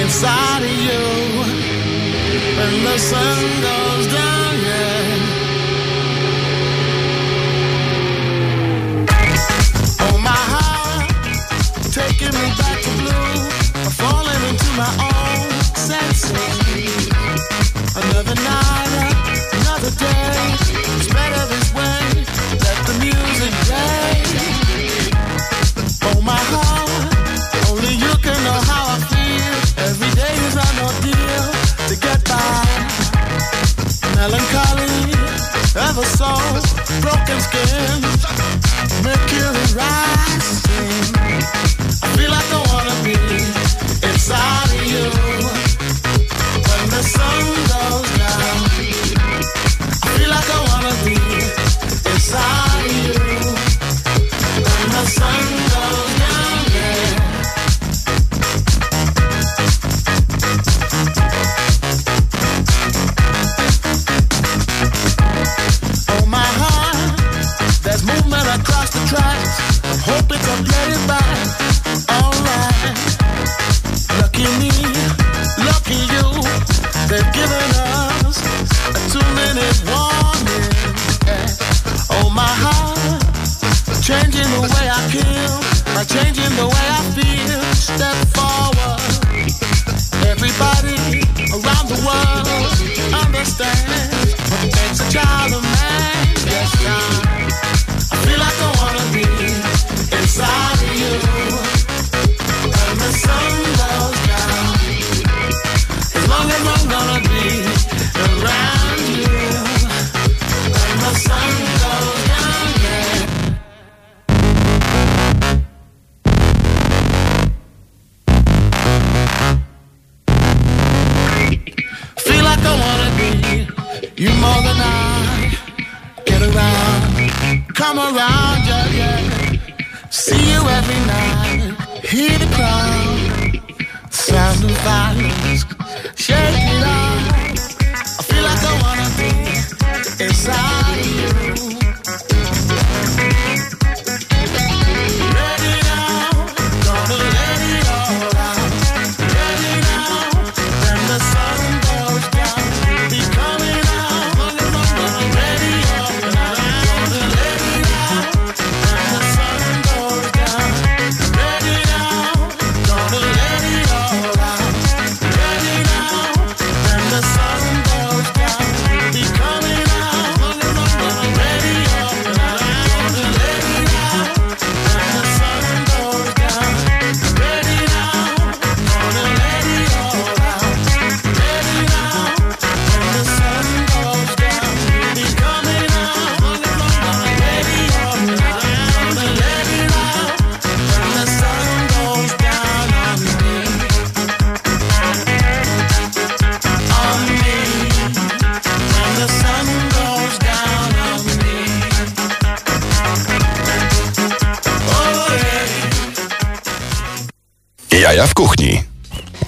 inside 0.03 0.65
of 0.65 0.73
you 0.89 1.45
when 2.57 2.85
the 2.85 2.99
sun 2.99 3.61
goes 3.63 4.07
down, 4.13 4.26
my 14.77 14.93
own. 15.01 15.57
Another 17.97 18.35
night, 18.35 19.27
another 19.61 19.91
day, 19.97 20.37
it's 20.97 21.09
better 21.09 21.45
this 21.49 21.69
way. 21.73 22.03
Let 22.61 22.79
the 22.85 22.95
music 23.01 23.53
play. 23.65 24.21
Oh 26.09 26.21
my 26.21 26.41
heart, 26.53 26.91
only 27.71 27.95
you 28.05 28.13
can 28.21 28.37
know 28.45 28.61
how 28.69 28.85
I 28.95 28.99
feel. 29.13 29.55
Every 29.89 30.13
day 30.15 30.35
is 30.45 30.55
to 31.89 31.97
get 31.97 32.21
by. 32.29 32.67
Melancholy, 34.15 35.17
ever 35.89 36.05
so 36.05 36.31
broken 37.01 37.41
skin, 37.41 38.01
mercury 39.05 39.67
rising. 39.73 41.17
I 42.03 42.09
feel 42.17 42.31
like 42.31 42.51
I 42.53 42.61
wanna 42.73 42.97
be 43.05 43.17
inside 44.07 44.56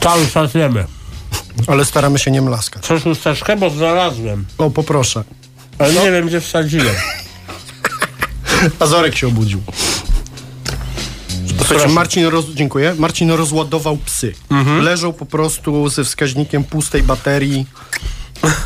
Cały 0.08 0.26
czas 0.26 0.54
jemy. 0.54 0.84
Ale 1.66 1.84
staramy 1.84 2.18
się 2.18 2.30
nie 2.30 2.42
mlaskać. 2.42 2.86
Coś 2.86 3.02
chusteczkę, 3.02 3.56
bo 3.56 3.70
znalazłem. 3.70 4.46
O, 4.58 4.70
poproszę. 4.70 5.24
Ale 5.78 5.92
nie 5.94 6.12
wiem, 6.12 6.26
gdzie 6.26 6.40
wsadziłem. 6.40 6.94
Azorek 8.80 9.16
się 9.16 9.28
obudził. 9.28 9.62
Słuchajcie, 11.58 11.88
Marcin, 11.88 12.26
roz... 12.26 12.44
dziękuję. 12.54 12.94
Marcin 12.98 13.30
rozładował 13.30 13.96
psy. 13.96 14.34
Leżą 14.80 15.12
po 15.12 15.26
prostu 15.26 15.88
ze 15.88 16.04
wskaźnikiem 16.04 16.64
pustej 16.64 17.02
baterii 17.02 17.66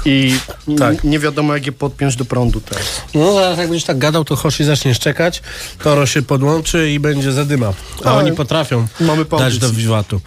i 0.05 0.37
Tak. 0.79 1.05
nie 1.05 1.19
wiadomo 1.19 1.55
jak 1.55 1.67
je 1.67 1.73
podpiąć 1.73 2.17
do 2.17 2.25
prądu 2.25 2.61
teraz. 2.61 3.03
No 3.15 3.35
zaraz 3.35 3.59
jak 3.59 3.69
będziesz 3.69 3.87
tak 3.87 3.99
gadał, 3.99 4.25
to 4.25 4.37
Hoshi 4.37 4.65
zacznie 4.65 4.95
szczekać, 4.95 5.43
Toro 5.83 6.07
się 6.07 6.23
podłączy 6.23 6.91
i 6.91 7.01
będzie 7.01 7.33
zadyma. 7.33 7.73
A 8.05 8.09
Ale 8.09 8.19
oni 8.19 8.33
potrafią 8.33 8.87
mamy 9.01 9.25
po 9.25 9.39
dać 9.39 9.59
do 9.59 9.71
wiwatu. 9.71 10.21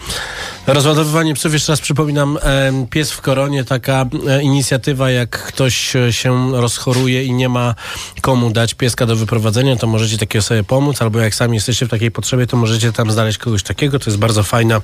Rozładowywanie 0.66 1.34
psów, 1.34 1.52
jeszcze 1.52 1.72
raz 1.72 1.80
przypominam, 1.80 2.38
em, 2.42 2.86
pies 2.86 3.12
w 3.12 3.20
koronie, 3.20 3.64
taka 3.64 4.06
e, 4.28 4.42
inicjatywa, 4.42 5.10
jak 5.10 5.42
ktoś 5.44 5.96
e, 5.96 6.12
się 6.12 6.52
rozchoruje 6.60 7.24
i 7.24 7.32
nie 7.32 7.48
ma 7.48 7.74
komu 8.20 8.50
dać 8.50 8.74
pieska 8.74 9.06
do 9.06 9.16
wyprowadzenia, 9.16 9.76
to 9.76 9.86
możecie 9.86 10.18
takiej 10.18 10.38
osobie 10.38 10.64
pomóc, 10.64 11.02
albo 11.02 11.18
jak 11.18 11.34
sami 11.34 11.54
jesteście 11.54 11.86
w 11.86 11.88
takiej 11.88 12.10
potrzebie, 12.10 12.46
to 12.46 12.56
możecie 12.56 12.92
tam 12.92 13.10
znaleźć 13.10 13.38
kogoś 13.38 13.62
takiego. 13.62 13.98
To 13.98 14.10
jest 14.10 14.18
bardzo 14.18 14.42
fajna 14.42 14.80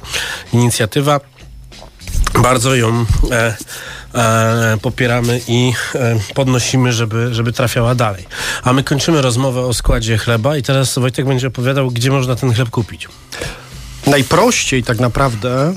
inicjatywa. 0.53 1.21
Bardzo 2.43 2.75
ją 2.75 3.05
e, 3.31 3.57
e, 4.15 4.79
popieramy 4.83 5.41
i 5.49 5.73
e, 5.95 6.19
podnosimy, 6.35 6.93
żeby, 6.93 7.35
żeby 7.35 7.53
trafiała 7.53 7.95
dalej. 7.95 8.27
A 8.65 8.73
my 8.73 8.85
kończymy 8.85 9.23
rozmowę 9.23 9.61
o 9.61 9.75
składzie 9.75 10.19
chleba 10.19 10.57
i 10.57 10.63
teraz 10.63 10.99
Wojtek 10.99 11.27
będzie 11.27 11.49
opowiadał, 11.49 11.91
gdzie 11.91 12.11
można 12.11 12.37
ten 12.37 12.55
chleb 12.55 12.71
kupić. 12.71 13.09
Najprościej 14.07 14.83
tak 14.83 15.01
naprawdę 15.01 15.75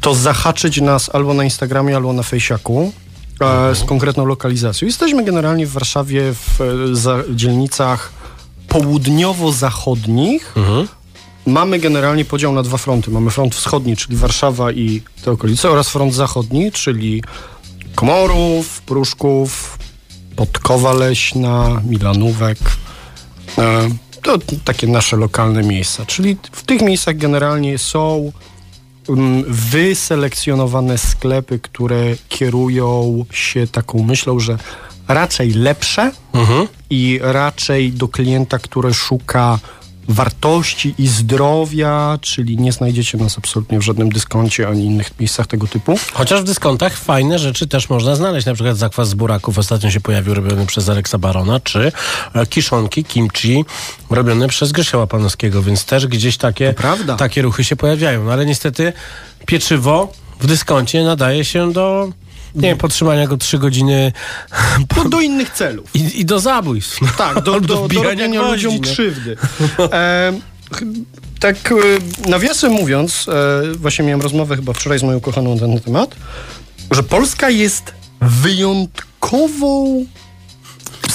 to 0.00 0.14
zahaczyć 0.14 0.80
nas 0.80 1.10
albo 1.12 1.34
na 1.34 1.44
Instagramie, 1.44 1.96
albo 1.96 2.12
na 2.12 2.22
Fejsiaku 2.22 2.92
e, 3.40 3.74
z 3.74 3.84
konkretną 3.84 4.24
lokalizacją. 4.26 4.86
Jesteśmy 4.86 5.24
generalnie 5.24 5.66
w 5.66 5.72
Warszawie 5.72 6.34
w 6.34 6.60
e, 6.60 6.96
za, 6.96 7.18
dzielnicach 7.30 8.12
południowo-zachodnich. 8.68 10.54
Mamy 11.46 11.78
generalnie 11.78 12.24
podział 12.24 12.52
na 12.52 12.62
dwa 12.62 12.76
fronty. 12.76 13.10
Mamy 13.10 13.30
front 13.30 13.54
wschodni, 13.54 13.96
czyli 13.96 14.16
Warszawa 14.16 14.72
i 14.72 15.02
te 15.24 15.30
okolice, 15.30 15.70
oraz 15.70 15.88
front 15.88 16.14
zachodni, 16.14 16.72
czyli 16.72 17.22
Komorów, 17.94 18.80
Pruszków, 18.82 19.78
Podkowa 20.36 20.92
Leśna, 20.92 21.82
Milanówek. 21.88 22.58
E, 23.58 23.88
To 24.22 24.38
takie 24.64 24.86
nasze 24.86 25.16
lokalne 25.16 25.62
miejsca. 25.62 26.06
Czyli 26.06 26.36
w 26.52 26.62
tych 26.62 26.82
miejscach 26.82 27.16
generalnie 27.16 27.78
są 27.78 28.32
mm, 29.08 29.44
wyselekcjonowane 29.48 30.98
sklepy, 30.98 31.58
które 31.58 32.16
kierują 32.28 33.24
się 33.32 33.66
taką 33.66 34.02
myślą, 34.02 34.40
że 34.40 34.58
raczej 35.08 35.50
lepsze 35.50 36.12
i 36.90 37.18
raczej 37.22 37.92
do 37.92 38.08
klienta, 38.08 38.58
który 38.58 38.94
szuka 38.94 39.58
wartości 40.12 40.94
i 40.98 41.08
zdrowia, 41.08 42.18
czyli 42.20 42.56
nie 42.56 42.72
znajdziecie 42.72 43.18
nas 43.18 43.38
absolutnie 43.38 43.78
w 43.78 43.82
żadnym 43.82 44.08
dyskoncie 44.08 44.68
ani 44.68 44.84
innych 44.84 45.20
miejscach 45.20 45.46
tego 45.46 45.66
typu. 45.66 45.98
Chociaż 46.12 46.40
w 46.40 46.44
dyskontach 46.44 46.96
fajne 46.96 47.38
rzeczy 47.38 47.66
też 47.66 47.90
można 47.90 48.16
znaleźć. 48.16 48.46
Na 48.46 48.54
przykład 48.54 48.76
zakwas 48.76 49.08
z 49.08 49.14
buraków 49.14 49.58
ostatnio 49.58 49.90
się 49.90 50.00
pojawił, 50.00 50.34
robiony 50.34 50.66
przez 50.66 50.88
Aleksa 50.88 51.18
Barona, 51.18 51.60
czy 51.60 51.92
e, 52.34 52.46
kiszonki, 52.46 53.04
kimchi, 53.04 53.64
robione 54.10 54.48
przez 54.48 54.72
Grzesia 54.72 54.98
Łapanowskiego, 54.98 55.62
więc 55.62 55.84
też 55.84 56.06
gdzieś 56.06 56.36
takie, 56.36 56.74
takie 57.18 57.42
ruchy 57.42 57.64
się 57.64 57.76
pojawiają. 57.76 58.24
No 58.24 58.32
ale 58.32 58.46
niestety 58.46 58.92
pieczywo 59.46 60.12
w 60.40 60.46
dyskoncie 60.46 61.04
nadaje 61.04 61.44
się 61.44 61.72
do 61.72 62.08
nie 62.54 62.68
wiem, 62.68 62.78
podtrzymania 62.78 63.26
go 63.26 63.36
trzy 63.36 63.58
godziny 63.58 64.12
No, 64.96 65.08
do 65.08 65.20
innych 65.20 65.50
celów. 65.50 65.90
i, 65.94 66.20
i 66.20 66.24
do 66.24 66.40
zabójstw. 66.40 67.00
No. 67.02 67.08
Tak, 67.18 67.42
do, 67.42 67.52
do, 67.60 67.60
do 67.60 67.84
wbijania 67.84 68.10
robienia 68.10 68.40
gwoździ, 68.40 68.66
ludziom 68.66 68.74
no. 68.74 68.90
krzywdy. 68.90 69.36
E, 69.92 70.32
tak 71.40 71.72
e, 71.72 72.30
nawiasem 72.30 72.72
mówiąc, 72.72 73.26
e, 73.28 73.62
właśnie 73.74 74.04
miałem 74.04 74.20
rozmowę 74.20 74.56
chyba 74.56 74.72
wczoraj 74.72 74.98
z 74.98 75.02
moją 75.02 75.20
kochaną 75.20 75.54
na 75.54 75.60
ten 75.60 75.80
temat, 75.80 76.14
że 76.90 77.02
Polska 77.02 77.50
jest 77.50 77.94
wyjątkową 78.20 80.04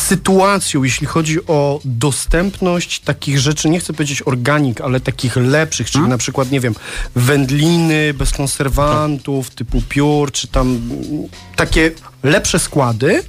sytuacją, 0.06 0.84
jeśli 0.84 1.08
chodzi 1.08 1.46
o 1.48 1.80
dostępność 1.86 3.00
takich 3.00 3.40
rzeczy, 3.40 3.70
nie 3.70 3.80
chcę 3.80 3.94
powiedzieć 3.94 4.22
organik, 4.26 4.82
ale 4.82 5.00
takich 5.00 5.36
lepszych, 5.36 5.92
czyli 5.92 6.08
na 6.08 6.18
przykład, 6.18 6.52
nie 6.52 6.60
wiem, 6.60 6.76
wędliny 7.16 8.14
bez 8.14 8.34
konserwantów, 8.34 9.50
typu 9.50 9.82
piór, 9.90 10.32
czy 10.32 10.48
tam 10.48 10.82
takie 11.56 11.92
lepsze 12.24 12.60
składy, 12.60 13.24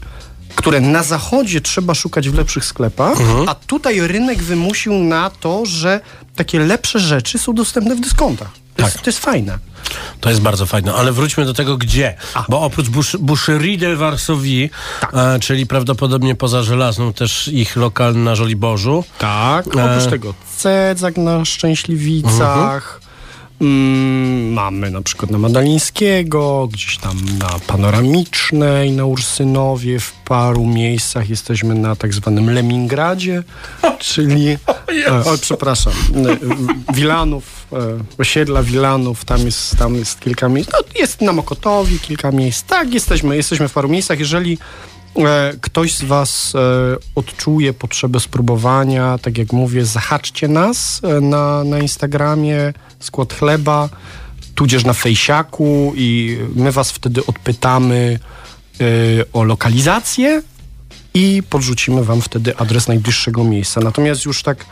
które 0.57 0.81
na 0.81 1.03
zachodzie 1.03 1.61
trzeba 1.61 1.95
szukać 1.95 2.29
w 2.29 2.35
lepszych 2.35 2.65
sklepach, 2.65 3.19
a 3.47 3.55
tutaj 3.55 4.01
rynek 4.01 4.43
wymusił 4.43 4.93
na 4.95 5.31
to, 5.31 5.67
że 5.67 6.01
takie 6.37 6.59
lepsze 6.59 7.01
rzeczy 7.01 7.39
są 7.39 7.55
dostępne 7.55 7.95
w 7.95 8.01
dyskontach. 8.01 8.49
To, 8.77 8.85
jest, 8.85 9.03
to 9.03 9.11
jest 9.11 9.19
fajne. 9.19 9.59
To 10.21 10.31
jest 10.31 10.43
bardzo 10.43 10.67
fajne, 10.67 10.95
ale 10.95 11.13
wróćmy 11.13 11.45
do 11.45 11.55
tego 11.55 11.77
gdzie. 11.77 12.15
Bo 12.49 12.61
oprócz 12.61 12.87
Boucherie 13.19 13.79
de 13.79 13.97
Varsovie, 13.97 14.69
e, 15.13 15.39
czyli 15.41 15.67
prawdopodobnie 15.67 16.35
poza 16.35 16.63
Żelazną, 16.63 17.13
też 17.13 17.49
ich 17.49 17.77
lokal 17.77 18.17
na 18.17 18.35
Żoliborzu. 18.35 19.05
Tak. 19.19 19.67
E. 19.67 19.85
Oprócz 19.85 20.11
tego 20.11 20.35
Cedzak 20.57 21.17
na 21.17 21.45
Szczęśliwicach. 21.45 23.06
Mm, 23.61 24.53
mamy 24.53 24.91
na 24.91 25.03
przykład 25.03 25.31
na 25.31 25.39
Madalińskiego, 25.39 26.69
gdzieś 26.73 26.99
tam 26.99 27.17
na 27.39 27.49
Panoramicznej, 27.67 28.93
na 28.93 29.05
Ursynowie, 29.05 30.01
w 30.01 30.13
paru 30.13 30.67
miejscach 30.67 31.31
jesteśmy 31.31 31.75
na 31.75 31.97
tak 31.97 32.15
zwanym 32.15 32.51
Lemingradzie, 32.51 33.43
czyli... 33.99 34.47
E, 35.07 35.25
oj, 35.25 35.39
przepraszam. 35.39 35.93
e, 35.93 36.95
Wilanów, 36.95 37.67
e, 37.73 37.77
osiedla 38.19 38.63
Wilanów, 38.63 39.25
tam 39.25 39.41
jest, 39.47 39.77
tam 39.77 39.95
jest 39.95 40.21
kilka 40.21 40.49
miejsc. 40.49 40.71
No, 40.73 40.79
jest 41.01 41.21
na 41.21 41.33
Mokotowie 41.33 41.99
kilka 41.99 42.31
miejsc. 42.31 42.63
Tak, 42.63 42.95
jesteśmy, 42.95 43.37
jesteśmy 43.37 43.69
w 43.69 43.73
paru 43.73 43.89
miejscach. 43.89 44.19
Jeżeli 44.19 44.59
ktoś 45.61 45.95
z 45.95 46.05
Was 46.05 46.53
e, 46.55 46.59
odczuje 47.15 47.73
potrzebę 47.73 48.21
spróbowania, 48.21 49.19
tak 49.19 49.39
jak 49.39 49.53
mówię, 49.53 49.85
zahaczcie 49.85 50.49
nas 50.49 51.01
e, 51.05 51.21
na, 51.21 51.65
na 51.65 51.79
Instagramie, 51.79 52.73
skład 53.01 53.35
chleba, 53.35 53.89
tudzież 54.55 54.85
na 54.85 54.93
fejsiaku 54.93 55.93
i 55.97 56.39
my 56.55 56.73
Was 56.73 56.91
wtedy 56.91 57.27
odpytamy 57.27 58.19
e, 58.81 58.85
o 59.33 59.45
lokalizację 59.45 60.43
i 61.15 61.43
podrzucimy 61.51 62.05
Wam 62.05 62.23
wtedy 62.23 62.57
adres 62.57 62.89
najbliższego 62.89 63.45
miejsca. 63.45 63.81
Natomiast 63.81 64.25
już 64.25 64.43
tak 64.43 64.67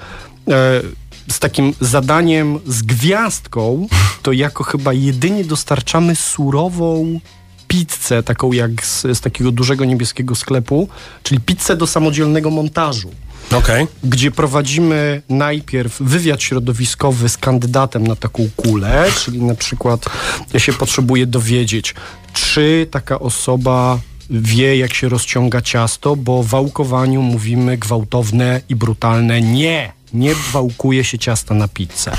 e, 0.49 0.81
z 1.29 1.39
takim 1.39 1.75
zadaniem 1.81 2.59
z 2.67 2.83
gwiazdką, 2.83 3.87
to 4.23 4.33
jako 4.33 4.65
chyba 4.65 4.93
jedynie 4.93 5.45
dostarczamy 5.45 6.17
surową 6.17 7.21
pizzę, 7.69 8.23
taką 8.23 8.53
jak 8.53 8.87
z, 8.87 9.03
z 9.03 9.21
takiego 9.21 9.53
dużego 9.53 9.85
niebieskiego 9.85 10.35
sklepu, 10.35 10.89
czyli 11.23 11.41
pizzę 11.41 11.77
do 11.77 11.87
samodzielnego 11.87 12.51
montażu 12.51 13.11
Okej. 13.53 13.87
gdzie 14.05 14.31
prowadzimy 14.31 15.23
najpierw 15.29 16.01
wywiad 16.01 16.43
środowiskowy 16.43 17.29
z 17.29 17.37
kandydatem 17.37 18.07
na 18.07 18.17
taką 18.17 18.49
kulę, 18.57 19.07
czyli 19.25 19.43
na 19.43 19.55
przykład 19.55 20.05
ja 20.53 20.61
się 20.61 20.73
potrzebuję 20.73 21.27
dowiedzieć, 21.27 21.95
czy 22.33 22.87
taka 22.91 23.19
osoba 23.19 23.99
wie, 24.31 24.77
jak 24.77 24.95
się 24.95 25.09
rozciąga 25.09 25.61
ciasto, 25.61 26.17
bo 26.17 26.43
w 26.43 26.47
wałkowaniu 26.47 27.23
mówimy 27.23 27.79
gwałtowne 27.79 28.61
i 28.69 28.77
brutalne 28.77 29.41
nie. 29.41 29.93
Nie 30.13 30.35
wałkuje 30.53 31.05
się 31.05 31.19
ciasta 31.19 31.55
na 31.55 31.69
pizzę. 31.69 32.17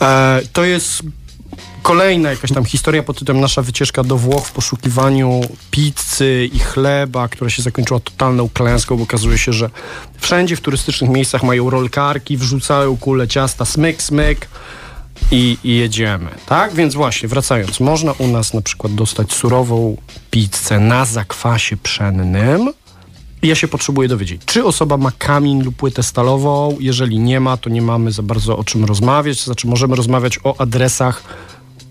E, 0.00 0.40
to 0.52 0.64
jest 0.64 1.02
kolejna 1.86 2.30
jakaś 2.30 2.52
tam 2.52 2.64
historia 2.64 3.02
pod 3.02 3.18
tytułem 3.18 3.40
Nasza 3.40 3.62
wycieczka 3.62 4.04
do 4.04 4.16
Włoch 4.16 4.46
w 4.46 4.52
poszukiwaniu 4.52 5.40
pizzy 5.70 6.50
i 6.52 6.58
chleba, 6.58 7.28
która 7.28 7.50
się 7.50 7.62
zakończyła 7.62 8.00
totalną 8.00 8.48
klęską, 8.48 8.96
bo 8.96 9.02
okazuje 9.02 9.38
się, 9.38 9.52
że 9.52 9.70
wszędzie 10.18 10.56
w 10.56 10.60
turystycznych 10.60 11.10
miejscach 11.10 11.42
mają 11.42 11.70
rolkarki, 11.70 12.36
wrzucają 12.36 12.96
kulę 12.96 13.28
ciasta, 13.28 13.64
smyk, 13.64 14.02
smyk 14.02 14.48
i, 15.30 15.58
i 15.64 15.76
jedziemy, 15.76 16.30
tak? 16.46 16.74
Więc 16.74 16.94
właśnie, 16.94 17.28
wracając, 17.28 17.80
można 17.80 18.12
u 18.12 18.26
nas 18.26 18.54
na 18.54 18.62
przykład 18.62 18.94
dostać 18.94 19.32
surową 19.32 19.96
pizzę 20.30 20.80
na 20.80 21.04
zakwasie 21.04 21.76
pszennym, 21.76 22.72
ja 23.42 23.54
się 23.54 23.68
potrzebuję 23.68 24.08
dowiedzieć, 24.08 24.42
czy 24.46 24.64
osoba 24.64 24.96
ma 24.96 25.12
kamień 25.18 25.62
lub 25.62 25.76
płytę 25.76 26.02
stalową. 26.02 26.76
Jeżeli 26.80 27.18
nie 27.18 27.40
ma, 27.40 27.56
to 27.56 27.70
nie 27.70 27.82
mamy 27.82 28.12
za 28.12 28.22
bardzo 28.22 28.58
o 28.58 28.64
czym 28.64 28.84
rozmawiać. 28.84 29.44
Znaczy, 29.44 29.66
możemy 29.66 29.96
rozmawiać 29.96 30.38
o 30.44 30.60
adresach 30.60 31.22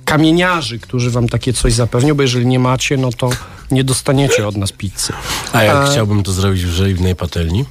kamieniarzy, 0.05 0.79
którzy 0.79 1.11
wam 1.11 1.29
takie 1.29 1.53
coś 1.53 1.73
zapewnią, 1.73 2.15
bo 2.15 2.21
jeżeli 2.21 2.45
nie 2.45 2.59
macie, 2.59 2.97
no 2.97 3.09
to 3.17 3.29
nie 3.71 3.83
dostaniecie 3.83 4.47
od 4.47 4.57
nas 4.57 4.71
pizzy. 4.71 5.13
A 5.53 5.63
jak 5.63 5.87
E, 5.87 5.91
chciałbym 5.91 6.23
to 6.23 6.31
zrobić 6.33 6.65
w 6.65 6.69
żeliwnej 6.69 7.15
patelni? 7.15 7.65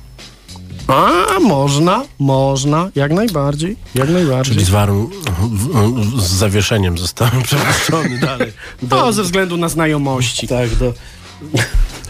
A, 0.89 1.13
można, 1.41 2.05
można, 2.19 2.91
jak 2.95 3.13
najbardziej, 3.13 3.77
jak 3.95 4.11
najbardziej. 4.11 4.55
Czyli 4.55 4.67
z 4.67 4.71
waru 4.71 5.11
w- 5.41 6.21
z 6.23 6.27
zawieszeniem 6.33 6.99
zostałem 6.99 7.43
przepuszczony 7.49 8.19
dalej. 8.19 8.53
No, 8.91 9.13
ze 9.13 9.23
względu 9.23 9.57
na 9.57 9.69
znajomości. 9.69 10.49
Tak, 10.49 10.75
do... 10.75 10.93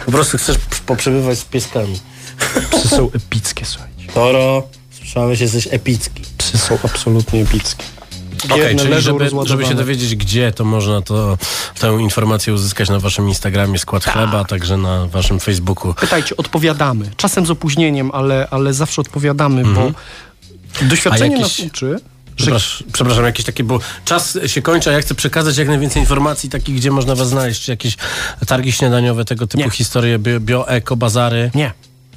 Po 0.07 0.13
prostu 0.13 0.39
chcesz 0.39 0.57
poprzebywać 0.87 1.39
z 1.39 1.45
pieskami. 1.45 1.99
Psy 2.71 2.89
są 2.89 3.11
epickie, 3.13 3.65
słuchajcie. 3.65 4.13
Toro, 4.15 4.63
słyszałeś, 4.99 5.41
jesteś 5.41 5.69
epicki. 5.71 6.23
Psy 6.39 6.59
są 6.59 6.79
absolutnie 6.85 7.43
epickie. 7.43 7.85
Okej, 8.45 8.59
Biedne 8.77 8.83
czyli 8.83 9.03
żeby, 9.03 9.31
żeby 9.45 9.67
się 9.67 9.75
dowiedzieć, 9.75 10.17
gdzie, 10.17 10.53
to 10.53 10.65
można 10.65 11.03
to, 11.03 11.39
tę 11.81 11.99
informację 12.01 12.53
uzyskać 12.53 12.89
na 12.89 12.99
waszym 12.99 13.29
Instagramie 13.29 13.79
Skład 13.79 14.05
Chleba, 14.05 14.41
a 14.41 14.45
także 14.45 14.77
na 14.77 15.07
waszym 15.07 15.41
Facebooku. 15.41 15.95
Pytajcie, 15.95 16.37
odpowiadamy. 16.37 17.11
Czasem 17.17 17.47
z 17.47 17.51
opóźnieniem, 17.51 18.11
ale, 18.15 18.49
ale 18.51 18.75
zawsze 18.75 19.01
odpowiadamy, 19.01 19.63
bo 19.65 19.93
doświadczenie 20.83 21.25
Mhm. 21.37 21.45
A 21.45 21.47
jakieś- 21.47 21.59
nas 21.59 21.67
uczy, 21.73 21.97
Przepraszam, 22.37 22.87
przepraszam, 22.93 23.25
jakieś 23.25 23.47
takie, 23.47 23.65
bo 23.65 23.81
czas 24.05 24.39
się 24.47 24.63
kończy, 24.63 24.91
a 24.91 24.93
ja 24.93 25.01
chcę 25.01 25.15
przekazać 25.15 25.57
jak 25.57 25.69
najwięcej 25.69 26.03
informacji 26.03 26.51
takich, 26.51 26.77
gdzie 26.77 26.91
można 26.91 27.15
was 27.15 27.29
znaleźć, 27.29 27.63
czy 27.63 27.71
jakieś 27.71 27.97
targi 28.47 28.73
śniadaniowe, 28.73 29.25
tego 29.25 29.47
typu 29.47 29.65
Nie. 29.65 29.71
historie, 29.71 30.19
bio, 30.19 30.41
bio, 30.41 30.69
eko, 30.69 30.97
bazary. 30.97 31.51
Nie. 31.55 31.73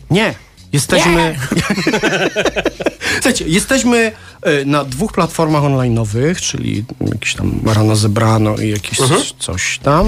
Nie. 0.10 0.36
Jesteśmy. 0.74 1.36
Słuchajcie, 3.14 3.46
jesteśmy 3.48 4.12
e, 4.42 4.66
na 4.66 4.84
dwóch 4.84 5.14
platformach 5.14 5.64
online'owych, 5.64 6.36
czyli 6.42 6.86
jakiś 7.12 7.36
tam 7.36 7.60
rano 7.66 7.96
zebrano 7.96 8.58
i 8.58 8.70
jakieś 8.70 9.00
coś 9.40 9.80
tam. 9.80 10.08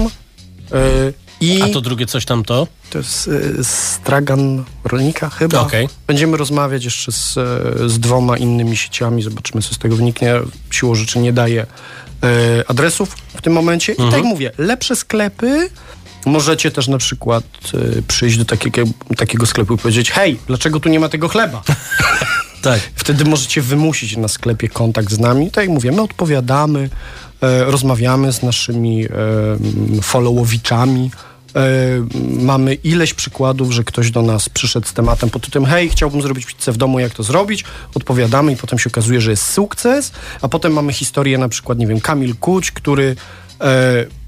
E, 0.72 1.12
I 1.40 1.52
Mhm. 1.52 1.70
A 1.70 1.74
to 1.74 1.80
drugie 1.80 2.06
coś 2.06 2.24
tam 2.24 2.44
to? 2.44 2.66
to 2.90 2.98
jest 2.98 3.30
e, 3.58 3.64
stragan 3.64 4.64
rolnika 4.84 5.30
chyba. 5.30 5.60
Okej. 5.60 5.88
Będziemy 6.06 6.36
rozmawiać 6.36 6.84
jeszcze 6.84 7.12
z, 7.12 7.34
z 7.86 7.98
dwoma 7.98 8.36
innymi 8.36 8.76
sieciami, 8.76 9.22
zobaczymy 9.22 9.62
co 9.62 9.74
z 9.74 9.78
tego 9.78 9.96
wyniknie. 9.96 10.34
Siłą 10.70 10.94
rzeczy 10.94 11.18
nie 11.18 11.32
daję 11.32 11.66
e, 12.22 12.64
adresów 12.70 13.16
w 13.34 13.42
tym 13.42 13.52
momencie. 13.52 13.92
I 13.92 13.96
tak 13.96 14.12
jak 14.12 14.24
mówię, 14.24 14.52
lepsze 14.58 14.96
sklepy. 14.96 15.70
Możecie 16.26 16.70
też 16.70 16.88
na 16.88 16.98
przykład 16.98 17.44
e, 17.98 18.02
przyjść 18.02 18.38
do 18.38 18.44
takiego, 18.44 18.82
takiego 19.16 19.46
sklepu 19.46 19.74
i 19.74 19.78
powiedzieć: 19.78 20.10
Hej, 20.10 20.38
dlaczego 20.46 20.80
tu 20.80 20.88
nie 20.88 21.00
ma 21.00 21.08
tego 21.08 21.28
chleba? 21.28 21.62
Tak. 22.62 22.80
Wtedy 22.94 23.24
możecie 23.24 23.62
wymusić 23.62 24.16
na 24.16 24.28
sklepie 24.28 24.68
kontakt 24.68 25.12
z 25.12 25.18
nami. 25.18 25.50
Tak 25.50 25.64
jak 25.64 25.74
mówię, 25.74 25.92
my 25.92 26.02
odpowiadamy, 26.02 26.90
e, 27.40 27.64
rozmawiamy 27.64 28.32
z 28.32 28.42
naszymi 28.42 29.04
e, 29.04 29.08
followowiczami. 30.02 31.10
E, 31.56 31.60
mamy 32.40 32.74
ileś 32.74 33.14
przykładów, 33.14 33.72
że 33.72 33.84
ktoś 33.84 34.10
do 34.10 34.22
nas 34.22 34.48
przyszedł 34.48 34.86
z 34.86 34.92
tematem 34.92 35.30
pod 35.30 35.42
tytułem 35.42 35.70
hej, 35.70 35.90
chciałbym 35.90 36.22
zrobić 36.22 36.46
pizzę 36.46 36.72
w 36.72 36.76
domu, 36.76 36.98
jak 36.98 37.12
to 37.12 37.22
zrobić? 37.22 37.64
Odpowiadamy 37.94 38.52
i 38.52 38.56
potem 38.56 38.78
się 38.78 38.90
okazuje, 38.90 39.20
że 39.20 39.30
jest 39.30 39.46
sukces, 39.46 40.12
a 40.42 40.48
potem 40.48 40.72
mamy 40.72 40.92
historię 40.92 41.38
na 41.38 41.48
przykład, 41.48 41.78
nie 41.78 41.86
wiem, 41.86 42.00
Kamil 42.00 42.34
Kuć, 42.36 42.70
który 42.70 43.16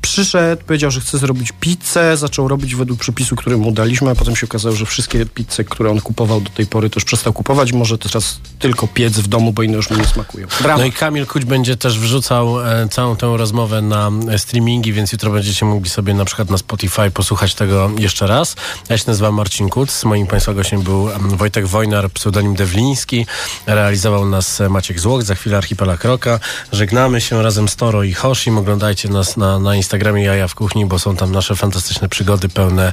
przyszedł, 0.02 0.62
powiedział, 0.66 0.90
że 0.90 1.00
chce 1.00 1.18
zrobić 1.18 1.52
pizzę, 1.60 2.16
zaczął 2.16 2.48
robić 2.48 2.74
według 2.74 3.00
przepisu, 3.00 3.36
który 3.36 3.56
mu 3.56 3.72
daliśmy, 3.72 4.10
a 4.10 4.14
potem 4.14 4.36
się 4.36 4.46
okazało, 4.46 4.76
że 4.76 4.86
wszystkie 4.86 5.26
pizze, 5.26 5.64
które 5.64 5.90
on 5.90 6.00
kupował 6.00 6.40
do 6.40 6.50
tej 6.50 6.66
pory, 6.66 6.90
już 6.94 7.04
przestał 7.04 7.32
kupować, 7.32 7.72
może 7.72 7.98
teraz 7.98 8.40
tylko 8.58 8.86
piec 8.86 9.12
w 9.12 9.28
domu, 9.28 9.52
bo 9.52 9.62
inne 9.62 9.76
już 9.76 9.90
mu 9.90 9.96
nie 9.96 10.04
smakują. 10.04 10.46
Brawo. 10.62 10.80
No 10.80 10.86
i 10.86 10.92
Kamil 10.92 11.26
Kuć 11.26 11.44
będzie 11.44 11.76
też 11.76 11.98
wrzucał 11.98 12.60
e, 12.60 12.88
całą 12.88 13.16
tę 13.16 13.36
rozmowę 13.36 13.82
na 13.82 14.10
e, 14.30 14.38
streamingi, 14.38 14.92
więc 14.92 15.12
jutro 15.12 15.30
będziecie 15.30 15.66
mogli 15.66 15.90
sobie 15.90 16.14
na 16.14 16.24
przykład 16.24 16.50
na 16.50 16.58
Spotify 16.58 17.10
posłuchać 17.10 17.54
tego 17.54 17.90
jeszcze 17.98 18.26
raz. 18.26 18.56
Ja 18.88 18.98
się 18.98 19.04
nazywam 19.06 19.34
Marcin 19.34 19.68
Kuc, 19.68 20.04
moim 20.04 20.26
Państwa 20.26 20.54
gościem 20.54 20.82
był 20.82 21.08
Wojtek 21.20 21.66
Wojnar, 21.66 22.10
pseudonim 22.10 22.54
Dewliński. 22.54 23.26
Realizował 23.66 24.26
nas 24.26 24.60
e, 24.60 24.68
Maciek 24.68 25.00
Złoch, 25.00 25.22
za 25.22 25.34
chwilę 25.34 25.56
Archipelag 25.56 26.04
Roka. 26.04 26.40
Żegnamy 26.72 27.20
się 27.20 27.42
razem 27.42 27.68
z 27.68 27.76
Toro 27.76 28.02
i 28.02 28.12
Hoshim. 28.12 28.58
Oglądajcie 28.58 29.08
nas 29.08 29.36
na, 29.36 29.58
na 29.58 29.76
Instagramie 29.76 29.91
Jaja 30.22 30.48
w 30.48 30.54
Kuchni, 30.54 30.86
bo 30.86 30.98
są 30.98 31.16
tam 31.16 31.32
nasze 31.32 31.56
fantastyczne 31.56 32.08
przygody 32.08 32.48
pełne... 32.48 32.92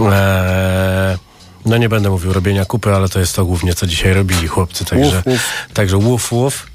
E, 0.00 1.18
no 1.66 1.76
nie 1.76 1.88
będę 1.88 2.10
mówił 2.10 2.32
robienia 2.32 2.64
kupy, 2.64 2.94
ale 2.94 3.08
to 3.08 3.20
jest 3.20 3.36
to 3.36 3.44
głównie, 3.44 3.74
co 3.74 3.86
dzisiaj 3.86 4.14
robili 4.14 4.48
chłopcy. 4.48 4.84
Także 4.84 5.16
Łuf, 5.16 5.26
łuf. 5.26 5.40
Także 5.74 5.96
łuf, 5.96 6.32
łuf. 6.32 6.66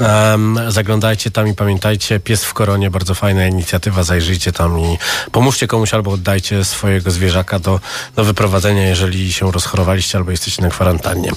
Em, 0.00 0.58
zaglądajcie 0.68 1.30
tam 1.30 1.48
i 1.48 1.54
pamiętajcie, 1.54 2.20
pies 2.20 2.44
w 2.44 2.54
koronie, 2.54 2.90
bardzo 2.90 3.14
fajna 3.14 3.46
inicjatywa, 3.46 4.02
zajrzyjcie 4.02 4.52
tam 4.52 4.78
i 4.78 4.98
pomóżcie 5.32 5.66
komuś 5.66 5.94
albo 5.94 6.10
oddajcie 6.10 6.64
swojego 6.64 7.10
zwierzaka 7.10 7.58
do, 7.58 7.80
do 8.16 8.24
wyprowadzenia, 8.24 8.88
jeżeli 8.88 9.32
się 9.32 9.52
rozchorowaliście 9.52 10.18
albo 10.18 10.30
jesteście 10.30 10.62
na 10.62 10.68
kwarantannie. 10.68 11.30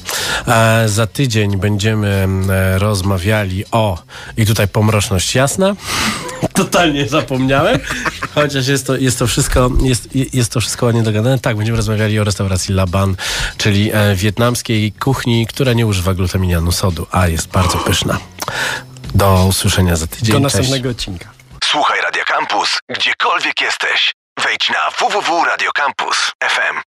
E, 0.48 0.84
za 0.90 1.08
tydzień 1.08 1.58
będziemy 1.58 2.08
em, 2.08 2.52
e, 2.52 2.80
rozmawiali 2.80 3.64
o, 3.72 4.04
i 4.38 4.46
tutaj 4.46 4.68
pomroczność 4.68 5.36
jasna, 5.36 5.76
totalnie 6.54 7.10
zapomniałem, 7.10 7.80
chociaż 8.36 8.68
jest 8.68 8.88
to, 8.88 8.96
jest 8.96 9.20
to 9.20 9.28
wszystko, 9.28 9.72
jest, 9.82 10.16
jest 10.34 10.52
to 10.52 10.62
wszystko 10.62 10.86
ładnie 10.86 11.04
dogadane. 11.04 11.40
Tak, 11.40 11.58
będziemy 11.58 11.78
rozmawiali 11.78 12.20
o 12.20 12.24
restauracji 12.24 12.76
Laban, 12.76 13.16
czyli 13.58 13.92
e, 13.94 14.16
wietnamskiej 14.16 14.92
kuchni, 14.92 15.48
która 15.48 15.74
nie 15.74 15.86
używa 15.86 16.14
glutaminianu 16.14 16.72
sodu, 16.72 17.08
a 17.12 17.28
jest 17.28 17.48
bardzo 17.48 17.78
pyszna. 17.78 18.18
Do 19.16 19.46
usłyszenia 19.50 19.96
za 19.96 20.08
tydzień. 20.08 20.42
Do 20.42 20.50
Cześć. 20.50 20.56
następnego 20.56 20.90
odcinka. 20.90 21.30
Słuchaj 21.64 22.02
Radio 22.02 22.24
Campus, 22.26 22.80
gdziekolwiek 22.90 23.62
jesteś. 23.62 24.14
Wejdź 24.44 24.70
na 24.70 24.90
www.radiocampus.fm. 25.00 26.82